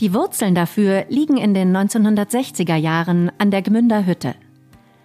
Die 0.00 0.14
Wurzeln 0.14 0.54
dafür 0.54 1.06
liegen 1.08 1.36
in 1.36 1.54
den 1.54 1.76
1960er 1.76 2.76
Jahren 2.76 3.30
an 3.38 3.50
der 3.50 3.62
Gmünder 3.62 4.06
Hütte. 4.06 4.34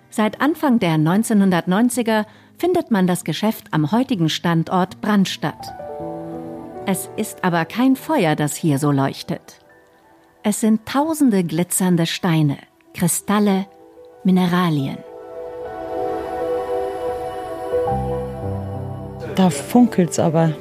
Seit 0.10 0.40
Anfang 0.40 0.80
der 0.80 0.96
1990er 0.96 2.26
findet 2.58 2.92
man 2.92 3.08
das 3.08 3.24
Geschäft 3.24 3.68
am 3.72 3.92
heutigen 3.92 4.30
Standort 4.30 5.02
Brandstadt. 5.02 5.85
Es 6.88 7.10
ist 7.18 7.44
aber 7.44 7.66
kein 7.66 7.96
Feuer, 7.96 8.36
das 8.36 8.56
hier 8.56 8.78
so 8.78 8.92
leuchtet. 8.92 9.60
Es 10.44 10.62
sind 10.62 10.86
tausende 10.86 11.44
glitzernde 11.44 12.06
Steine, 12.06 12.58
Kristalle, 12.94 13.66
Mineralien. 14.24 14.98
Da 19.36 19.50
funkelt's 19.50 20.20
aber. 20.20 20.54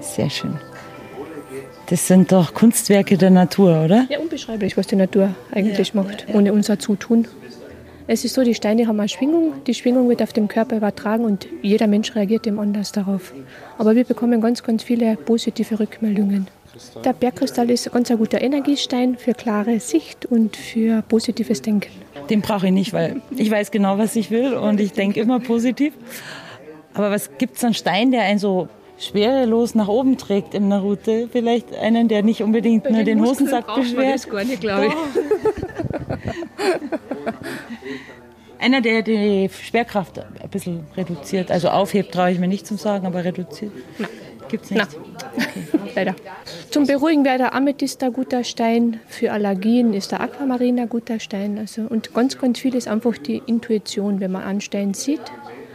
Sehr 0.00 0.30
schön. 0.30 0.58
Das 1.86 2.06
sind 2.06 2.30
doch 2.30 2.54
Kunstwerke 2.54 3.18
der 3.18 3.30
Natur, 3.30 3.82
oder? 3.84 4.06
Ja, 4.08 4.20
unbeschreiblich, 4.20 4.76
was 4.76 4.86
die 4.86 4.96
Natur 4.96 5.34
eigentlich 5.50 5.92
ja. 5.92 6.02
macht, 6.02 6.26
ohne 6.32 6.52
unser 6.52 6.78
Zutun. 6.78 7.26
Es 8.10 8.24
ist 8.24 8.34
so, 8.34 8.42
die 8.42 8.54
Steine 8.54 8.86
haben 8.86 8.98
eine 8.98 9.08
Schwingung, 9.10 9.62
die 9.66 9.74
Schwingung 9.74 10.08
wird 10.08 10.22
auf 10.22 10.32
dem 10.32 10.48
Körper 10.48 10.78
übertragen 10.78 11.26
und 11.26 11.46
jeder 11.60 11.86
Mensch 11.86 12.14
reagiert 12.14 12.46
dem 12.46 12.58
anders 12.58 12.90
darauf. 12.90 13.34
Aber 13.76 13.94
wir 13.96 14.04
bekommen 14.04 14.40
ganz, 14.40 14.62
ganz 14.62 14.82
viele 14.82 15.16
positive 15.16 15.78
Rückmeldungen. 15.78 16.46
Der 17.04 17.12
Bergkristall 17.12 17.68
ist 17.70 17.92
ganz 17.92 18.10
ein 18.10 18.16
guter 18.16 18.40
Energiestein 18.40 19.18
für 19.18 19.34
klare 19.34 19.78
Sicht 19.78 20.24
und 20.24 20.56
für 20.56 21.02
positives 21.02 21.60
Denken. 21.60 21.90
Den 22.30 22.40
brauche 22.40 22.68
ich 22.68 22.72
nicht, 22.72 22.94
weil 22.94 23.20
ich 23.36 23.50
weiß 23.50 23.70
genau, 23.70 23.98
was 23.98 24.16
ich 24.16 24.30
will 24.30 24.54
und 24.54 24.80
ich 24.80 24.92
denke 24.92 25.20
immer 25.20 25.38
positiv. 25.38 25.92
Aber 26.94 27.10
was 27.10 27.36
gibt 27.36 27.58
es 27.58 27.64
an 27.64 27.74
Stein, 27.74 28.10
der 28.10 28.22
einen 28.22 28.38
so 28.38 28.68
schwerelos 28.96 29.74
nach 29.74 29.88
oben 29.88 30.16
trägt 30.16 30.54
in 30.54 30.70
der 30.70 30.78
Route? 30.78 31.28
Vielleicht 31.30 31.76
einen, 31.76 32.08
der 32.08 32.22
nicht 32.22 32.42
unbedingt 32.42 32.84
Bei 32.84 32.90
nur 32.90 33.04
den, 33.04 33.18
den 33.18 33.26
Hosensack 33.26 33.66
beschwert? 33.74 34.14
Das 34.14 34.28
gar 34.30 34.44
nicht, 34.44 34.62
glaube 34.62 34.86
ich. 34.86 34.92
Einer, 38.60 38.80
der 38.80 39.02
die 39.02 39.48
Schwerkraft 39.50 40.18
ein 40.18 40.48
bisschen 40.50 40.86
reduziert. 40.96 41.50
Also 41.50 41.68
aufhebt, 41.68 42.12
traue 42.12 42.32
ich 42.32 42.40
mir 42.40 42.48
nicht 42.48 42.66
zu 42.66 42.76
sagen, 42.76 43.06
aber 43.06 43.24
reduziert. 43.24 43.72
Nein. 43.98 44.08
Gibt 44.48 44.64
es 44.64 44.70
nicht? 44.70 44.96
Okay. 44.96 45.90
Leider. 45.94 46.14
Zum 46.70 46.86
Beruhigen 46.86 47.24
wäre 47.24 47.38
der 47.38 47.54
Amethyst 47.54 48.02
ein 48.02 48.12
guter 48.12 48.44
Stein. 48.44 49.00
Für 49.06 49.32
Allergien 49.32 49.94
ist 49.94 50.12
der 50.12 50.20
Aquamarin 50.20 50.78
ein 50.80 50.88
guter 50.88 51.20
Stein. 51.20 51.58
Also, 51.58 51.82
und 51.82 52.14
ganz, 52.14 52.38
ganz 52.38 52.58
viel 52.58 52.74
ist 52.74 52.88
einfach 52.88 53.16
die 53.18 53.42
Intuition. 53.46 54.20
Wenn 54.20 54.32
man 54.32 54.42
einen 54.42 54.60
Stein 54.60 54.94
sieht, 54.94 55.20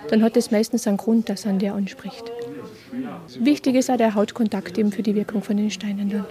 dann 0.10 0.24
hat 0.24 0.38
es 0.38 0.52
meistens 0.52 0.88
einen 0.88 0.98
Grund, 0.98 1.30
dass 1.30 1.46
an 1.46 1.60
der 1.60 1.76
anspricht. 1.76 2.24
Wichtig 3.40 3.76
ist 3.76 3.90
auch 3.90 3.98
der 3.98 4.16
Hautkontakt 4.16 4.78
eben 4.78 4.92
für 4.92 5.04
die 5.04 5.16
Wirkung 5.16 5.42
von 5.42 5.58
den 5.58 5.72
Steinen 5.72 6.10
dann. 6.10 6.26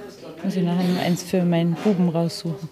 Muss 0.45 0.57
ich 0.57 0.63
nachher 0.63 0.89
noch 0.89 1.01
eins 1.01 1.23
für 1.23 1.45
meinen 1.45 1.75
Buben 1.75 2.09
raussuchen. 2.09 2.69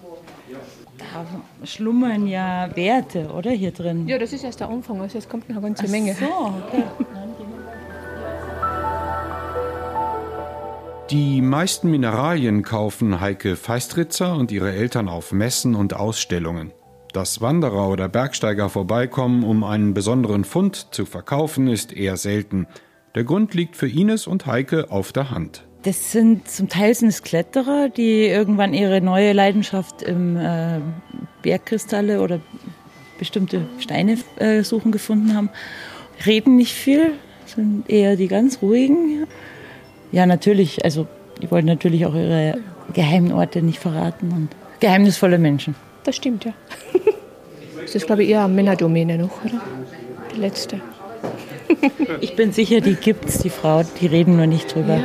Da 1.00 1.66
schlummern 1.66 2.26
ja 2.26 2.68
Werte, 2.76 3.30
oder, 3.30 3.50
hier 3.50 3.72
drin? 3.72 4.06
Ja, 4.06 4.18
das 4.18 4.32
ist 4.32 4.44
erst 4.44 4.60
der 4.60 4.68
Anfang, 4.68 5.00
also 5.00 5.18
es 5.18 5.28
kommt 5.28 5.48
noch 5.48 5.56
eine 5.56 5.66
ganze 5.66 5.84
Ach 5.86 5.90
Menge. 5.90 6.14
so, 6.14 6.26
okay. 6.26 6.84
Die 11.10 11.42
meisten 11.42 11.90
Mineralien 11.90 12.62
kaufen 12.62 13.20
Heike 13.20 13.56
Feistritzer 13.56 14.36
und 14.36 14.52
ihre 14.52 14.72
Eltern 14.72 15.08
auf 15.08 15.32
Messen 15.32 15.74
und 15.74 15.92
Ausstellungen. 15.92 16.70
Dass 17.12 17.40
Wanderer 17.40 17.88
oder 17.88 18.08
Bergsteiger 18.08 18.68
vorbeikommen, 18.68 19.42
um 19.42 19.64
einen 19.64 19.92
besonderen 19.92 20.44
Fund 20.44 20.94
zu 20.94 21.06
verkaufen, 21.06 21.66
ist 21.66 21.92
eher 21.92 22.16
selten. 22.16 22.68
Der 23.16 23.24
Grund 23.24 23.54
liegt 23.54 23.74
für 23.74 23.88
Ines 23.88 24.28
und 24.28 24.46
Heike 24.46 24.92
auf 24.92 25.10
der 25.10 25.32
Hand. 25.32 25.66
Das 25.82 26.12
sind 26.12 26.48
zum 26.48 26.68
Teil 26.68 26.94
sind 26.94 27.08
es 27.08 27.22
Kletterer, 27.22 27.88
die 27.88 28.26
irgendwann 28.26 28.74
ihre 28.74 29.00
neue 29.00 29.32
Leidenschaft 29.32 30.02
im 30.02 30.36
äh, 30.36 30.80
Bergkristalle 31.42 32.20
oder 32.20 32.40
bestimmte 33.18 33.66
Steine 33.78 34.18
äh, 34.36 34.62
suchen 34.62 34.92
gefunden 34.92 35.34
haben. 35.34 35.48
Reden 36.26 36.56
nicht 36.56 36.74
viel, 36.74 37.12
sind 37.46 37.88
eher 37.88 38.16
die 38.16 38.28
ganz 38.28 38.60
ruhigen. 38.60 39.26
Ja, 40.12 40.26
natürlich, 40.26 40.84
also 40.84 41.06
die 41.40 41.50
wollen 41.50 41.66
natürlich 41.66 42.04
auch 42.04 42.14
ihre 42.14 42.58
geheimen 42.92 43.32
Orte 43.32 43.62
nicht 43.62 43.78
verraten 43.78 44.32
und 44.32 44.48
geheimnisvolle 44.80 45.38
Menschen. 45.38 45.74
Das 46.04 46.16
stimmt, 46.16 46.44
ja. 46.44 46.52
Das 47.82 47.94
ist, 47.94 48.06
glaube 48.06 48.22
ich, 48.22 48.28
eher 48.28 48.46
Männerdomäne 48.46 49.18
noch, 49.18 49.44
oder? 49.44 49.60
Die 50.32 50.38
letzte. 50.38 50.80
Ich 52.20 52.36
bin 52.36 52.52
sicher, 52.52 52.80
die 52.80 52.94
gibt's, 52.94 53.38
die 53.38 53.50
Frau, 53.50 53.82
die 54.00 54.06
reden 54.06 54.36
nur 54.36 54.46
nicht 54.46 54.74
drüber. 54.74 54.98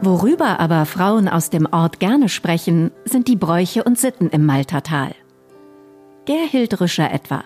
Worüber 0.00 0.60
aber 0.60 0.84
Frauen 0.84 1.28
aus 1.28 1.48
dem 1.50 1.66
Ort 1.70 1.98
gerne 1.98 2.28
sprechen, 2.28 2.90
sind 3.04 3.26
die 3.26 3.36
Bräuche 3.36 3.84
und 3.84 3.98
Sitten 3.98 4.28
im 4.30 4.44
Maltertal. 4.44 5.14
Gerhild 6.26 6.80
Rüscher 6.80 7.10
etwa. 7.10 7.44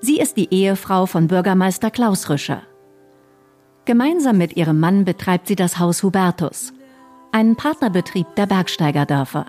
Sie 0.00 0.18
ist 0.18 0.36
die 0.36 0.52
Ehefrau 0.52 1.06
von 1.06 1.28
Bürgermeister 1.28 1.90
Klaus 1.90 2.30
Rüscher. 2.30 2.62
Gemeinsam 3.84 4.38
mit 4.38 4.56
ihrem 4.56 4.78
Mann 4.80 5.04
betreibt 5.04 5.48
sie 5.48 5.56
das 5.56 5.78
Haus 5.78 6.02
Hubertus, 6.02 6.72
einen 7.32 7.56
Partnerbetrieb 7.56 8.34
der 8.36 8.46
Bergsteigerdörfer. 8.46 9.46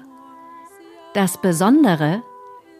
Das 1.13 1.41
Besondere, 1.41 2.21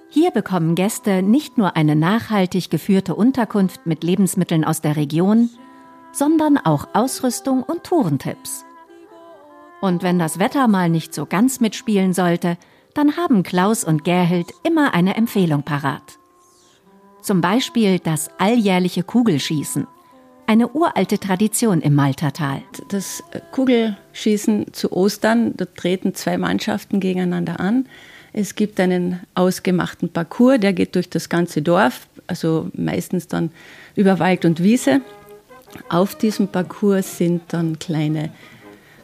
hier 0.10 0.32
bekommen 0.32 0.76
Gäste 0.76 1.22
nicht 1.22 1.58
nur 1.58 1.76
eine 1.76 1.96
nachhaltig 1.96 2.70
geführte 2.70 3.16
Unterkunft 3.16 3.86
mit 3.86 4.04
Lebensmitteln 4.04 4.64
aus 4.64 4.82
der 4.82 4.96
Region, 4.96 5.50
sondern 6.12 6.58
auch 6.58 6.88
Ausrüstung 6.94 7.64
und 7.64 7.84
Tourentipps. 7.84 8.66
Und 9.82 10.04
wenn 10.04 10.20
das 10.20 10.40
Wetter 10.40 10.68
mal 10.68 10.90
nicht 10.90 11.14
so 11.14 11.26
ganz 11.26 11.60
mitspielen 11.60 12.14
sollte, 12.14 12.58
dann 12.94 13.18
haben 13.18 13.44
Klaus 13.44 13.84
und 13.84 14.04
Gerhild 14.04 14.52
immer 14.64 14.94
eine 14.94 15.16
Empfehlung 15.16 15.64
parat. 15.64 16.20
Zum 17.22 17.42
Beispiel 17.42 18.00
das 18.00 18.30
alljährliche 18.40 19.04
Kugelschießen, 19.04 19.88
eine 20.50 20.70
uralte 20.70 21.20
Tradition 21.20 21.80
im 21.80 21.94
Maltertal. 21.94 22.64
Das 22.88 23.24
Kugelschießen 23.52 24.74
zu 24.74 24.92
Ostern, 24.92 25.56
da 25.56 25.66
treten 25.66 26.16
zwei 26.16 26.40
Mannschaften 26.40 27.00
gegeneinander 27.00 27.60
an. 27.60 27.86
Es 28.34 28.56
gibt 28.56 28.80
einen 28.80 29.20
ausgemachten 29.36 30.10
Parcours, 30.10 30.60
der 30.60 30.74
geht 30.74 30.96
durch 30.96 31.08
das 31.08 31.30
ganze 31.30 31.62
Dorf, 31.62 32.08
also 32.26 32.72
meistens 32.74 33.28
dann 33.28 33.52
über 33.96 34.18
Wald 34.18 34.44
und 34.44 34.64
Wiese. 34.64 35.02
Auf 35.88 36.16
diesem 36.16 36.48
Parcours 36.48 37.20
sind 37.20 37.44
dann 37.50 37.78
kleine 37.78 38.32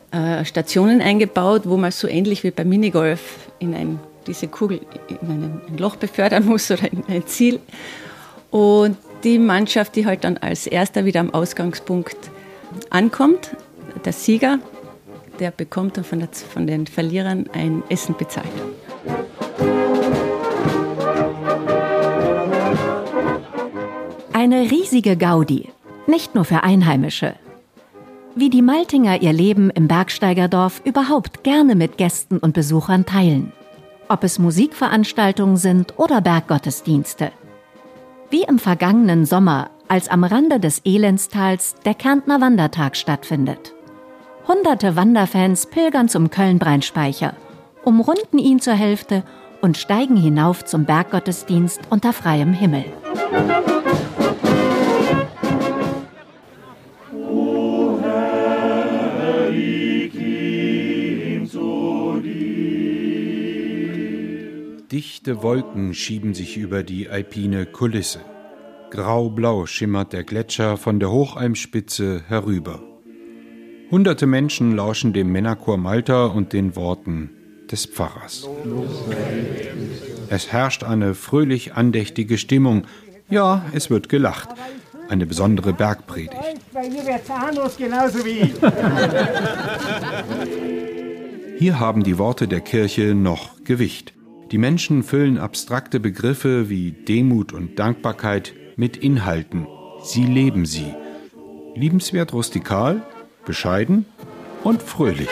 äh, 0.09 0.43
Stationen 0.45 0.99
eingebaut, 0.99 1.61
wo 1.65 1.77
man 1.77 1.91
so 1.91 2.07
ähnlich 2.07 2.43
wie 2.43 2.49
beim 2.49 2.69
Minigolf 2.69 3.51
in 3.59 3.75
ein, 3.75 3.99
diese 4.25 4.47
Kugel 4.47 4.81
in 5.09 5.29
ein, 5.29 5.61
ein 5.67 5.77
Loch 5.77 5.95
befördern 5.97 6.43
muss 6.47 6.71
oder 6.71 6.91
in 6.91 7.03
ein 7.07 7.27
Ziel. 7.27 7.59
Und 8.49 8.97
die 9.25 9.39
Mannschaft, 9.39 9.95
die 9.95 10.05
halt 10.05 10.23
dann 10.23 10.37
als 10.37 10.67
erster 10.67 11.03
wieder 11.03 11.19
am 11.19 11.33
Ausgangspunkt 11.33 12.15
ankommt, 12.91 13.57
der 14.05 14.13
Sieger, 14.13 14.59
der 15.39 15.51
bekommt 15.51 15.97
dann 15.97 16.03
von, 16.03 16.19
der, 16.19 16.29
von 16.29 16.67
den 16.67 16.87
Verlierern 16.87 17.49
ein 17.51 17.83
Essen 17.89 18.15
bezahlt. 18.17 18.47
Eine 24.31 24.69
riesige 24.71 25.17
Gaudi, 25.17 25.69
nicht 26.07 26.35
nur 26.35 26.45
für 26.45 26.63
Einheimische. 26.63 27.35
wie 28.37 28.49
die 28.49 28.61
Maltinger 28.61 29.21
ihr 29.21 29.31
Leben 29.31 29.69
im 29.69 29.87
Bergsteigerdorf 29.87 30.81
überhaupt 30.83 31.43
gerne 31.43 31.73
mit 31.73 31.97
Gästen 31.97 32.37
und 32.37 32.53
Besuchern 32.53 33.05
teilen. 33.05 33.53
Ob 34.09 34.25
es 34.25 34.39
Musikveranstaltungen 34.39 35.55
sind 35.55 35.97
oder 35.97 36.19
Berggottesdienste. 36.19 37.31
Wie 38.35 38.43
im 38.43 38.59
vergangenen 38.59 39.25
Sommer, 39.25 39.69
als 39.87 40.09
am 40.09 40.25
Rande 40.25 40.59
des 40.59 40.81
Elendstals 40.83 41.75
der 41.85 41.93
Kärntner 41.93 42.41
Wandertag 42.41 42.97
stattfindet. 42.97 43.73
Hunderte 44.45 44.97
Wanderfans 44.97 45.67
pilgern 45.67 46.09
zum 46.09 46.29
Köln-Breinspeicher, 46.29 47.33
umrunden 47.85 48.37
ihn 48.37 48.59
zur 48.59 48.73
Hälfte 48.73 49.23
und 49.61 49.77
steigen 49.77 50.17
hinauf 50.17 50.65
zum 50.65 50.83
Berggottesdienst 50.83 51.79
unter 51.89 52.11
freiem 52.11 52.51
Himmel. 52.51 52.83
Dichte 64.95 65.43
Wolken 65.43 65.93
schieben 65.93 66.33
sich 66.33 66.55
über 66.55 66.81
die 66.81 67.09
alpine 67.09 67.65
Kulisse. 67.65 68.21
Graublau 68.91 69.65
schimmert 69.65 70.13
der 70.13 70.23
Gletscher 70.23 70.77
von 70.77 71.01
der 71.01 71.11
Hochalmspitze 71.11 72.21
herüber. 72.29 72.81
Hunderte 73.91 74.25
Menschen 74.25 74.73
lauschen 74.73 75.11
dem 75.11 75.33
Männerchor 75.33 75.75
Malta 75.75 76.27
und 76.27 76.53
den 76.53 76.77
Worten 76.77 77.29
des 77.69 77.87
Pfarrers. 77.87 78.47
Es 80.29 80.53
herrscht 80.53 80.85
eine 80.85 81.13
fröhlich 81.13 81.73
andächtige 81.73 82.37
Stimmung. 82.37 82.87
Ja, 83.29 83.65
es 83.73 83.89
wird 83.89 84.07
gelacht. 84.07 84.47
Eine 85.09 85.25
besondere 85.25 85.73
Bergpredigt. 85.73 86.37
Hier 91.57 91.79
haben 91.81 92.03
die 92.05 92.17
Worte 92.17 92.47
der 92.47 92.61
Kirche 92.61 93.13
noch 93.13 93.61
Gewicht. 93.65 94.13
Die 94.55 94.59
Menschen 94.59 95.03
füllen 95.03 95.37
abstrakte 95.37 95.99
Begriffe 95.99 96.69
wie 96.69 96.93
Demut 96.93 97.51
und 97.51 97.77
Dankbarkeit 97.77 98.53
mit 98.77 98.95
Inhalten. 98.95 99.67
Sie 100.01 100.23
leben 100.23 100.65
sie. 100.65 100.93
Liebenswert 101.75 102.31
rustikal, 102.31 103.01
bescheiden 103.45 104.05
und 104.63 104.81
fröhlich. 104.81 105.27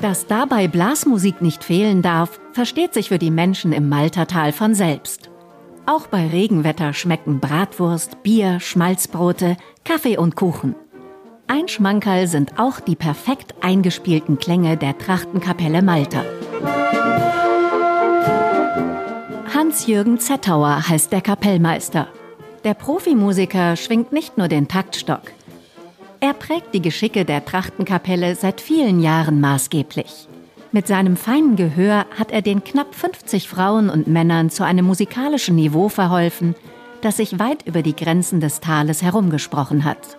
Dass 0.00 0.28
dabei 0.28 0.68
Blasmusik 0.68 1.42
nicht 1.42 1.64
fehlen 1.64 2.00
darf, 2.00 2.38
versteht 2.52 2.94
sich 2.94 3.08
für 3.08 3.18
die 3.18 3.32
Menschen 3.32 3.72
im 3.72 3.88
Maltertal 3.88 4.52
von 4.52 4.76
selbst. 4.76 5.30
Auch 5.84 6.06
bei 6.06 6.28
Regenwetter 6.28 6.92
schmecken 6.92 7.40
Bratwurst, 7.40 8.22
Bier, 8.22 8.60
Schmalzbrote, 8.60 9.56
Kaffee 9.84 10.16
und 10.16 10.36
Kuchen. 10.36 10.76
Ein 11.48 11.68
Schmankerl 11.68 12.26
sind 12.26 12.58
auch 12.58 12.80
die 12.80 12.96
perfekt 12.96 13.54
eingespielten 13.60 14.36
Klänge 14.38 14.76
der 14.76 14.98
Trachtenkapelle 14.98 15.80
Malta. 15.80 16.24
Hans-Jürgen 19.54 20.18
Zettauer 20.18 20.88
heißt 20.88 21.12
der 21.12 21.20
Kapellmeister. 21.20 22.08
Der 22.64 22.74
Profimusiker 22.74 23.76
schwingt 23.76 24.12
nicht 24.12 24.36
nur 24.36 24.48
den 24.48 24.66
Taktstock. 24.66 25.22
Er 26.18 26.32
prägt 26.32 26.74
die 26.74 26.82
Geschicke 26.82 27.24
der 27.24 27.44
Trachtenkapelle 27.44 28.34
seit 28.34 28.60
vielen 28.60 29.00
Jahren 29.00 29.40
maßgeblich. 29.40 30.26
Mit 30.72 30.88
seinem 30.88 31.16
feinen 31.16 31.54
Gehör 31.54 32.06
hat 32.18 32.32
er 32.32 32.42
den 32.42 32.64
knapp 32.64 32.92
50 32.92 33.48
Frauen 33.48 33.88
und 33.88 34.08
Männern 34.08 34.50
zu 34.50 34.64
einem 34.64 34.84
musikalischen 34.84 35.54
Niveau 35.54 35.88
verholfen, 35.88 36.56
das 37.02 37.18
sich 37.18 37.38
weit 37.38 37.64
über 37.66 37.82
die 37.82 37.94
Grenzen 37.94 38.40
des 38.40 38.58
Tales 38.58 39.00
herumgesprochen 39.02 39.84
hat 39.84 40.18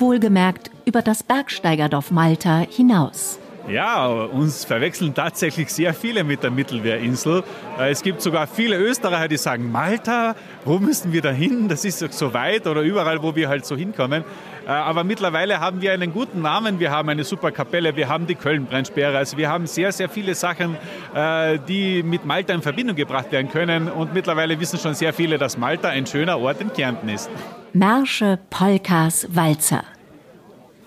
wohlgemerkt 0.00 0.70
über 0.84 1.02
das 1.02 1.22
Bergsteigerdorf 1.22 2.10
Malta 2.10 2.58
hinaus. 2.60 3.39
Ja, 3.68 4.06
uns 4.06 4.64
verwechseln 4.64 5.14
tatsächlich 5.14 5.72
sehr 5.72 5.94
viele 5.94 6.24
mit 6.24 6.42
der 6.42 6.50
Mittelmeerinsel. 6.50 7.44
Äh, 7.78 7.90
es 7.90 8.02
gibt 8.02 8.20
sogar 8.20 8.46
viele 8.46 8.76
Österreicher, 8.76 9.28
die 9.28 9.36
sagen, 9.36 9.70
Malta, 9.70 10.34
wo 10.64 10.78
müssen 10.78 11.12
wir 11.12 11.22
da 11.22 11.30
hin? 11.30 11.68
Das 11.68 11.84
ist 11.84 12.00
so 12.12 12.34
weit 12.34 12.66
oder 12.66 12.80
überall, 12.82 13.22
wo 13.22 13.36
wir 13.36 13.48
halt 13.48 13.66
so 13.66 13.76
hinkommen. 13.76 14.24
Äh, 14.66 14.70
aber 14.70 15.04
mittlerweile 15.04 15.60
haben 15.60 15.80
wir 15.80 15.92
einen 15.92 16.12
guten 16.12 16.42
Namen. 16.42 16.80
Wir 16.80 16.90
haben 16.90 17.08
eine 17.08 17.24
super 17.24 17.52
Kapelle, 17.52 17.94
wir 17.96 18.08
haben 18.08 18.26
die 18.26 18.34
Köln-Brennsperre. 18.34 19.16
Also 19.16 19.36
wir 19.36 19.48
haben 19.48 19.66
sehr, 19.66 19.92
sehr 19.92 20.08
viele 20.08 20.34
Sachen, 20.34 20.76
äh, 21.14 21.58
die 21.68 22.02
mit 22.02 22.24
Malta 22.24 22.52
in 22.54 22.62
Verbindung 22.62 22.96
gebracht 22.96 23.30
werden 23.30 23.50
können. 23.50 23.88
Und 23.88 24.14
mittlerweile 24.14 24.58
wissen 24.58 24.78
schon 24.78 24.94
sehr 24.94 25.12
viele, 25.12 25.38
dass 25.38 25.58
Malta 25.58 25.88
ein 25.88 26.06
schöner 26.06 26.40
Ort 26.40 26.60
in 26.60 26.72
Kärnten 26.72 27.08
ist. 27.08 27.30
Märsche, 27.72 28.38
Polkas, 28.50 29.28
Walzer. 29.30 29.84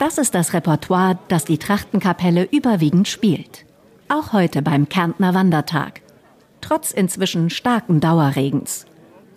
Das 0.03 0.17
ist 0.17 0.35
das 0.35 0.51
Repertoire, 0.51 1.17
das 1.29 1.45
die 1.45 1.57
Trachtenkapelle 1.57 2.43
überwiegend 2.51 3.07
spielt. 3.07 3.63
Auch 4.09 4.33
heute 4.33 4.61
beim 4.61 4.89
Kärntner 4.89 5.33
Wandertag. 5.33 6.01
Trotz 6.59 6.91
inzwischen 6.91 7.49
starken 7.49 8.01
Dauerregens. 8.01 8.85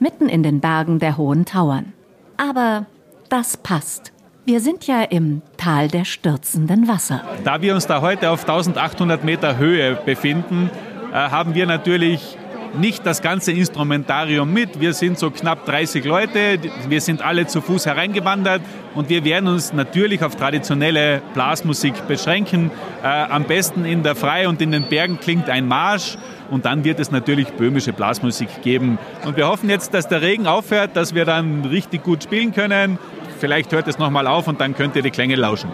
Mitten 0.00 0.28
in 0.28 0.42
den 0.42 0.58
Bergen 0.58 0.98
der 0.98 1.16
Hohen 1.18 1.44
Tauern. 1.44 1.92
Aber 2.36 2.86
das 3.28 3.56
passt. 3.56 4.12
Wir 4.44 4.58
sind 4.58 4.88
ja 4.88 5.02
im 5.02 5.40
Tal 5.56 5.86
der 5.86 6.04
stürzenden 6.04 6.88
Wasser. 6.88 7.22
Da 7.44 7.62
wir 7.62 7.72
uns 7.72 7.86
da 7.86 8.00
heute 8.00 8.30
auf 8.30 8.40
1800 8.40 9.22
Meter 9.22 9.58
Höhe 9.58 9.94
befinden, 9.94 10.68
äh, 11.12 11.14
haben 11.14 11.54
wir 11.54 11.66
natürlich 11.66 12.38
nicht 12.78 13.06
das 13.06 13.22
ganze 13.22 13.52
Instrumentarium 13.52 14.52
mit. 14.52 14.80
Wir 14.80 14.92
sind 14.92 15.18
so 15.18 15.30
knapp 15.30 15.64
30 15.66 16.04
Leute, 16.04 16.58
wir 16.88 17.00
sind 17.00 17.22
alle 17.22 17.46
zu 17.46 17.60
Fuß 17.60 17.86
hereingewandert 17.86 18.62
und 18.94 19.08
wir 19.08 19.24
werden 19.24 19.48
uns 19.48 19.72
natürlich 19.72 20.22
auf 20.22 20.36
traditionelle 20.36 21.22
Blasmusik 21.34 22.06
beschränken. 22.08 22.70
Äh, 23.02 23.06
am 23.06 23.44
besten 23.44 23.84
in 23.84 24.02
der 24.02 24.14
Frei 24.14 24.48
und 24.48 24.60
in 24.60 24.70
den 24.72 24.84
Bergen 24.84 25.18
klingt 25.20 25.48
ein 25.50 25.68
Marsch 25.68 26.16
und 26.50 26.64
dann 26.64 26.84
wird 26.84 27.00
es 27.00 27.10
natürlich 27.10 27.48
böhmische 27.52 27.92
Blasmusik 27.92 28.62
geben. 28.62 28.98
Und 29.24 29.36
wir 29.36 29.48
hoffen 29.48 29.68
jetzt, 29.68 29.94
dass 29.94 30.08
der 30.08 30.22
Regen 30.22 30.46
aufhört, 30.46 30.90
dass 30.94 31.14
wir 31.14 31.24
dann 31.24 31.64
richtig 31.64 32.02
gut 32.02 32.22
spielen 32.22 32.52
können. 32.52 32.98
Vielleicht 33.38 33.72
hört 33.72 33.88
es 33.88 33.98
nochmal 33.98 34.26
auf 34.26 34.48
und 34.48 34.60
dann 34.60 34.74
könnt 34.74 34.96
ihr 34.96 35.02
die 35.02 35.10
Klänge 35.10 35.36
lauschen. 35.36 35.70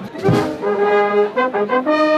Das 1.53 2.12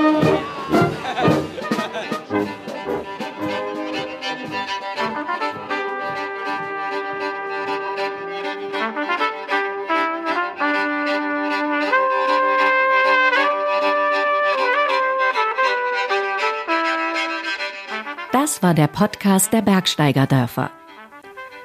war 18.64 18.72
der 18.72 18.86
Podcast 18.86 19.52
der 19.52 19.60
Bergsteigerdörfer. 19.60 20.70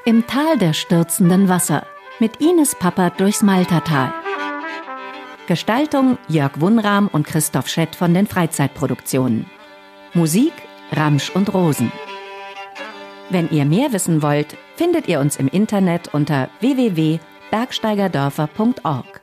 Im 0.03 0.27
Tal 0.27 0.57
der 0.57 0.73
stürzenden 0.73 1.47
Wasser 1.47 1.87
mit 2.19 2.41
Ines 2.41 2.75
Pappert 2.75 3.21
durchs 3.21 3.41
Maltertal. 3.41 4.13
Gestaltung 5.47 6.17
Jörg 6.27 6.59
Wunram 6.59 7.07
und 7.07 7.25
Christoph 7.25 7.69
Schett 7.69 7.95
von 7.95 8.13
den 8.13 8.27
Freizeitproduktionen. 8.27 9.45
Musik 10.13 10.51
Ramsch 10.91 11.29
und 11.29 11.53
Rosen. 11.53 11.89
Wenn 13.29 13.49
ihr 13.49 13.63
mehr 13.63 13.93
wissen 13.93 14.21
wollt, 14.21 14.57
findet 14.75 15.07
ihr 15.07 15.21
uns 15.21 15.37
im 15.37 15.47
Internet 15.47 16.13
unter 16.13 16.49
www.bergsteigerdörfer.org. 16.59 19.21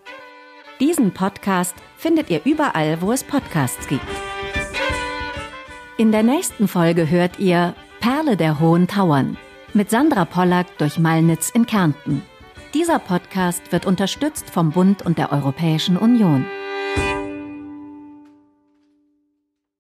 Diesen 0.81 1.13
Podcast 1.13 1.75
findet 1.99 2.31
ihr 2.31 2.41
überall, 2.47 3.03
wo 3.03 3.13
es 3.13 3.23
Podcasts 3.23 3.87
gibt. 3.87 4.26
In 5.99 6.13
der 6.13 6.23
nächsten 6.23 6.69
Folge 6.69 7.09
hört 7.09 7.39
ihr 7.39 7.75
Perle 8.01 8.37
der 8.37 8.61
Hohen 8.61 8.87
Tauern 8.87 9.39
mit 9.73 9.89
Sandra 9.89 10.27
Pollack 10.27 10.77
durch 10.77 10.99
Malnitz 10.99 11.49
in 11.49 11.65
Kärnten. 11.65 12.21
Dieser 12.75 12.99
Podcast 12.99 13.73
wird 13.73 13.87
unterstützt 13.87 14.51
vom 14.51 14.73
Bund 14.73 15.01
und 15.01 15.17
der 15.17 15.33
Europäischen 15.33 15.97
Union. 15.97 16.45